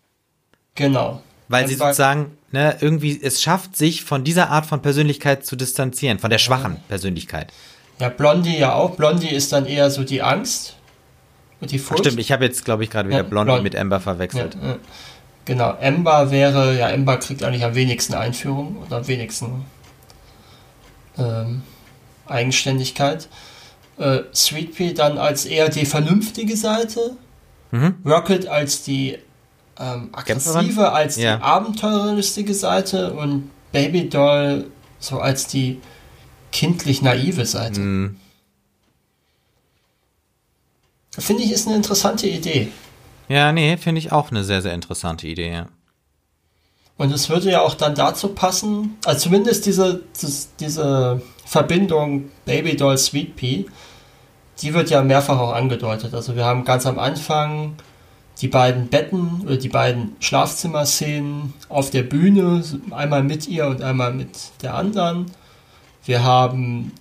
[0.76, 1.22] Genau.
[1.50, 5.56] Weil sie Amber- sozusagen ne, irgendwie es schafft, sich von dieser Art von Persönlichkeit zu
[5.56, 7.52] distanzieren, von der schwachen Persönlichkeit.
[8.00, 8.96] Ja, Blondie ja auch.
[8.96, 10.77] Blondie ist dann eher so die Angst
[11.62, 13.76] und die Ach, stimmt, ich habe jetzt, glaube ich, gerade wieder Ja, Blondie Blond- mit
[13.76, 14.56] Amber Ja, verwechselt.
[14.62, 14.78] ja.
[15.46, 19.66] Genau, Ember wäre, ja, Ember kriegt eigentlich am wenigsten Einführung oder am wenigsten
[21.18, 21.62] ähm,
[22.26, 23.28] Eigenständigkeit.
[23.98, 27.18] Äh, Sweet Pea dann als eher die vernünftige Seite,
[27.72, 27.96] Mhm.
[28.06, 29.18] Rocket als die
[29.80, 31.40] ähm, aggressive, als die Ja.
[31.42, 34.66] abenteuerlustige Seite und Baby Doll
[35.00, 35.80] so als die
[36.52, 37.80] kindlich naive Seite.
[37.82, 38.16] Mhm.
[41.18, 42.70] Finde ich, ist eine interessante Idee.
[43.28, 45.52] Ja, nee, finde ich auch eine sehr, sehr interessante Idee.
[45.52, 45.68] Ja.
[46.98, 50.02] Und es würde ja auch dann dazu passen, also zumindest diese,
[50.60, 53.66] diese Verbindung Baby Doll Sweet Pea,
[54.62, 56.14] die wird ja mehrfach auch angedeutet.
[56.14, 57.76] Also wir haben ganz am Anfang
[58.42, 64.14] die beiden Betten oder die beiden Schlafzimmerszenen auf der Bühne, einmal mit ihr und einmal
[64.14, 64.30] mit
[64.62, 65.32] der anderen.
[66.06, 66.94] Wir haben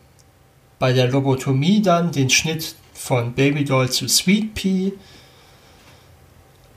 [0.78, 2.74] bei der Lobotomie dann den Schnitt
[3.06, 4.92] von Baby Doll zu Sweet Pea.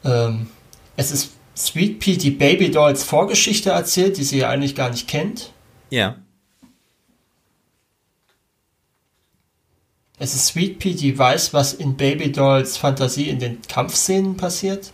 [0.03, 0.47] Ähm,
[0.95, 5.07] es ist Sweet Pea, die Baby Dolls Vorgeschichte erzählt, die sie ja eigentlich gar nicht
[5.07, 5.51] kennt.
[5.89, 6.18] ja.
[10.22, 14.91] Es ist Sweet Pea, die weiß, was in Baby Dolls Fantasie in den Kampfszenen passiert.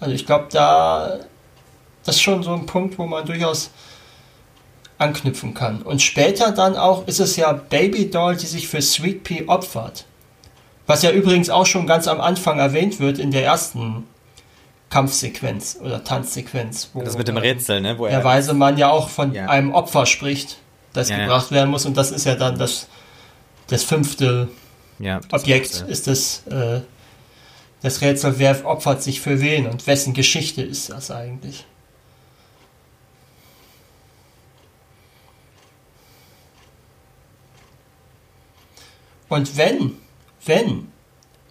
[0.00, 1.20] Also ich glaube, da
[2.04, 3.70] das ist schon so ein Punkt, wo man durchaus
[5.00, 5.82] anknüpfen kann.
[5.82, 10.04] Und später dann auch ist es ja Baby Doll, die sich für Sweet Pea opfert.
[10.86, 14.04] Was ja übrigens auch schon ganz am Anfang erwähnt wird in der ersten
[14.90, 16.90] Kampfsequenz oder Tanzsequenz.
[16.92, 17.98] Wo, Das mit dem ähm, Rätsel, ne?
[17.98, 19.46] Wo der weise Mann ja auch von Ja.
[19.46, 20.58] einem Opfer spricht,
[20.92, 21.24] das Ja, ja.
[21.24, 21.86] gebracht werden muss.
[21.86, 22.88] Und das ist ja dann das,
[23.68, 24.48] das fünfte
[24.98, 25.88] ja, das Objekt, Rätsel.
[25.88, 26.80] ist das, äh,
[27.82, 31.64] das Rätsel, wer opfert sich für wen und wessen Geschichte ist das eigentlich.
[39.30, 39.96] Und wenn,
[40.44, 40.88] wenn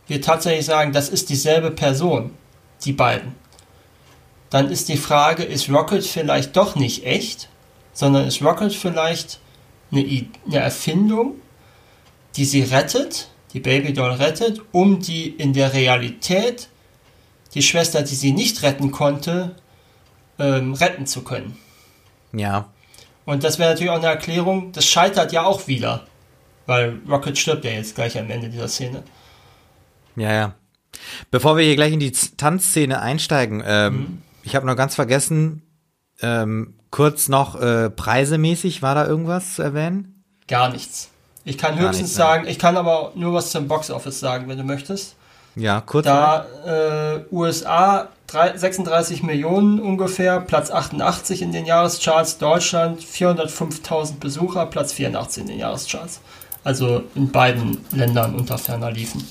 [0.07, 2.31] wir tatsächlich sagen, das ist dieselbe Person,
[2.85, 3.33] die beiden,
[4.51, 7.49] dann ist die Frage, ist Rocket vielleicht doch nicht echt,
[7.93, 9.39] sondern ist Rocket vielleicht
[9.91, 10.05] eine,
[10.45, 11.35] eine Erfindung,
[12.35, 16.69] die sie rettet, die Babydoll rettet, um die in der Realität
[17.53, 19.55] die Schwester, die sie nicht retten konnte,
[20.37, 21.57] ähm, retten zu können.
[22.33, 22.69] Ja.
[23.25, 26.05] Und das wäre natürlich auch eine Erklärung, das scheitert ja auch wieder,
[26.69, 29.03] weil Rocket stirbt ja jetzt gleich am Ende dieser Szene.
[30.15, 30.53] Ja, ja.
[31.31, 34.21] Bevor wir hier gleich in die Tanzszene einsteigen, ähm, Mhm.
[34.43, 35.61] ich habe noch ganz vergessen,
[36.21, 40.23] ähm, kurz noch äh, preisemäßig, war da irgendwas zu erwähnen?
[40.47, 41.09] Gar nichts.
[41.45, 44.57] Ich kann Gar höchstens nichts, sagen, ich kann aber nur was zum Boxoffice sagen, wenn
[44.57, 45.15] du möchtest.
[45.55, 46.05] Ja, kurz.
[46.05, 54.65] Da äh, USA drei- 36 Millionen ungefähr, Platz 88 in den Jahrescharts, Deutschland 405.000 Besucher,
[54.67, 56.21] Platz 84 in den Jahrescharts.
[56.63, 59.23] Also in beiden Ländern unter ferner liefen.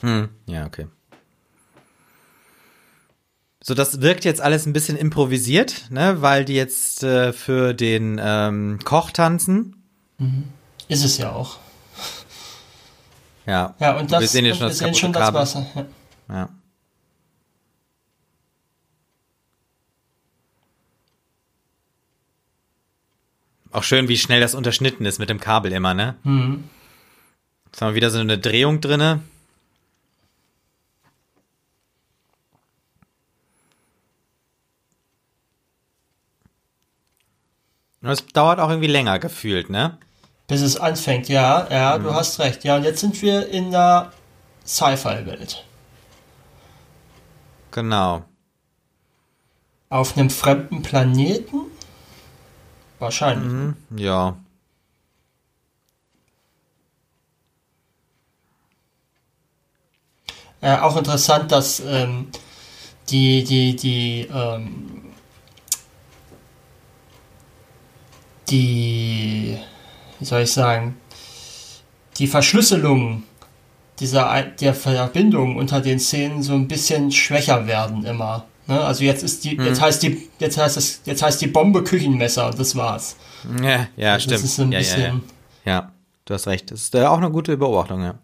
[0.00, 0.86] Hm, ja, okay.
[3.62, 8.20] So, das wirkt jetzt alles ein bisschen improvisiert, ne, weil die jetzt äh, für den
[8.22, 9.82] ähm, Koch tanzen.
[10.88, 11.58] Ist es ja auch.
[13.46, 13.74] Ja.
[13.78, 15.34] Ja, und das, wir sehen jetzt schon wir das sehen kaputte schon das.
[15.34, 15.66] Wasser.
[15.74, 15.86] Ja.
[16.34, 16.48] Ja.
[23.74, 26.14] Auch schön, wie schnell das unterschnitten ist mit dem Kabel immer, ne?
[26.22, 26.62] Mhm.
[27.66, 29.20] Jetzt haben wir wieder so eine Drehung drinne.
[38.00, 39.98] Und es dauert auch irgendwie länger gefühlt, ne?
[40.46, 42.62] Bis es anfängt, ja, ja, du hast recht.
[42.62, 44.12] Ja, und jetzt sind wir in der
[44.64, 45.64] Sci-Fi-Welt.
[47.72, 48.24] Genau.
[49.88, 51.73] Auf einem fremden Planeten?
[53.04, 53.52] Wahrscheinlich.
[53.52, 54.34] Mhm, ja.
[60.62, 62.28] Äh, auch interessant, dass ähm,
[63.10, 65.12] die, die, die, ähm,
[68.48, 69.58] die,
[70.18, 70.96] wie soll ich sagen,
[72.16, 73.24] die Verschlüsselung
[74.00, 78.46] dieser der Verbindung unter den Szenen so ein bisschen schwächer werden immer.
[78.66, 78.80] Ne?
[78.80, 79.66] Also jetzt ist die, hm.
[79.66, 79.84] jetzt mhm.
[79.84, 83.16] heißt die, jetzt heißt es, jetzt heißt die Bombe Küchenmesser und das war's.
[83.62, 84.44] Ja, ja, das stimmt.
[84.44, 85.08] Ist ein ja, bisschen ja,
[85.64, 85.72] ja.
[85.72, 85.92] ja,
[86.24, 86.70] du hast recht.
[86.70, 88.14] Das ist äh, auch eine gute Beobachtung, ja.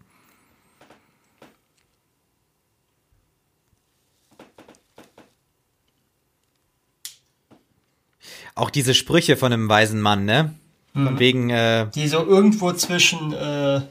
[8.54, 10.54] Auch diese Sprüche von einem weisen Mann, ne?
[10.92, 11.18] Von mhm.
[11.18, 11.50] wegen.
[11.50, 13.32] Äh, die so irgendwo zwischen.
[13.32, 13.82] Äh,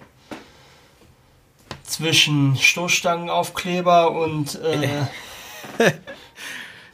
[1.84, 4.56] zwischen Stoßstangenaufkleber und.
[4.56, 5.06] Äh,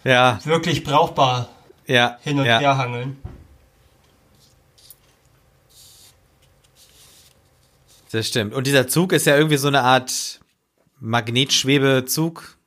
[0.05, 1.49] ja, wirklich brauchbar
[1.87, 2.59] ja, hin und ja.
[2.59, 3.17] her hangeln.
[8.11, 8.53] Das stimmt.
[8.53, 10.39] Und dieser Zug ist ja irgendwie so eine Art
[11.01, 12.57] Magnetschwebezug.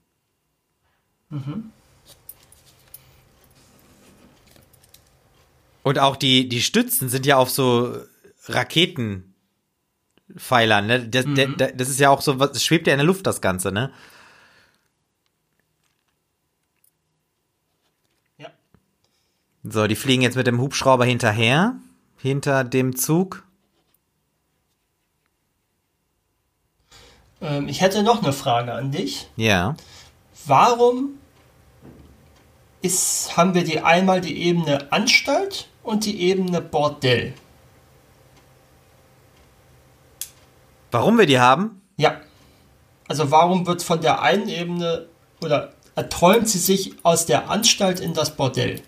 [5.83, 7.97] Und auch die, die Stützen sind ja auf so
[8.47, 11.09] Raketenpfeilern, ne?
[11.09, 13.27] Das, der, der, das ist ja auch so, was es schwebt ja in der Luft,
[13.27, 13.91] das Ganze, ne?
[19.71, 21.75] So, die fliegen jetzt mit dem Hubschrauber hinterher,
[22.17, 23.45] hinter dem Zug.
[27.41, 29.29] Ähm, ich hätte noch eine Frage an dich.
[29.37, 29.77] Ja.
[30.47, 31.19] Warum
[32.81, 37.35] ist, haben wir die einmal die Ebene Anstalt und die Ebene Bordell?
[40.91, 41.83] Warum wir die haben?
[41.97, 42.21] Ja.
[43.07, 45.09] Also warum wird von der einen Ebene
[45.43, 48.83] oder erträumt sie sich aus der Anstalt in das Bordell?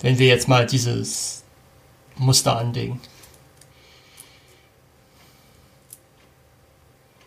[0.00, 1.42] Wenn wir jetzt mal dieses
[2.16, 3.00] Muster anlegen.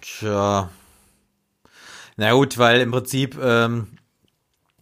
[0.02, 0.70] Tja.
[2.18, 3.98] Na gut, weil im Prinzip ähm,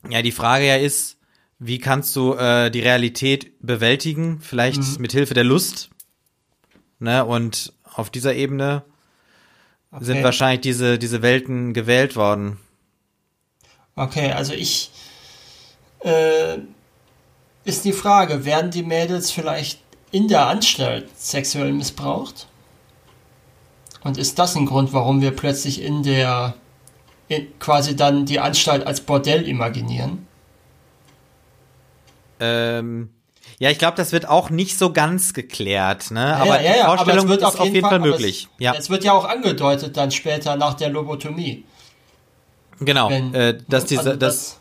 [0.09, 1.17] ja die Frage ja ist,
[1.57, 4.39] wie kannst du äh, die Realität bewältigen?
[4.41, 5.89] Vielleicht mit Hilfe der Lust.
[6.99, 7.25] Ne?
[7.25, 8.83] Und auf dieser Ebene
[9.99, 10.23] sind Okay.
[10.23, 12.59] wahrscheinlich diese, diese Welten gewählt worden.
[13.95, 14.91] Okay, also ich.
[15.99, 16.59] Äh,
[17.69, 19.79] ist die Frage, werden die Mädels vielleicht
[20.11, 22.47] in der Anstalt sexuell missbraucht?
[24.03, 26.55] Und ist das ein Grund, warum wir plötzlich in der.
[27.27, 30.27] In, quasi dann die Anstalt als Bordell imaginieren?
[32.39, 33.09] Ähm,
[33.59, 36.21] ja, ich glaube, das wird auch nicht so ganz geklärt, ne?
[36.21, 38.47] Ja, aber ja, die ja, aber Vorstellung es wird ist auf jeden Fall, aber möglich.
[38.57, 41.65] Es, ja, es wird ja auch angedeutet dann später nach der Lobotomie.
[42.79, 43.09] genau.
[43.09, 44.59] Wenn, äh, dass diese, also, das,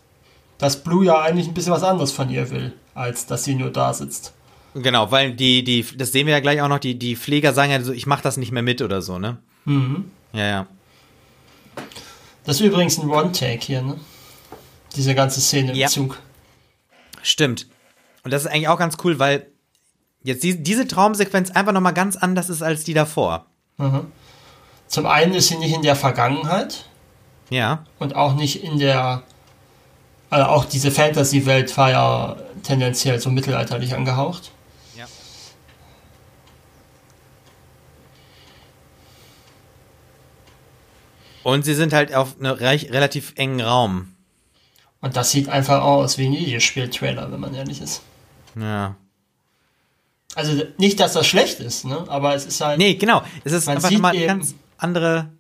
[0.59, 3.71] dass Blue ja eigentlich ein bisschen was anderes von ihr will, als dass sie nur
[3.71, 4.33] da sitzt.
[4.75, 7.71] genau, weil die, die, das sehen wir ja gleich auch noch, die, die Pfleger sagen
[7.73, 9.39] ja so, ich mach das nicht mehr mit oder so, ne?
[9.65, 10.11] Mhm.
[10.33, 10.67] Ja, ja.
[12.45, 13.97] Das ist übrigens ein One-Take hier, ne?
[14.97, 15.89] Diese ganze Szene im Ja.
[15.89, 16.19] Zug.
[17.23, 17.67] Stimmt.
[18.25, 19.47] Und das ist eigentlich auch ganz cool, weil
[20.23, 23.47] jetzt die, diese Traumsequenz einfach nochmal ganz anders ist als die davor.
[24.89, 26.87] Zum einen ist sie nicht in der Vergangenheit
[27.51, 27.85] Ja.
[27.99, 29.23] und auch nicht in der.
[30.31, 34.53] Also auch diese Fantasy-Welt war ja tendenziell so mittelalterlich angehaucht.
[34.97, 35.07] Ja.
[41.43, 44.15] Und sie sind halt auf einem relativ engen Raum.
[45.01, 48.03] Und das sieht einfach aus wie ein Videospiel-Trailer, wenn man ehrlich ist.
[48.57, 48.97] Ja.
[50.35, 52.05] Also nicht, dass das schlecht ist, ne?
[52.09, 52.79] Aber es ist halt.
[52.79, 53.23] Nee, genau.
[53.45, 55.31] Es ist einfach mal eine ganz andere.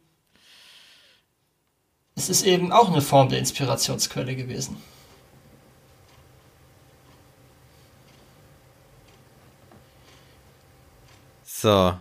[2.16, 4.77] Es ist eben auch eine Form der Inspirationsquelle gewesen.
[11.60, 11.98] So.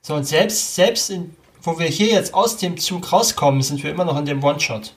[0.00, 3.90] So, und selbst, selbst in, wo wir hier jetzt aus dem Zug rauskommen, sind wir
[3.90, 4.94] immer noch in dem One-Shot.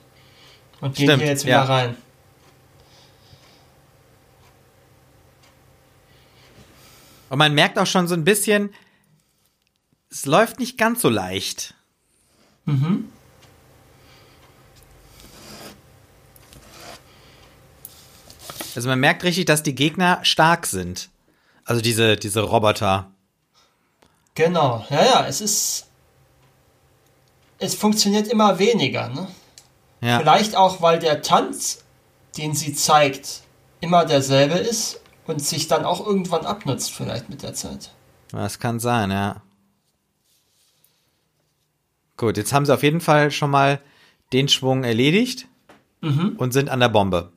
[0.80, 1.64] Und gehen Stimmt, hier jetzt wieder ja.
[1.64, 1.98] rein.
[7.30, 8.72] Und man merkt auch schon so ein bisschen,
[10.11, 11.74] es läuft nicht ganz so leicht.
[18.76, 21.10] Also man merkt richtig, dass die Gegner stark sind.
[21.65, 23.11] Also diese, diese Roboter.
[24.35, 25.88] Genau, ja, ja, es ist.
[27.60, 29.27] Es funktioniert immer weniger, ne?
[30.02, 30.19] Ja.
[30.19, 31.84] Vielleicht auch, weil der Tanz,
[32.38, 33.41] den sie zeigt,
[33.80, 37.91] immer derselbe ist und sich dann auch irgendwann abnutzt, vielleicht mit der Zeit.
[38.31, 39.41] Das kann sein, ja.
[42.18, 43.80] Gut, jetzt haben sie auf jeden Fall schon mal
[44.34, 45.48] den Schwung erledigt
[46.38, 47.33] und sind an der Bombe.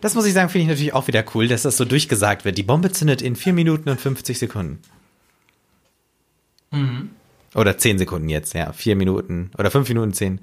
[0.00, 2.58] Das muss ich sagen, finde ich natürlich auch wieder cool, dass das so durchgesagt wird.
[2.58, 4.80] Die Bombe zündet in 4 Minuten und 50 Sekunden.
[7.54, 8.72] Oder 10 Sekunden jetzt, ja.
[8.72, 10.40] 4 Minuten oder 5 Minuten 10.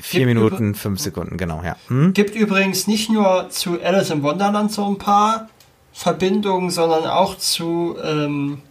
[0.00, 1.76] 4 Gibt Minuten, 5 Sekunden, genau, ja.
[1.88, 2.12] Hm?
[2.12, 5.48] Gibt übrigens nicht nur zu Alice im Wonderland so ein paar
[5.92, 8.62] Verbindungen, sondern auch zu ähm,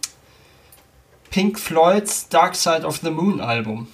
[1.30, 3.88] Pink Floyds Dark Side of the Moon Album.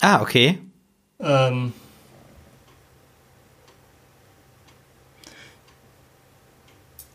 [0.00, 0.58] Ah, okay.
[1.20, 1.72] Ähm,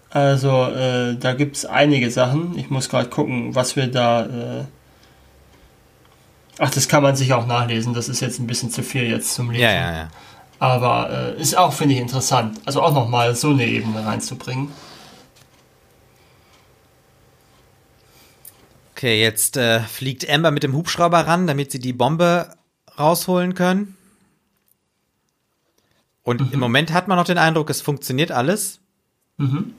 [0.09, 2.57] also, äh, da gibt es einige Sachen.
[2.57, 4.25] Ich muss gerade gucken, was wir da.
[4.25, 4.63] Äh,
[6.59, 7.93] Ach, das kann man sich auch nachlesen.
[7.93, 9.63] Das ist jetzt ein bisschen zu viel jetzt zum Lesen.
[9.63, 10.09] Ja, ja, ja.
[10.59, 12.59] Aber äh, ist auch, finde ich, interessant.
[12.65, 14.71] Also auch nochmal so eine Ebene reinzubringen.
[18.95, 22.55] Okay, jetzt äh, fliegt Amber mit dem Hubschrauber ran, damit sie die Bombe
[22.97, 23.97] rausholen können.
[26.23, 26.53] Und mhm.
[26.53, 28.79] im Moment hat man noch den Eindruck, es funktioniert alles.
[29.37, 29.73] Mhm.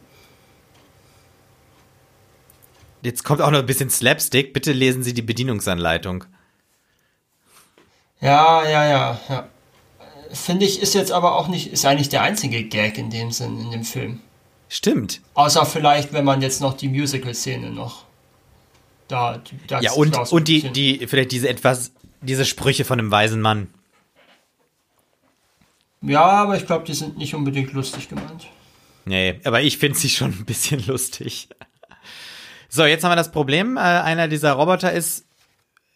[3.02, 4.54] Jetzt kommt auch noch ein bisschen Slapstick.
[4.54, 6.24] Bitte lesen Sie die Bedienungsanleitung.
[8.20, 9.48] Ja, ja, ja, ja.
[10.32, 13.60] Finde ich, ist jetzt aber auch nicht, ist eigentlich der einzige Gag in dem Sinn
[13.60, 14.20] in dem Film.
[14.68, 15.20] Stimmt.
[15.34, 18.04] Außer vielleicht, wenn man jetzt noch die Musical-Szene noch
[19.06, 21.92] da, da Ja, und, und die, die, vielleicht diese etwas,
[22.24, 23.68] diese Sprüche von einem weisen Mann.
[26.02, 28.46] Ja, aber ich glaube, die sind nicht unbedingt lustig gemeint.
[29.04, 31.48] Nee, aber ich finde sie schon ein bisschen lustig.
[32.68, 33.76] So, jetzt haben wir das Problem.
[33.76, 35.26] Äh, einer dieser Roboter ist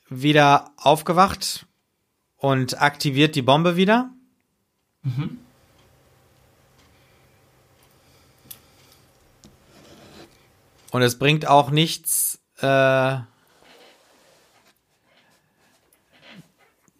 [0.09, 1.67] wieder aufgewacht
[2.37, 4.11] und aktiviert die Bombe wieder.
[5.03, 5.39] Mhm.
[10.91, 13.19] Und es bringt auch nichts, äh,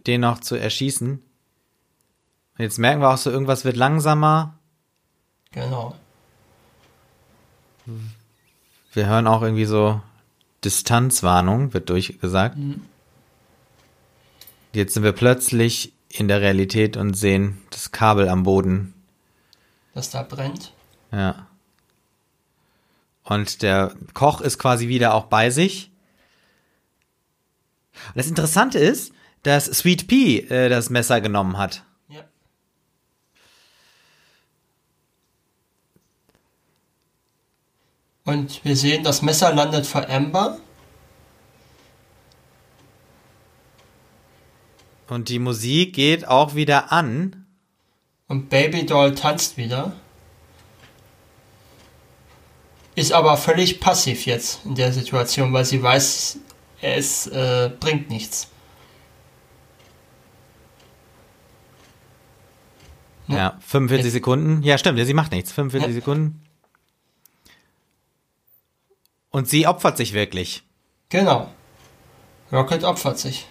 [0.09, 1.23] den noch zu erschießen.
[2.59, 4.59] Jetzt merken wir auch so, irgendwas wird langsamer.
[5.53, 5.95] Genau.
[8.93, 10.03] Wir hören auch irgendwie so
[10.65, 12.57] Distanzwarnung, wird durchgesagt.
[12.57, 12.83] Mhm.
[14.73, 18.95] Jetzt sind wir plötzlich in der Realität und sehen das Kabel am Boden.
[19.95, 20.73] Das da brennt.
[21.13, 21.47] Ja.
[23.25, 25.91] Und der Koch ist quasi wieder auch bei sich.
[28.09, 29.13] Und das Interessante ist,
[29.49, 31.83] dass Sweet Pea äh, das Messer genommen hat.
[32.11, 32.23] Ja.
[38.25, 40.59] Und wir sehen, das Messer landet vor Amber.
[45.09, 47.47] Und die Musik geht auch wieder an.
[48.27, 49.95] Und Baby Doll tanzt wieder
[52.95, 56.41] ist aber völlig passiv jetzt in der Situation, weil sie weiß,
[56.83, 58.49] es äh, bringt nichts.
[63.29, 63.37] Ne?
[63.37, 64.13] Ja, 45 jetzt.
[64.15, 64.63] Sekunden.
[64.63, 65.53] Ja, stimmt, sie macht nichts.
[65.53, 65.95] 45 ja.
[65.95, 66.43] Sekunden.
[69.31, 70.63] Und sie opfert sich wirklich.
[71.11, 71.51] Genau.
[72.51, 73.47] Rocket opfert sich.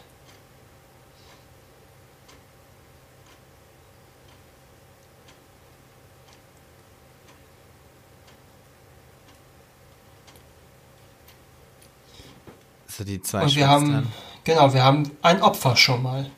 [12.87, 14.11] Also die zwei Und wir haben,
[14.43, 16.31] genau, wir haben ein Opfer schon mal.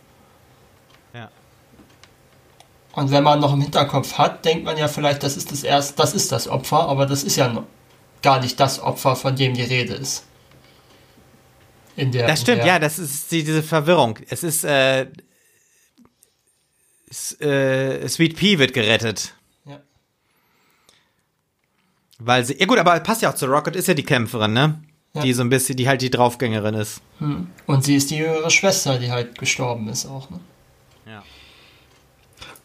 [2.94, 5.96] Und wenn man noch im Hinterkopf hat, denkt man ja vielleicht, das ist das erste,
[5.96, 7.64] das ist das Opfer, aber das ist ja
[8.22, 10.26] gar nicht das Opfer, von dem die Rede ist.
[11.98, 14.18] Der, das stimmt, ja, das ist die, diese Verwirrung.
[14.30, 15.08] Es ist, äh,
[17.10, 19.34] es, äh, Sweet Pea wird gerettet.
[19.66, 19.82] Ja.
[22.20, 24.82] Weil sie, ja gut, aber passt ja auch zu Rocket, ist ja die Kämpferin, ne?
[25.14, 25.24] Ja.
[25.24, 27.02] Die so ein bisschen, die halt die Draufgängerin ist.
[27.18, 27.50] Hm.
[27.66, 30.40] Und sie ist die jüngere Schwester, die halt gestorben ist auch, ne?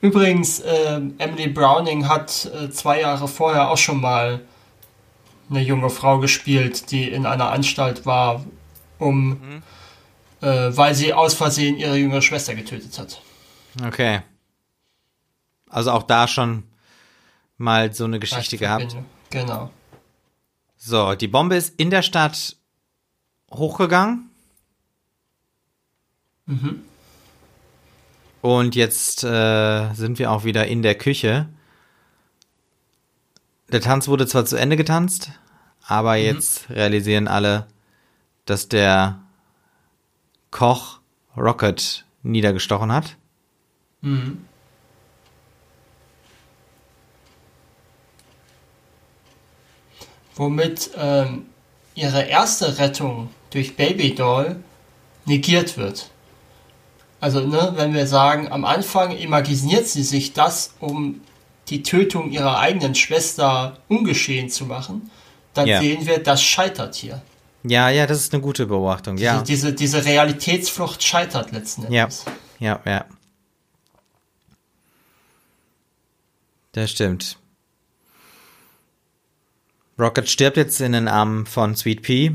[0.05, 4.45] Übrigens, äh, Emily Browning hat äh, zwei Jahre vorher auch schon mal
[5.49, 8.45] eine junge Frau gespielt, die in einer Anstalt war,
[8.99, 9.63] um, mhm.
[10.43, 13.23] äh, weil sie aus Versehen ihre jüngere Schwester getötet hat.
[13.83, 14.21] Okay.
[15.71, 16.65] Also auch da schon
[17.57, 18.95] mal so eine Geschichte gehabt.
[19.31, 19.71] Genau.
[20.77, 22.59] So, die Bombe ist in der Stadt
[23.51, 24.29] hochgegangen.
[26.45, 26.85] Mhm.
[28.45, 31.49] Und jetzt äh, sind wir auch wieder in der Küche.
[33.73, 35.31] Der Tanz wurde zwar zu Ende getanzt,
[35.87, 36.25] aber mhm.
[36.25, 37.67] jetzt realisieren alle,
[38.45, 39.19] dass der
[40.51, 41.01] Koch
[41.35, 43.17] Rocket niedergestochen hat.
[44.03, 44.45] Mhm.
[50.37, 51.47] womit ähm,
[51.95, 54.57] ihre erste Rettung durch Babydoll
[55.25, 56.11] negiert wird.
[57.25, 61.23] Also, ne, wenn wir sagen, am Anfang imaginiert sie sich das, um
[61.69, 65.11] die Tötung ihrer eigenen Schwester ungeschehen zu machen,
[65.55, 65.81] dann ja.
[65.81, 67.23] sehen wir, das scheitert hier.
[67.63, 69.41] Ja, ja, das ist eine gute Beobachtung, diese, ja.
[69.41, 72.27] Diese, diese Realitätsflucht scheitert letzten Endes.
[72.59, 73.07] Ja, ja, ja.
[76.73, 77.39] Das stimmt.
[79.99, 82.33] Rocket stirbt jetzt in den Armen von Sweet Pea.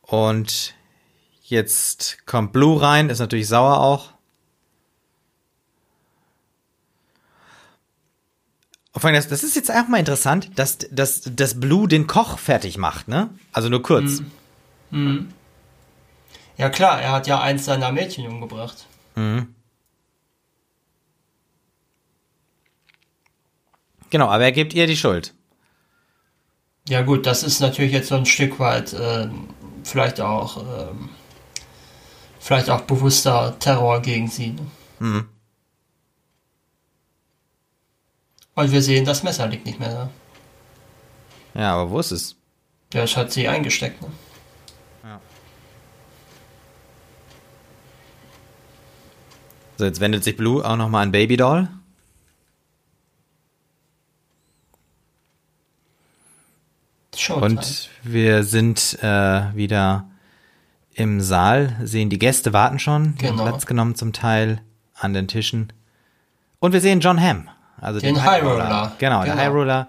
[0.00, 0.77] Und
[1.50, 4.12] jetzt kommt Blue rein, ist natürlich sauer auch.
[9.00, 13.06] Das, das ist jetzt auch mal interessant, dass, dass, dass Blue den Koch fertig macht,
[13.06, 13.30] ne?
[13.52, 14.20] Also nur kurz.
[14.90, 15.04] Mhm.
[15.04, 15.28] Mhm.
[16.56, 18.86] Ja klar, er hat ja eins seiner Mädchen umgebracht.
[19.14, 19.54] Mhm.
[24.10, 25.34] Genau, aber er gibt ihr die Schuld.
[26.88, 29.48] Ja gut, das ist natürlich jetzt so ein Stück weit ähm,
[29.84, 30.56] vielleicht auch
[30.90, 31.10] ähm,
[32.48, 34.56] vielleicht auch bewusster Terror gegen sie.
[35.00, 35.28] Mhm.
[38.54, 39.90] Und wir sehen, das Messer liegt nicht mehr
[41.54, 41.60] da.
[41.60, 42.36] Ja, aber wo ist es?
[42.94, 44.00] Ja, das hat sie eingesteckt.
[44.00, 44.08] Ne?
[45.04, 45.20] Ja.
[49.76, 51.68] So, jetzt wendet sich Blue auch nochmal an Baby Doll.
[57.14, 57.44] Showtime.
[57.44, 60.07] Und wir sind äh, wieder
[60.98, 63.48] im Saal, sehen die Gäste warten schon, die haben Genau.
[63.48, 64.60] Platz genommen zum Teil
[64.94, 65.72] an den Tischen.
[66.58, 67.48] Und wir sehen John Hamm,
[67.80, 68.92] also den, Den High High Roller.
[68.98, 69.42] Genau, der Genau.
[69.44, 69.88] High Roller,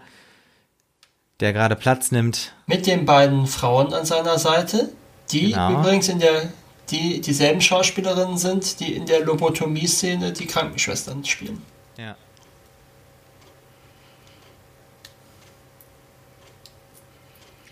[1.39, 2.53] der gerade Platz nimmt.
[2.67, 4.89] Mit den beiden Frauen an seiner Seite,
[5.31, 5.79] die Genau.
[5.79, 6.43] übrigens in der
[6.91, 11.61] die dieselben Schauspielerinnen sind, die in der Lobotomie-Szene die Krankenschwestern spielen.
[11.97, 12.15] Ja.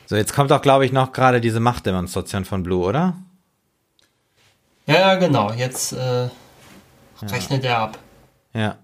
[0.08, 3.16] So, jetzt kommt auch, glaube ich, noch gerade diese Machtdemonstration von Blue, oder?
[4.88, 5.52] Ja, ja, genau.
[5.52, 6.30] Jetzt äh,
[7.22, 8.00] rechnet er ab.
[8.54, 8.78] Ja.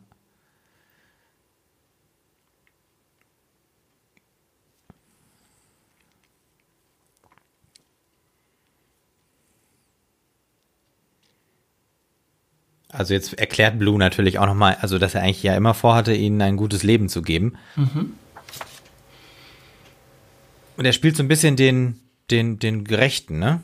[12.90, 16.42] Also jetzt erklärt Blue natürlich auch nochmal, also dass er eigentlich ja immer vorhatte, ihnen
[16.44, 17.58] ein gutes Leben zu geben.
[20.78, 22.00] Und er spielt so ein bisschen den,
[22.30, 23.64] den, den Gerechten, ne?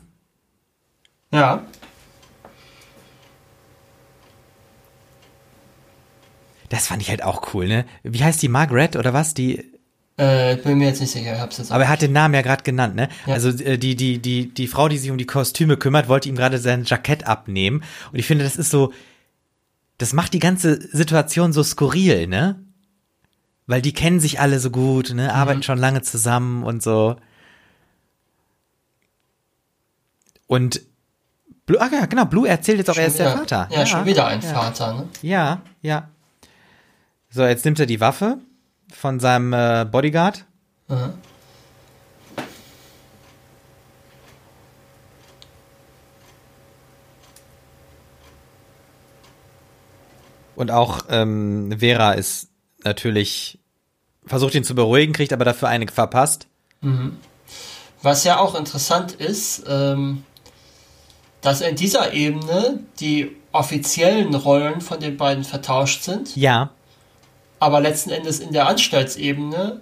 [1.32, 1.64] Ja,
[6.70, 7.84] Das fand ich halt auch cool, ne?
[8.02, 9.34] Wie heißt die Margaret oder was?
[9.34, 9.64] Die,
[10.16, 11.34] äh, bin mir jetzt nicht sicher.
[11.34, 13.08] Ich hab's jetzt aber er hat den Namen ja gerade genannt, ne?
[13.26, 13.34] Ja.
[13.34, 16.36] Also äh, die, die, die, die Frau, die sich um die Kostüme kümmert, wollte ihm
[16.36, 17.82] gerade sein Jackett abnehmen.
[18.12, 18.92] Und ich finde, das ist so,
[19.98, 22.60] das macht die ganze Situation so skurril, ne?
[23.66, 25.34] Weil die kennen sich alle so gut, ne?
[25.34, 27.16] Arbeiten schon lange zusammen und so.
[30.46, 30.82] Und
[31.66, 33.68] Blue, ach ja, genau, Blue erzählt jetzt auch, er Schon ist der wieder- Vater.
[33.72, 34.48] Ja, schon wieder ein ja.
[34.48, 35.08] Vater, ne?
[35.22, 36.08] Ja, ja.
[37.32, 38.38] So, jetzt nimmt er die Waffe
[38.92, 40.44] von seinem äh, Bodyguard.
[40.88, 41.14] Mhm.
[50.56, 52.48] Und auch ähm, Vera ist
[52.84, 53.60] natürlich
[54.26, 56.48] versucht ihn zu beruhigen, kriegt aber dafür eine verpasst.
[58.02, 60.24] Was ja auch interessant ist, ähm,
[61.40, 66.70] dass in dieser Ebene die offiziellen Rollen von den beiden vertauscht sind, Ja,
[67.60, 69.80] aber letzten Endes in der Anstaltsebene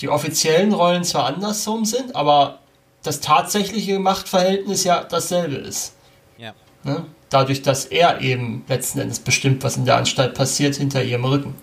[0.00, 2.58] die offiziellen Rollen zwar andersrum sind, aber
[3.04, 5.94] das tatsächliche Machtverhältnis ja dasselbe ist.
[6.36, 6.52] ja.
[6.82, 7.06] Ne?
[7.30, 11.54] Dadurch, dass er eben letzten Endes bestimmt, was in der Anstalt passiert, hinter ihrem Rücken.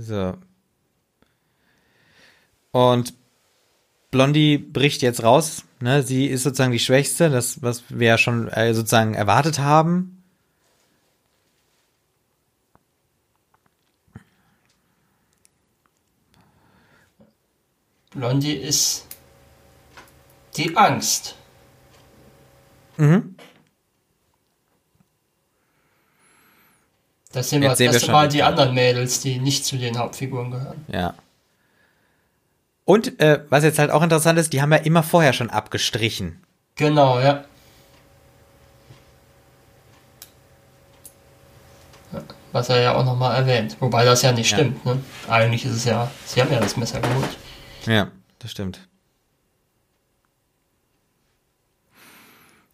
[0.00, 0.34] So.
[2.72, 3.14] Und
[4.10, 5.64] Blondie bricht jetzt raus.
[5.80, 6.02] Ne?
[6.02, 10.19] Sie ist sozusagen die Schwächste, das, was wir ja schon äh, sozusagen erwartet haben.
[18.10, 19.06] Blondie ist
[20.56, 21.36] die Angst.
[22.96, 23.36] Mhm.
[27.32, 29.76] Das sind, wir, Jetzt sehen das wir sind mal die anderen Mädels, die nicht zu
[29.78, 30.84] den Hauptfiguren gehören.
[30.88, 31.14] Ja.
[32.84, 36.42] Und äh, was jetzt halt auch interessant ist, die haben ja immer vorher schon abgestrichen.
[36.74, 37.44] Genau, ja.
[42.12, 43.76] Ja, Was er ja auch nochmal erwähnt.
[43.78, 44.58] Wobei das ja nicht Ja.
[44.58, 44.84] stimmt.
[44.84, 45.00] Ne?
[45.28, 47.28] Eigentlich ist es ja, sie haben ja das Messer geholt.
[47.86, 48.86] Ja, das stimmt.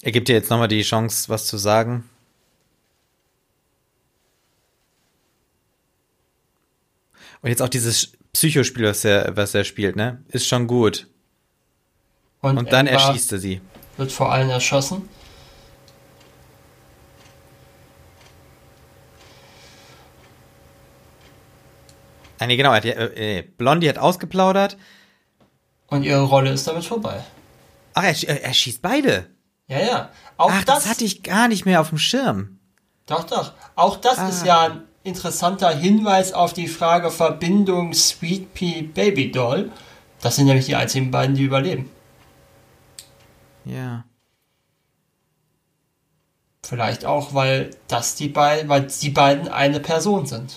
[0.02, 2.08] Er gibt dir jetzt nochmal die Chance, was zu sagen.
[7.42, 10.22] Und jetzt auch dieses Psychospiel, was er, was er spielt, ne?
[10.28, 11.06] Ist schon gut.
[12.40, 13.60] Und dann Emma erschießt er sie.
[13.96, 15.08] Wird vor allen erschossen.
[22.38, 24.76] Ah, nee, genau, er hat, äh, äh, Blondie hat ausgeplaudert.
[25.88, 27.22] Und ihre Rolle ist damit vorbei.
[27.94, 29.26] Ach, er, sch- er schießt beide.
[29.68, 30.08] Ja, ja.
[30.36, 32.58] Auch Ach, das, das hatte ich gar nicht mehr auf dem Schirm.
[33.06, 33.52] Doch, doch.
[33.76, 34.28] Auch das Ah.
[34.28, 39.70] ist ja ein interessanter Hinweis auf die Frage Verbindung Sweet Pea Baby Doll.
[40.20, 41.90] Das sind nämlich die einzigen beiden, die überleben.
[43.64, 44.04] Ja.
[46.64, 50.56] Vielleicht auch, weil das die beiden, weil die beiden eine Person sind.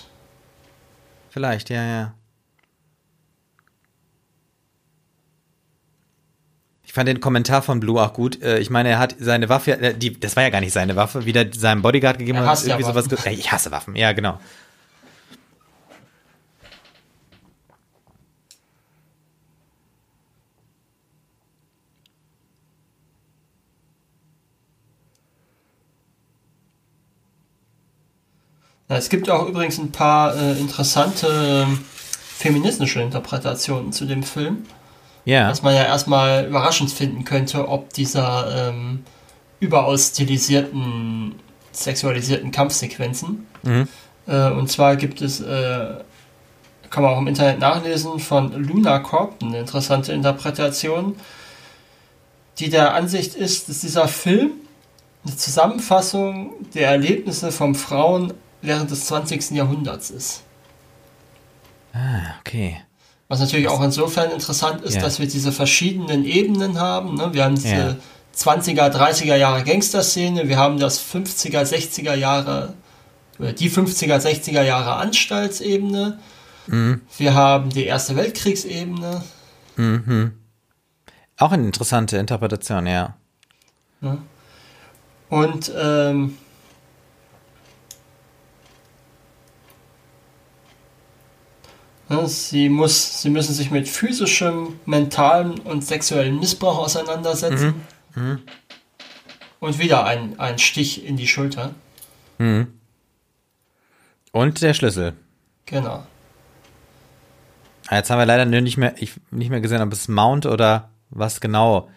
[1.30, 2.14] Vielleicht, ja, ja.
[6.90, 8.42] Ich fand den Kommentar von Blue auch gut.
[8.42, 10.96] Äh, Ich meine, er hat seine Waffe, äh, die, das war ja gar nicht seine
[10.96, 13.04] Waffe, wieder seinem Bodyguard gegeben Er und hasst ja irgendwie sowas.
[13.12, 13.22] Waffen.
[13.22, 14.40] ge- Äh, Ich hasse Waffen, ja, genau.
[28.88, 31.28] Es gibt auch übrigens ein paar äh, interessante
[31.68, 31.78] ähm,
[32.36, 34.64] feministische Interpretationen zu dem Film,
[35.24, 35.48] Ja.
[35.48, 39.04] was man ja erstmal überraschend finden könnte, ob dieser ähm,
[39.60, 41.34] überaus stilisierten,
[41.72, 43.46] sexualisierten Kampfsequenzen.
[43.62, 43.88] Mhm.
[44.26, 45.94] Äh, und zwar gibt es, äh,
[46.88, 51.16] kann man auch im Internet nachlesen, von Luna Corp eine interessante Interpretation,
[52.58, 54.52] die der Ansicht ist, dass dieser Film
[55.24, 58.32] eine Zusammenfassung der Erlebnisse von Frauen
[58.62, 59.52] während des 20.
[59.52, 60.42] Jahrhunderts ist.
[61.92, 62.80] Ah, okay.
[63.30, 65.02] Was natürlich auch insofern interessant ist, Ja.
[65.02, 67.14] dass wir diese verschiedenen Ebenen haben.
[67.14, 67.32] Ne?
[67.32, 67.96] Wir haben diese Ja.
[68.34, 72.74] 20er, 30er Jahre Gangster-Szene, wir haben das 50er, 60er Jahre,
[73.38, 76.18] oder die 50er, 60er Jahre Anstaltsebene,
[76.66, 77.02] Mhm.
[77.18, 79.22] wir haben die Erste Weltkriegsebene.
[79.76, 80.32] Mhm.
[81.38, 83.14] Auch eine interessante Interpretation, ja.
[85.28, 86.36] Und ähm,
[92.26, 97.86] sie, muss, sie müssen sich mit physischem, mentalem und sexuellem Missbrauch auseinandersetzen.
[99.60, 101.74] Und wieder ein, ein Stich in die Schulter.
[102.38, 102.72] Und
[104.62, 105.14] der Schlüssel.
[105.66, 106.04] Genau.
[107.86, 110.90] Ah, Jetzt haben wir leider nicht mehr, ich, nicht mehr gesehen, ob es Mount oder
[111.10, 111.88] was genau.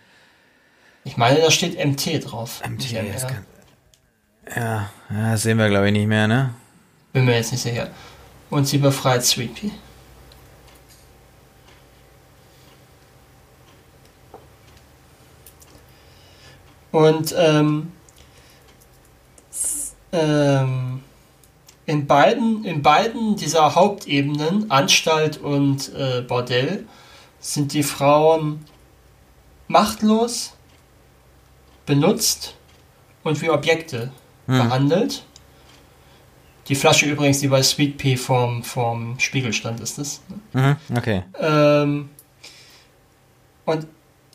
[1.05, 2.61] Ich meine, da steht MT drauf.
[2.67, 2.91] MT,
[4.55, 6.53] Ja, ja, das sehen wir glaube ich nicht mehr, ne?
[7.13, 7.89] Bin mir jetzt nicht sicher.
[8.49, 9.63] Und sie befreit Sweet
[16.93, 17.91] Und ähm,
[20.11, 21.01] ähm,
[21.87, 26.85] in, beiden, in beiden dieser Hauptebenen, Anstalt und äh, Bordell,
[27.39, 28.63] sind die Frauen
[29.67, 30.53] machtlos,
[31.87, 32.55] benutzt
[33.23, 34.11] und wie Objekte
[34.45, 35.25] behandelt.
[36.67, 40.21] Die Flasche übrigens, die bei Sweet Pea vorm, vorm Spiegel stand, ist es.
[40.53, 41.23] Mhm, okay.
[41.39, 42.09] Ähm,
[43.65, 43.87] und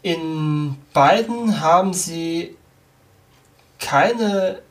[0.02, 2.56] in beiden haben sie
[3.78, 4.62] keine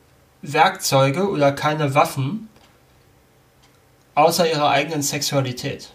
[0.42, 2.48] Werkzeuge oder keine Waffen
[4.14, 5.90] außer ihrer eigenen Sexualität.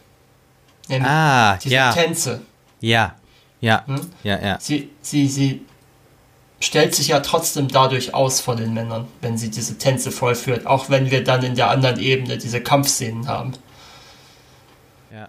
[0.88, 2.42] Nämlich Ah, diese ja, Tänze.
[2.80, 3.16] ja,
[3.62, 4.02] ja, Hm?
[4.24, 4.58] ja, ja.
[4.60, 5.66] Sie, sie, sie
[6.60, 10.90] stellt sich ja trotzdem dadurch aus vor den Männern, wenn sie diese Tänze vollführt, auch
[10.90, 13.54] wenn wir dann in der anderen Ebene diese Kampfszenen haben.
[15.12, 15.28] Ja.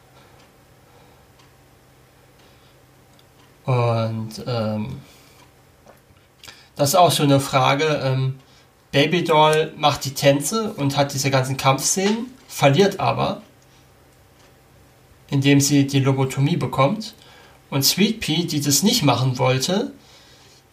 [3.65, 5.01] Und ähm,
[6.77, 8.01] das ist auch so eine Frage.
[8.05, 8.39] Ähm,
[8.93, 13.43] Babydoll macht die Tänze und hat diese ganzen Kampfszenen, verliert aber,
[15.31, 17.15] indem sie die Lobotomie bekommt.
[17.70, 19.93] Und Sweet Pea, die das nicht machen wollte,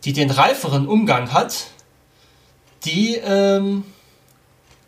[0.04, 1.68] die den reiferen Umgang hat,
[2.86, 3.86] die ähm,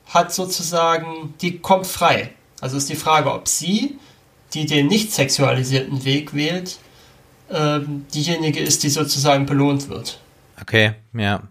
[0.07, 2.33] hat sozusagen, die kommt frei.
[2.61, 3.97] Also ist die Frage, ob sie,
[4.53, 6.77] die den nicht sexualisierten Weg wählt,
[7.49, 10.19] ähm, diejenige ist, die sozusagen belohnt wird.
[10.61, 11.43] Okay, ja.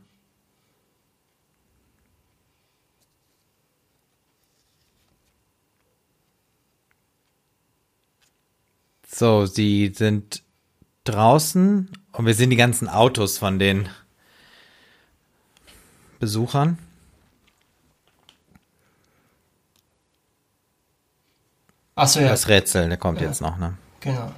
[9.06, 10.42] So, sie sind
[11.04, 13.88] draußen und wir sehen die ganzen Autos von den
[16.18, 16.78] Besuchern.
[21.94, 23.26] Achso, ja, Das Rätsel, der kommt Ja.
[23.26, 23.76] jetzt noch, ne?
[24.00, 24.32] genau.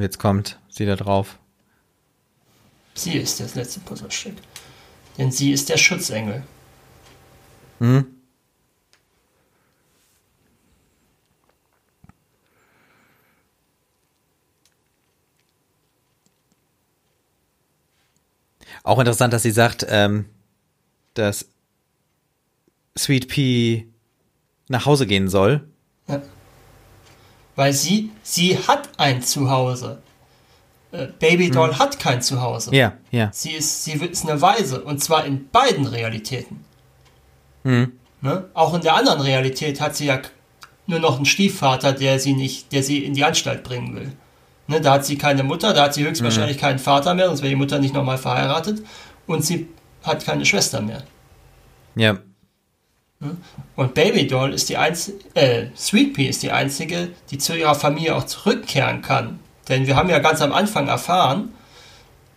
[0.00, 1.38] Und jetzt kommt sie da drauf.
[2.94, 4.32] Sie ist das letzte Puzzlestück.
[5.18, 6.42] Denn sie ist der Schutzengel.
[7.80, 8.06] Hm?
[18.82, 20.30] Auch interessant, dass sie sagt, ähm,
[21.12, 21.46] dass
[22.96, 23.84] Sweet Pea
[24.68, 25.68] nach Hause gehen soll.
[26.08, 26.22] Ja.
[27.56, 30.02] Weil sie, sie hat ein Zuhause.
[30.92, 32.74] Äh, Babydoll hat kein Zuhause.
[32.74, 33.30] Ja, ja.
[33.32, 34.82] Sie ist, sie ist eine Weise.
[34.82, 36.64] Und zwar in beiden Realitäten.
[37.64, 37.92] Hm.
[38.22, 38.44] Ne?
[38.54, 40.20] Auch in der anderen Realität hat sie ja
[40.86, 44.12] nur noch einen Stiefvater, der sie nicht, der sie in die Anstalt bringen will.
[44.66, 44.80] Ne?
[44.80, 47.56] Da hat sie keine Mutter, da hat sie höchstwahrscheinlich keinen Vater mehr, sonst wäre die
[47.56, 48.82] Mutter nicht nochmal verheiratet.
[49.26, 49.68] Und sie
[50.02, 51.02] hat keine Schwester mehr.
[51.94, 52.18] Ja.
[53.76, 57.74] Und Baby Doll ist die einzige, äh, Sweet Pea ist die einzige, die zu ihrer
[57.74, 59.40] Familie auch zurückkehren kann.
[59.68, 61.50] Denn wir haben ja ganz am Anfang erfahren,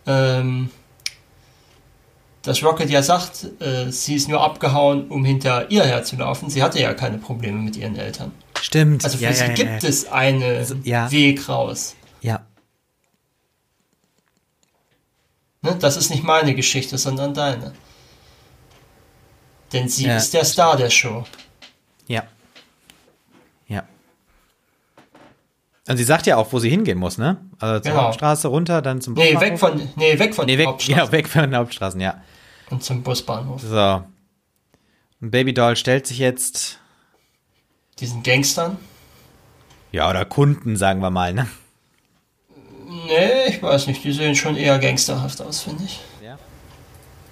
[0.06, 0.70] ähm,
[2.42, 6.50] dass Rocket ja sagt, äh, sie ist nur abgehauen, um hinter ihr herzulaufen.
[6.50, 8.32] Sie hatte ja keine Probleme mit ihren Eltern.
[8.60, 9.04] Stimmt.
[9.04, 11.10] Also für ja, sie ja, ja, gibt es einen Also, ja.
[11.10, 11.96] Weg raus.
[12.20, 12.42] Ja,
[15.64, 15.76] Ne?
[15.80, 17.72] Das ist nicht meine Geschichte, sondern deine.
[19.72, 20.16] Denn sie Ja.
[20.16, 21.24] ist der Star der Show.
[22.06, 22.22] ja.
[23.68, 23.82] Ja.
[25.88, 27.38] Und sie sagt ja auch, wo sie hingehen muss, ne?
[27.58, 28.04] Also zur Genau.
[28.04, 29.50] Hauptstraße runter, dann zum Nee, Busbahnhof.
[29.50, 32.22] weg von, nee, weg von Nee, der weg, Hauptstraße ja, weg von den Hauptstraßen, ja.
[32.70, 33.60] und zum Busbahnhof.
[33.62, 34.04] So.
[35.20, 36.78] Und Baby Doll stellt sich jetzt,
[38.00, 38.78] Diesen Gangstern.
[39.92, 41.48] ja, oder Kunden, sagen wir mal, ne?
[43.06, 46.00] Nee, ich weiß nicht, die sehen schon eher gangsterhaft aus, finde ich.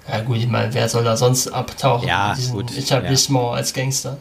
[0.08, 0.18] Ja.
[0.18, 3.72] Ja gut, ich meine, wer soll da sonst abtauchen Ja, in diesem gut, Etablissement als
[3.72, 4.18] Gangster?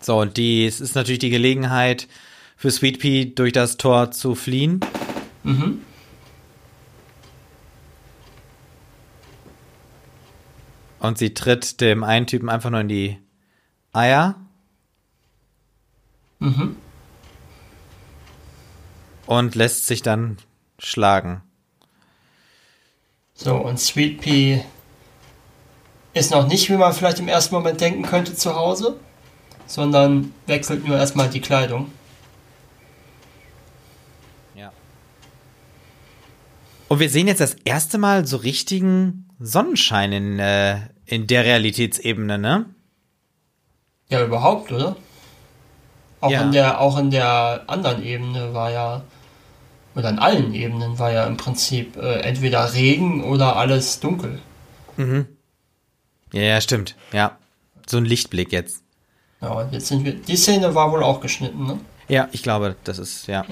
[0.00, 2.06] So, und die, es ist natürlich die Gelegenheit
[2.56, 4.80] für Sweet Pea durch das Tor zu fliehen.
[5.42, 5.82] Mhm.
[11.00, 13.18] Und sie tritt dem einen Typen einfach nur in die
[13.92, 14.36] Eier.
[16.38, 16.76] Mhm.
[19.26, 20.38] Und lässt sich dann
[20.78, 21.42] schlagen.
[23.34, 24.60] So, und Sweet Pea
[26.14, 28.96] ist noch nicht, wie man vielleicht im ersten Moment denken könnte, zu Hause,
[29.66, 31.92] sondern wechselt nur erstmal die Kleidung.
[34.54, 34.72] Ja.
[36.88, 42.38] Und wir sehen jetzt das erste Mal so richtigen Sonnenschein in, äh, in der Realitätsebene,
[42.38, 42.66] ne?
[44.08, 44.96] Ja, überhaupt, oder?
[46.20, 46.42] Auch, Ja.
[46.42, 49.02] in der, auch in der anderen Ebene war ja,
[49.96, 54.38] oder in allen Ebenen war ja im Prinzip äh, entweder Regen oder alles dunkel.
[56.32, 56.94] Ja, ja, stimmt.
[57.12, 57.38] Ja.
[57.88, 58.82] So ein Lichtblick jetzt.
[59.40, 60.14] Ja, und jetzt sind wir.
[60.14, 61.78] Die Szene war wohl auch geschnitten, ne?
[62.08, 63.44] Ja, ich glaube, das ist, ja.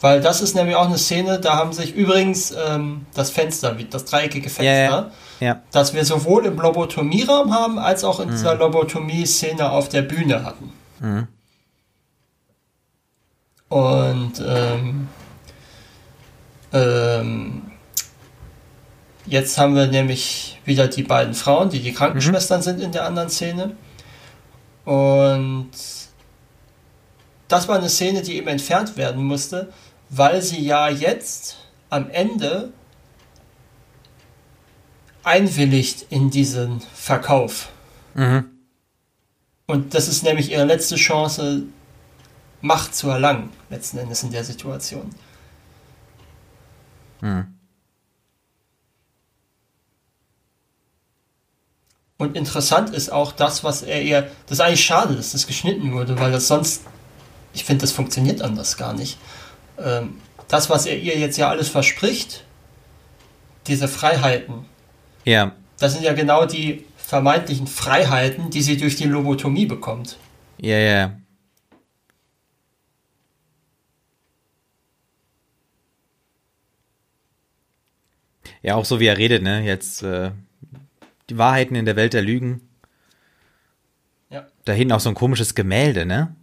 [0.00, 4.04] Weil das ist nämlich auch eine Szene, da haben sich übrigens ähm, das Fenster, das
[4.06, 5.10] dreieckige Fenster, Ja, ja.
[5.40, 5.62] Ja.
[5.70, 10.72] das wir sowohl im Lobotomieraum haben, als auch in dieser Lobotomie-Szene auf der Bühne hatten.
[13.68, 15.08] Und ähm,
[16.72, 17.70] ähm,
[19.26, 23.28] jetzt haben wir nämlich wieder die beiden Frauen, die die Krankenschwestern sind in der anderen
[23.28, 23.76] Szene.
[24.84, 25.70] Und
[27.48, 29.72] das war eine Szene, die eben entfernt werden musste,
[30.08, 31.58] weil sie ja jetzt
[31.90, 32.72] am Ende
[35.22, 37.68] einwilligt in diesen Verkauf.
[38.14, 38.44] Mhm.
[39.66, 41.64] Und das ist nämlich ihre letzte Chance,
[42.64, 45.10] Macht zu erlangen, letzten Endes in der Situation.
[52.18, 54.22] Und interessant ist auch das, was er ihr.
[54.46, 56.82] Das ist eigentlich schade, dass das geschnitten wurde, weil das sonst.
[57.54, 59.18] Ich finde, das funktioniert anders gar nicht.
[59.78, 62.44] Ähm, das, was er ihr jetzt ja alles verspricht,
[63.66, 64.64] diese Freiheiten,
[65.24, 65.52] Ja.
[65.78, 70.16] das sind ja genau die vermeintlichen Freiheiten, die sie durch die Lobotomie bekommt.
[70.58, 71.12] Ja, ja.
[78.62, 79.62] Ja, auch so wie er redet, ne?
[79.64, 80.30] Jetzt äh,
[81.28, 82.68] die Wahrheiten in der Welt der Lügen.
[84.30, 84.46] Ja.
[84.64, 86.34] Da hinten auch so ein komisches Gemälde, ne?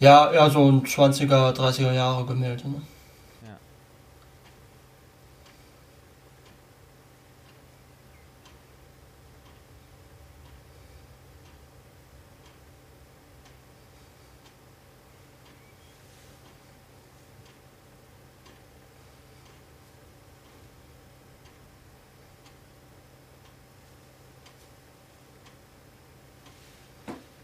[0.00, 2.68] Ja, ja, so ein 20er, 30er Jahre Gemälde.
[2.68, 2.82] Ne?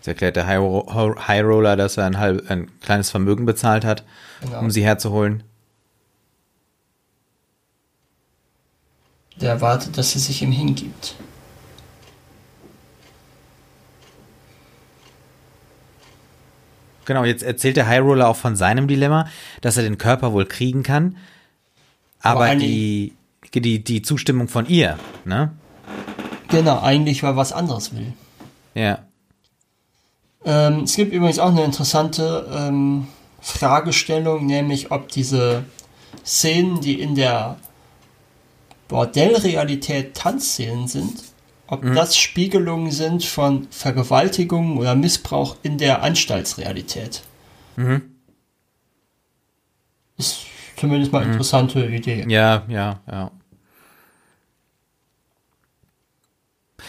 [0.05, 3.86] Jetzt erklärt der High, Ro- High Roller, dass er ein, halb, ein kleines Vermögen bezahlt
[3.86, 4.05] hat,
[4.43, 4.59] Genau.
[4.60, 5.44] um sie herzuholen.
[9.40, 11.14] Der erwartet, dass sie sich ihm hingibt.
[17.06, 19.28] Genau, jetzt erzählt der High Roller auch von seinem Dilemma,
[19.60, 21.16] dass er den Körper wohl kriegen kann,
[22.20, 23.14] aber, Aber die,
[23.55, 25.52] die, die Zustimmung von ihr, ne?
[26.48, 28.12] Genau, eigentlich, weil er was anderes will.
[28.74, 29.01] Ja.
[30.44, 33.08] Ähm, es gibt übrigens auch eine interessante ähm,
[33.40, 35.64] Fragestellung, nämlich ob diese
[36.24, 37.56] Szenen, die in der
[38.88, 41.24] Bordellrealität Tanzszenen sind,
[41.66, 47.22] ob das Spiegelungen sind von Vergewaltigung oder Missbrauch in der Anstaltsrealität.
[50.16, 50.40] Ist
[50.76, 52.24] zumindest mal interessante Idee.
[52.28, 53.30] Ja, ja, ja.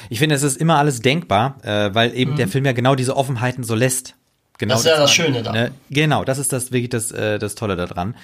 [0.10, 3.16] Ich finde, es ist immer alles denkbar, äh, weil eben der Film ja genau diese
[3.16, 4.16] Offenheiten so lässt.
[4.58, 5.52] Genau Das ist ja das Schöne da.
[5.52, 5.72] Ne?
[5.90, 8.16] Genau, das ist das wirklich das, äh, das Tolle daran.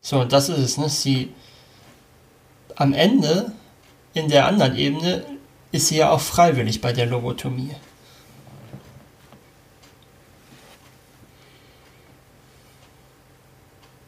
[0.00, 0.90] So, und das ist es, ne?
[0.90, 1.32] Sie
[2.76, 3.52] am Ende
[4.12, 5.24] in der anderen Ebene
[5.72, 7.74] ist sie ja auch freiwillig bei der Lobotomie.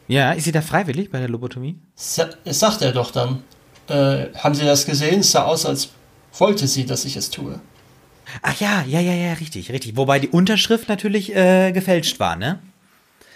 [0.07, 1.77] Ja, ist sie da freiwillig bei der Lobotomie?
[1.95, 3.43] Sa sagt er doch dann.
[3.89, 5.21] Äh, haben Sie das gesehen?
[5.21, 5.89] Es sah aus, als
[6.37, 7.59] wollte sie, dass ich es tue.
[8.41, 9.95] Ach ja, ja, ja, ja, richtig, richtig.
[9.95, 12.59] Wobei die Unterschrift natürlich äh, gefälscht war, ne?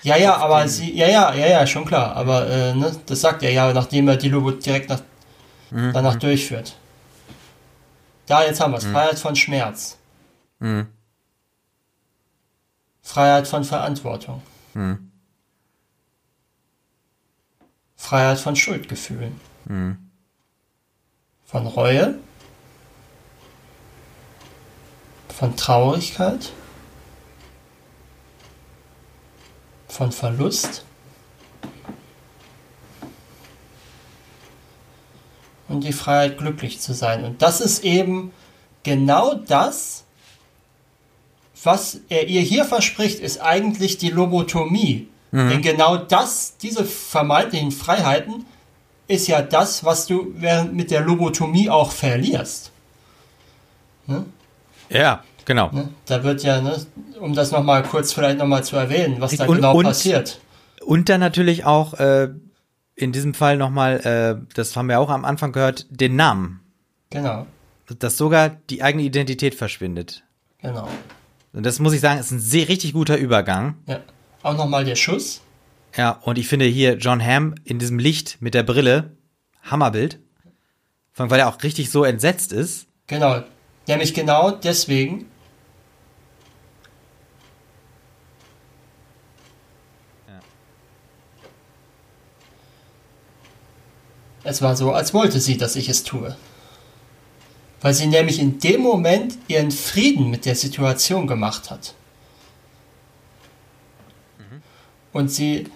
[0.03, 2.15] Ja, ja, aber sie, ja, ja, ja, ja, schon klar.
[2.15, 5.01] Aber äh, ne, das sagt er ja, nachdem er die Lobo direkt nach,
[5.71, 5.91] Mhm.
[5.93, 6.75] danach durchführt.
[8.25, 8.85] Da, jetzt haben wir es.
[8.85, 9.97] Freiheit von Schmerz.
[10.59, 10.87] Mhm.
[13.01, 14.41] Freiheit von Verantwortung.
[14.73, 15.10] Mhm.
[18.01, 19.39] Freiheit von Schuldgefühlen.
[19.65, 19.95] Mhm.
[21.45, 22.15] Von Reue.
[25.29, 26.51] Von Traurigkeit.
[29.87, 30.83] Von Verlust.
[35.69, 37.23] Und die Freiheit, glücklich zu sein.
[37.23, 38.33] Und das ist eben
[38.81, 40.05] genau das,
[41.63, 45.10] was er ihr hier verspricht, ist eigentlich die Lobotomie.
[45.33, 48.45] Denn genau das, diese vermeintlichen Freiheiten,
[49.07, 52.71] ist ja das, was du während mit der Lobotomie auch verlierst.
[54.89, 55.69] Ja, genau.
[55.71, 55.89] Ne?
[56.05, 56.85] Da wird ja, ne,
[57.19, 60.39] um das nochmal kurz vielleicht nochmal zu erwähnen, was da Und- genau und- passiert.
[60.83, 62.29] Und dann natürlich auch äh,
[62.95, 63.99] in diesem Fall nochmal,
[64.41, 66.59] äh, das haben wir auch am Anfang gehört, den Namen.
[67.11, 67.45] Genau,
[67.99, 70.23] Dass sogar die eigene Identität verschwindet.
[70.61, 70.87] genau.
[71.53, 73.75] Und das muss ich sagen, ist ein sehr richtig guter Übergang.
[73.85, 73.99] Ja.
[74.43, 75.41] Auch nochmal der Schuss.
[75.95, 79.15] Ja, und ich finde hier John Hamm in diesem Licht mit der Brille,
[79.63, 80.19] Hammerbild.
[81.15, 82.87] Weil er auch richtig so entsetzt ist.
[83.07, 83.43] Genau.
[83.87, 85.25] Nämlich genau deswegen.
[94.43, 96.35] Es war so, als wollte sie, dass ich es tue.
[97.81, 101.93] Weil sie nämlich in dem Moment ihren Frieden mit der Situation gemacht hat.
[105.13, 105.67] Und sie,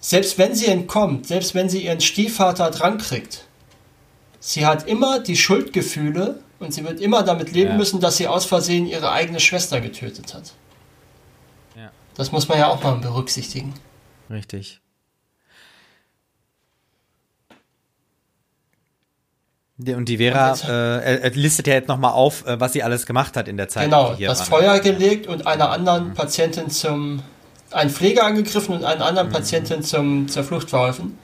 [0.00, 3.44] selbst wenn sie entkommt, selbst wenn sie ihren Stiefvater drankriegt,
[4.40, 7.76] sie hat immer die Schuldgefühle und sie wird immer damit leben Ja.
[7.76, 10.52] müssen, dass sie aus Versehen ihre eigene Schwester getötet hat.
[11.76, 11.90] Ja.
[12.16, 13.74] Das muss man ja auch mal berücksichtigen.
[14.30, 14.80] Richtig.
[19.78, 20.54] Und die Vera
[21.00, 23.84] äh, listet ja jetzt nochmal auf, äh, was sie alles gemacht hat in der Zeit.
[23.86, 24.60] Genau, das war.
[24.60, 27.22] Feuer gelegt und einer anderen Patientin zum,
[27.74, 31.18] einen Pfleger angegriffen und einer anderen Patientin zum, zur Flucht verholfen.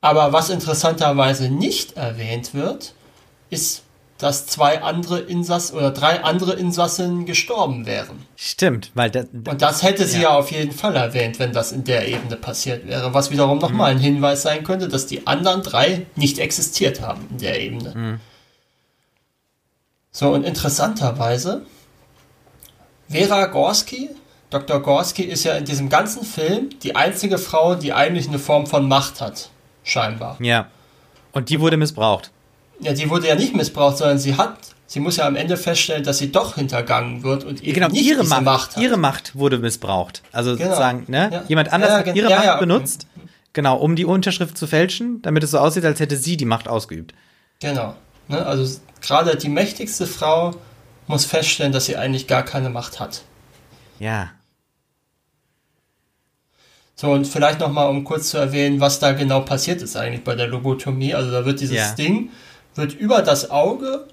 [0.00, 2.94] Aber was interessanterweise nicht erwähnt wird,
[3.50, 3.82] ist,
[4.18, 8.24] dass zwei andere Insassen oder drei andere Insassen gestorben wären.
[8.36, 10.30] Stimmt, weil da, Und das hätte sie ja.
[10.30, 13.12] auf jeden Fall erwähnt, wenn das in der Ebene passiert wäre.
[13.12, 17.38] Was wiederum nochmal ein Hinweis sein könnte, dass die anderen drei nicht existiert haben in
[17.38, 18.20] der Ebene.
[20.12, 21.66] So, und interessanterweise,
[23.08, 24.10] Vera Gorski,
[24.50, 24.80] Dr.
[24.80, 28.86] Gorski ist ja in diesem ganzen Film die einzige Frau, die eigentlich eine Form von
[28.88, 29.50] Macht hat.
[29.84, 30.36] Scheinbar.
[30.40, 30.66] ja.
[31.32, 32.30] Und die wurde missbraucht.
[32.80, 34.56] Ja, die wurde ja nicht missbraucht, sondern sie hat,
[34.86, 38.04] sie muss ja am Ende feststellen, dass sie doch hintergangen wird und eben Genau, nicht
[38.06, 38.82] ihre diese Macht, Macht hat.
[38.82, 40.22] ihre Macht wurde missbraucht.
[40.32, 40.70] Also Genau.
[40.70, 41.28] sozusagen, ne?
[41.32, 41.44] Ja.
[41.48, 42.60] Jemand anders Ja, hat gen- ihre ja, Macht ja, okay.
[42.66, 43.06] benutzt,
[43.52, 46.68] genau, um die Unterschrift zu fälschen, damit es so aussieht, als hätte sie die Macht
[46.68, 47.12] ausgeübt.
[47.60, 47.94] Genau.
[48.28, 48.44] Ne?
[48.46, 50.52] Also gerade die mächtigste Frau
[51.06, 53.22] muss feststellen, dass sie eigentlich gar keine Macht hat.
[53.98, 54.30] Ja.
[56.94, 60.34] So, und vielleicht nochmal, um kurz zu erwähnen, was da genau passiert ist eigentlich bei
[60.34, 61.14] der Lobotomie.
[61.14, 61.92] Also da wird dieses Ja.
[61.92, 62.30] Ding,
[62.74, 64.06] wird über das Auge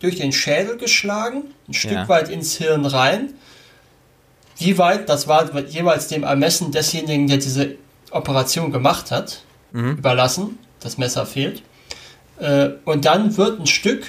[0.00, 2.08] durch den Schädel geschlagen, ein Stück Ja.
[2.08, 3.34] weit ins Hirn rein.
[4.58, 7.76] Wie weit, das war jeweils dem Ermessen desjenigen, der diese
[8.10, 9.42] Operation gemacht hat,
[9.72, 9.98] Mhm.
[9.98, 10.58] überlassen.
[10.80, 11.62] Das Messer fehlt.
[12.38, 14.04] Äh, und dann wird ein Stück,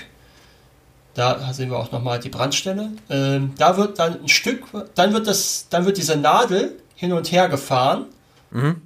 [1.18, 4.64] da sehen wir auch nochmal die Brandstelle, ähm, da wird dann ein Stück,
[4.96, 8.06] dann wird das, dann wird diese Nadel hin und her gefahren
[8.52, 8.82] Mhm.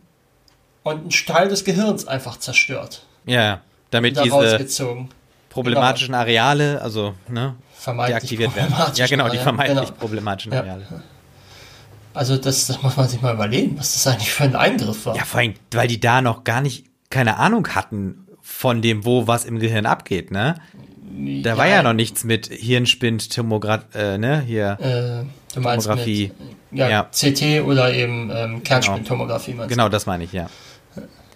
[0.84, 3.06] und ein Teil des Gehirns einfach zerstört.
[3.26, 5.06] Ja, damit Da diese
[5.50, 8.74] problematischen Areale, also, ne, Vermeintlich deaktiviert werden.
[8.96, 10.00] Ja, genau, die vermeintlich genau.
[10.00, 10.60] problematischen Ja.
[10.62, 10.86] Areale.
[12.14, 15.16] Also das, das muss man sich mal überlegen, was das eigentlich für ein Eingriff war.
[15.16, 19.28] Ja, vor allem, weil die da noch gar nicht keine Ahnung hatten von dem, wo
[19.28, 20.56] was im Gehirn abgeht, ne?
[21.44, 24.78] Da war ja noch nichts mit Hirnspind, Tomograph, äh, ne, hier.
[24.80, 26.32] Äh, du meinst Tomographie.
[26.72, 27.04] Mit, ja, Ja.
[27.12, 29.54] CT oder eben ähm, Kernspintomographie.
[29.54, 29.68] du?
[29.68, 30.50] Genau, das meine ich, ja.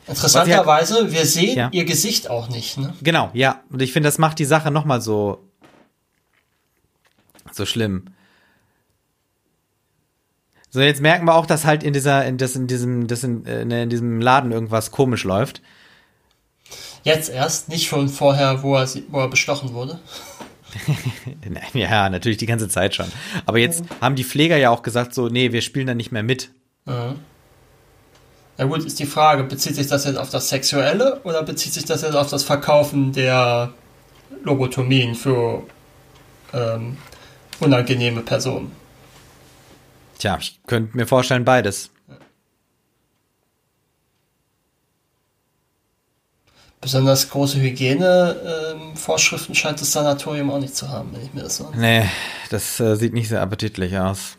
[0.07, 1.69] Interessanterweise, wir sehen Ja.
[1.71, 2.93] ihr Gesicht auch nicht, ne?
[3.01, 3.61] Genau, ja.
[3.71, 5.43] Und ich finde, das macht die Sache nochmal so,
[7.51, 8.05] so schlimm.
[10.69, 13.45] So, jetzt merken wir auch, dass halt in dieser, in, das, in diesem, das in,
[13.45, 15.61] äh, in diesem Laden irgendwas komisch läuft.
[17.05, 19.99] Jetzt erst, nicht schon vorher, wo er, wo er bestochen wurde.
[21.73, 23.05] Ja, natürlich die ganze Zeit schon.
[23.45, 26.23] Aber jetzt haben die Pfleger ja auch gesagt, so, nee, wir spielen da nicht mehr
[26.23, 26.49] mit.
[26.85, 31.85] Na gut, ist die Frage, bezieht sich das jetzt auf das Sexuelle oder bezieht sich
[31.85, 33.73] das jetzt auf das Verkaufen der
[34.43, 35.63] Lobotomien für
[36.53, 36.97] ähm,
[37.61, 38.71] unangenehme Personen?
[40.19, 41.89] Tja, ich könnte mir vorstellen, beides.
[46.85, 51.71] Besonders große Hygienevorschriften scheint das Sanatorium auch nicht zu haben, wenn ich mir das so
[51.75, 52.07] Nee,
[52.51, 54.37] das äh, sieht nicht sehr appetitlich aus.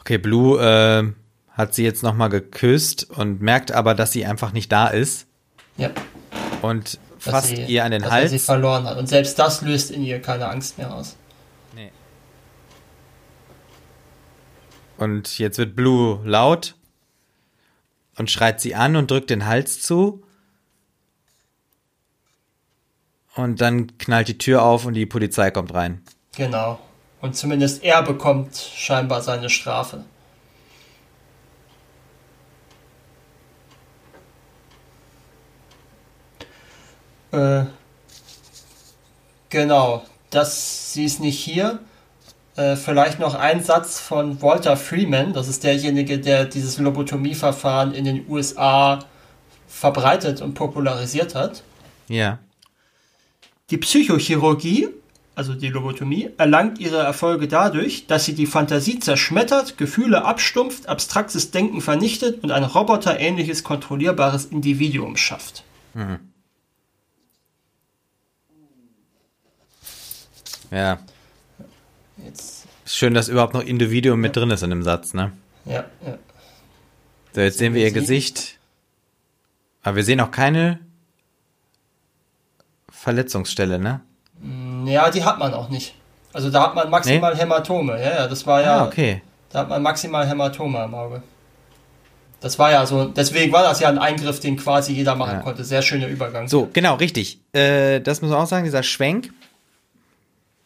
[0.00, 1.14] Okay, Blue äh,
[1.56, 5.26] hat sie jetzt nochmal geküsst und merkt aber, dass sie einfach nicht da ist.
[5.78, 5.92] Ja,
[6.60, 8.44] und fasst sie- ihr an den dass er sie Hals.
[8.44, 8.96] verloren hat.
[8.98, 11.16] Und selbst das löst in ihr keine Angst mehr aus.
[11.74, 11.90] Nee.
[14.96, 16.74] Und jetzt wird Blue laut
[18.18, 20.22] und schreit sie an und drückt den Hals zu.
[23.36, 26.02] Und dann knallt die Tür auf und die Polizei kommt rein.
[26.36, 26.78] Genau.
[27.20, 30.04] Und zumindest er bekommt scheinbar seine Strafe.
[37.32, 37.64] Äh,
[39.48, 41.78] genau, das, sie ist nicht hier.
[42.56, 48.04] Äh, vielleicht noch ein Satz von Walter Freeman, das ist derjenige, der dieses Lobotomieverfahren in
[48.04, 49.04] den USA
[49.68, 51.62] verbreitet und popularisiert hat.
[52.08, 52.38] Ja.
[53.70, 54.88] Die Psychochirurgie,
[55.36, 61.52] also die Lobotomie, erlangt ihre Erfolge dadurch, dass sie die Fantasie zerschmettert, Gefühle abstumpft, abstraktes
[61.52, 65.62] Denken vernichtet und ein roboterähnliches kontrollierbares Individuum schafft.
[70.70, 70.98] Ja.
[72.24, 75.32] Jetzt, Schön, dass überhaupt noch Individuum mit drin ist in dem Satz, ne?
[75.64, 76.18] ja, ja.
[77.32, 78.58] So, jetzt sehen wir ihr Gesicht.
[79.82, 80.80] Aber wir sehen auch keine
[82.90, 84.00] Verletzungsstelle, ne?
[84.86, 85.94] ja, die hat man auch nicht.
[86.32, 88.00] Also da hat man maximal Hämatome.
[88.02, 89.22] Ja, ja, das war ja, Ah, okay.
[89.50, 91.22] da hat man maximal Hämatome im Auge.
[92.40, 95.40] Das war ja so, deswegen war das ja ein Eingriff, den quasi jeder machen Ja.
[95.42, 95.62] konnte.
[95.64, 96.48] Sehr schöner Übergang.
[96.48, 97.38] So, genau, richtig.
[97.52, 99.30] Äh, das muss man auch sagen, dieser Schwenk.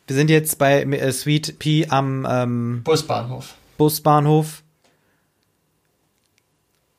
[0.06, 3.54] Wir sind jetzt bei äh, Sweet Pea am ähm, Busbahnhof.
[3.78, 4.62] Busbahnhof.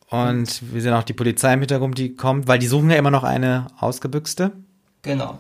[0.10, 3.12] Und wir sehen auch die Polizei im Hintergrund, die kommt, weil die suchen ja immer
[3.12, 4.52] noch eine Ausgebüxte.
[5.02, 5.40] Genau,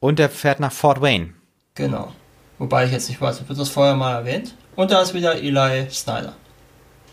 [0.00, 1.34] Und der fährt nach Fort Wayne.
[1.74, 2.12] genau.
[2.58, 4.54] Wobei ich jetzt nicht weiß, wird das vorher mal erwähnt?
[4.76, 6.34] Und da ist wieder Eli Snyder.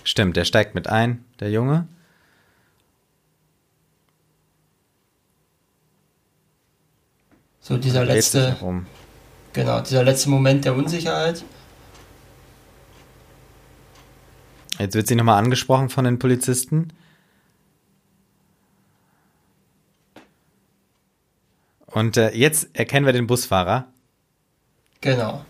[0.06, 1.86] Stimmt, der steigt mit ein, der Junge.
[7.60, 8.86] So dieser letzte, um.
[9.53, 11.43] Genau, dieser letzte Moment der Unsicherheit.
[14.80, 16.89] Jetzt wird sie nochmal angesprochen von den Polizisten.
[21.85, 23.88] Und äh, jetzt erkennen wir den Busfahrer.
[25.01, 25.45] Genau.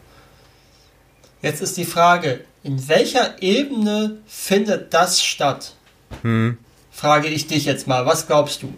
[1.41, 5.75] Jetzt ist die Frage, in welcher Ebene findet das statt?
[6.21, 6.57] Hm.
[6.91, 8.73] Frage ich dich jetzt mal, was glaubst du?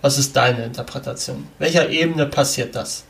[0.00, 1.46] Was ist deine Interpretation?
[1.58, 3.04] Welcher Ebene passiert das?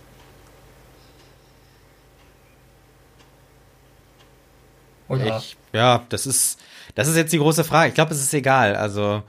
[5.08, 6.58] Oder Ich, ja, das ist,
[6.94, 7.88] das ist jetzt die große Frage.
[7.88, 8.76] Ich glaube, es ist egal.
[8.76, 9.22] Also,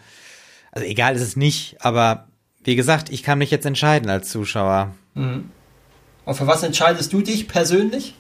[0.71, 2.27] also egal ist es nicht, aber
[2.63, 4.93] wie gesagt, ich kann mich jetzt entscheiden als Zuschauer.
[6.25, 8.13] und für was entscheidest du dich persönlich?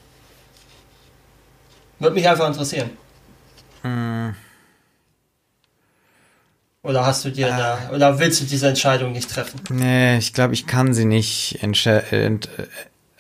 [1.99, 2.91] Würde mich einfach interessieren.
[6.81, 9.59] Oder hast du dir da, oder willst du diese Entscheidung nicht treffen?
[9.69, 12.37] Nee, ich glaube, ich kann sie nicht äh, äh,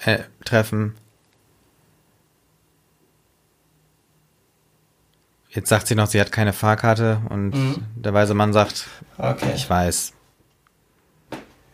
[0.05, 0.95] äh, treffen.
[5.49, 8.85] Jetzt sagt sie noch, sie hat keine Fahrkarte und der weise Mann sagt,
[9.17, 9.51] Okay.
[9.55, 10.13] ich weiß.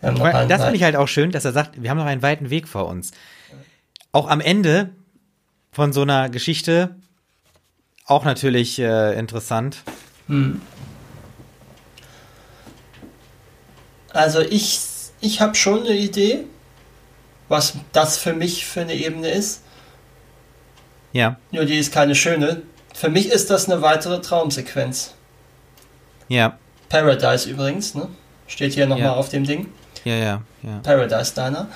[0.02, 2.68] Das finde ich halt auch schön, dass er sagt, wir haben noch einen weiten Weg
[2.68, 3.12] vor uns.
[4.12, 4.92] Auch am Ende
[5.72, 6.96] von so einer Geschichte
[8.06, 9.84] auch natürlich äh, interessant.
[14.10, 14.80] Also ich,
[15.22, 16.46] ich habe schon eine Idee,
[17.50, 19.62] was das für mich für eine Ebene ist.
[21.14, 21.38] Ja.
[21.52, 22.62] Nur die ist keine schöne.
[22.96, 25.14] Für mich ist das eine weitere Traumsequenz.
[26.30, 26.58] Ja.
[26.88, 28.08] Paradise übrigens, ne?
[28.48, 29.14] Steht hier nochmal Ja.
[29.16, 29.68] auf dem Ding.
[30.06, 30.80] Ja, ja, ja.
[30.82, 31.68] Paradise Diner.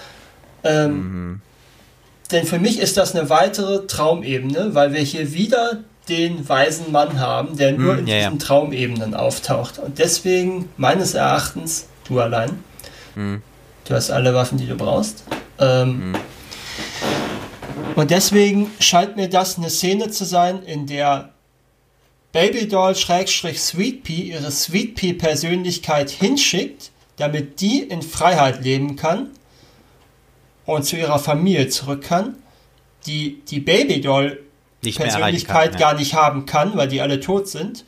[0.64, 1.41] Ähm, Mhm.
[2.32, 7.20] Denn für mich ist das eine weitere Traumebene, weil wir hier wieder den weisen Mann
[7.20, 8.24] haben, der nur Hm, in ja, ja.
[8.26, 9.78] diesen Traumebenen auftaucht.
[9.80, 12.64] Und deswegen, meines Erachtens, du allein,
[13.16, 13.41] Mhm.
[13.86, 15.24] du hast alle Waffen, die du brauchst.
[15.60, 16.16] Ähm, Mhm.
[17.96, 21.34] Und deswegen scheint mir das eine Szene zu sein, in der
[22.32, 29.32] Babydoll Schrägstrich Sweet Pea ihre Sweet Pea Persönlichkeit hinschickt, damit die in Freiheit leben kann
[30.66, 32.36] und zu ihrer Familie zurück kann,
[33.06, 34.44] die die Babydoll
[34.82, 35.80] Persönlichkeit kann, ja.
[35.80, 37.84] gar nicht haben kann, weil die alle tot sind.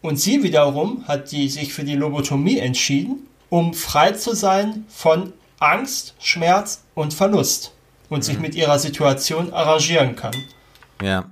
[0.00, 5.32] Und sie wiederum hat die sich für die Lobotomie entschieden, um frei zu sein von
[5.60, 7.72] Angst, Schmerz und Verlust
[8.08, 8.22] und Mhm.
[8.22, 10.34] sich mit ihrer Situation arrangieren kann.
[11.02, 11.30] Ja.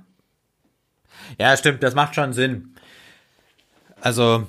[1.39, 2.75] Ja, stimmt, das macht schon Sinn.
[4.01, 4.47] Also,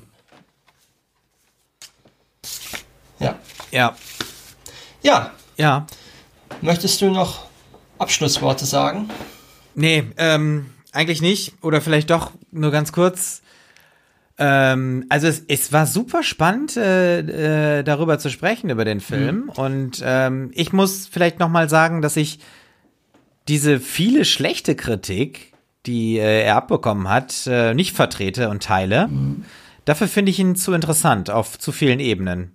[3.18, 3.38] Ja.
[3.72, 3.96] ja,
[5.02, 5.86] Ja, ja.
[6.60, 7.46] möchtest du noch
[7.98, 9.10] Abschlussworte sagen?
[9.74, 11.54] Nee, ähm, eigentlich nicht.
[11.62, 13.42] Oder vielleicht doch nur ganz kurz.
[14.38, 19.50] Ähm, also es, es war super spannend, äh, äh, darüber zu sprechen, über den Film.
[19.56, 22.38] Und ähm, ich muss vielleicht noch mal sagen, dass ich
[23.48, 25.52] diese viele schlechte Kritik,
[25.86, 29.08] die äh, er abbekommen hat, äh, nicht vertrete und teile.
[29.84, 32.52] Dafür finde ich ihn zu interessant auf zu vielen Ebenen.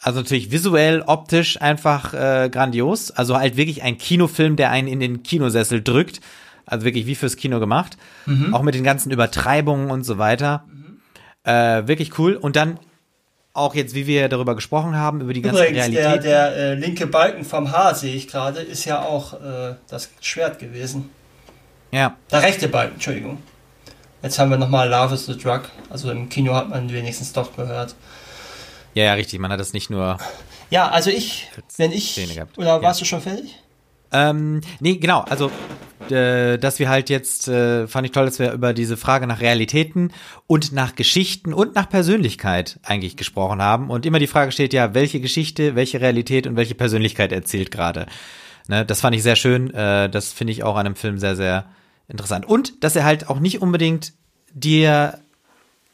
[0.00, 3.10] Also natürlich visuell, optisch einfach äh, grandios.
[3.10, 6.20] Also halt wirklich ein Kinofilm, der einen in den Kinosessel drückt.
[6.66, 7.96] Also wirklich wie fürs Kino gemacht.
[8.52, 10.64] Auch mit den ganzen Übertreibungen und so weiter.
[11.44, 12.34] Äh, wirklich cool.
[12.36, 12.78] Und dann
[13.52, 17.06] auch jetzt, wie wir darüber gesprochen haben, über die ganzen Übrigens, der, der äh, linke
[17.06, 21.10] Balken vom Haar, sehe ich gerade, ist ja auch äh, das Schwert gewesen.
[21.92, 23.42] ja, Der rechte Balken, Entschuldigung.
[24.22, 25.62] Jetzt haben wir nochmal Love is the Drug.
[25.90, 27.94] Also im Kino hat man wenigstens doch gehört.
[28.94, 29.38] ja, ja, richtig.
[29.38, 30.18] Man hat das nicht nur
[30.70, 32.18] Ja, also ich, wenn ich,
[32.56, 33.04] oder warst Ja.
[33.04, 33.54] du schon fertig?
[34.14, 35.50] Ähm, nee, genau, also
[36.10, 39.40] äh, dass wir halt jetzt, äh, fand ich toll, dass wir über diese Frage nach
[39.40, 40.12] Realitäten
[40.46, 43.90] und nach Geschichten und nach Persönlichkeit eigentlich gesprochen haben.
[43.90, 48.06] Und immer die Frage steht ja, welche Geschichte, welche Realität und welche Persönlichkeit erzählt gerade.
[48.68, 49.72] Ne, das fand ich sehr schön.
[49.74, 51.66] Äh, das finde ich auch an einem Film sehr, sehr
[52.08, 52.46] interessant.
[52.46, 54.12] Und dass er halt auch nicht unbedingt
[54.52, 55.18] dir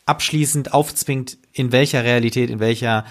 [0.06, 3.04] abschließend aufzwingt, in welcher Realität, in welcher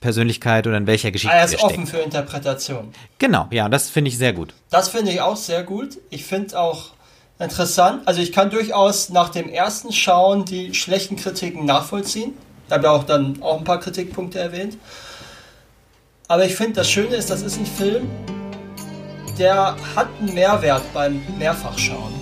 [0.00, 2.90] Persönlichkeit oder in welcher Geschichte Er wir ist offen für Interpretation.
[3.18, 4.54] Genau, ja, das finde ich sehr gut.
[4.70, 5.98] Das finde ich auch sehr gut.
[6.08, 6.92] Ich finde auch
[7.38, 8.08] interessant.
[8.08, 12.32] Also ich kann durchaus nach dem ersten Schauen die schlechten Kritiken nachvollziehen.
[12.66, 14.78] Ich habe ja auch dann auch ein paar Kritikpunkte erwähnt.
[16.28, 18.08] Aber ich finde, das Schöne ist, das ist ein Film,
[19.38, 22.14] der hat einen Mehrwert beim Mehrfachschauen.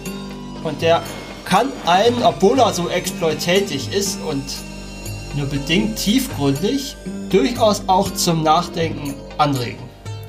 [0.64, 1.02] Und der
[1.44, 4.42] kann einen, obwohl er so exploitativ ist und
[5.36, 6.96] nur bedingt tiefgründig,
[7.30, 9.78] durchaus auch zum Nachdenken anregen.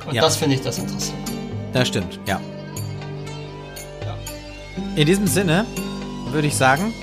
[0.07, 0.21] Und Ja.
[0.21, 1.31] das finde ich das Interessante.
[1.73, 2.39] Das stimmt, ja.
[4.05, 4.15] Ja.
[4.95, 5.65] In diesem Sinne
[6.31, 6.93] würde ich sagen,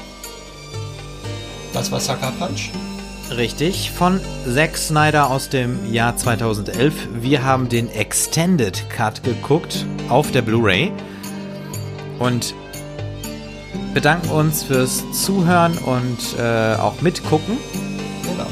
[1.72, 2.70] Das war Sucker Punch.
[3.36, 4.20] richtig, von
[4.52, 6.94] Zack Snyder aus dem Jahr 2011.
[7.20, 10.90] Wir haben den Extended Cut geguckt auf der Blu-ray
[12.18, 12.54] und
[13.94, 17.58] bedanken uns fürs Zuhören und äh, auch mitgucken
[18.22, 18.46] Genau.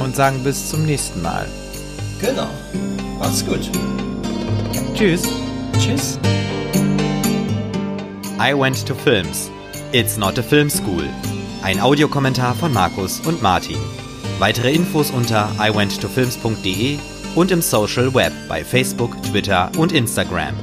[0.00, 1.46] Und, sagen bis zum nächsten Mal.
[2.20, 2.48] genau.
[3.18, 3.70] Macht's gut.
[4.94, 5.22] Tschüss.
[5.78, 6.18] Tschüss.
[8.38, 9.50] I went to films.
[9.92, 11.04] It's not a film school.
[11.62, 13.78] Ein Audiokommentar von Markus und Martin.
[14.38, 16.98] Weitere Infos unter iwenttofilms.de
[17.34, 20.54] und im Social Web bei Facebook, Twitter und Instagram.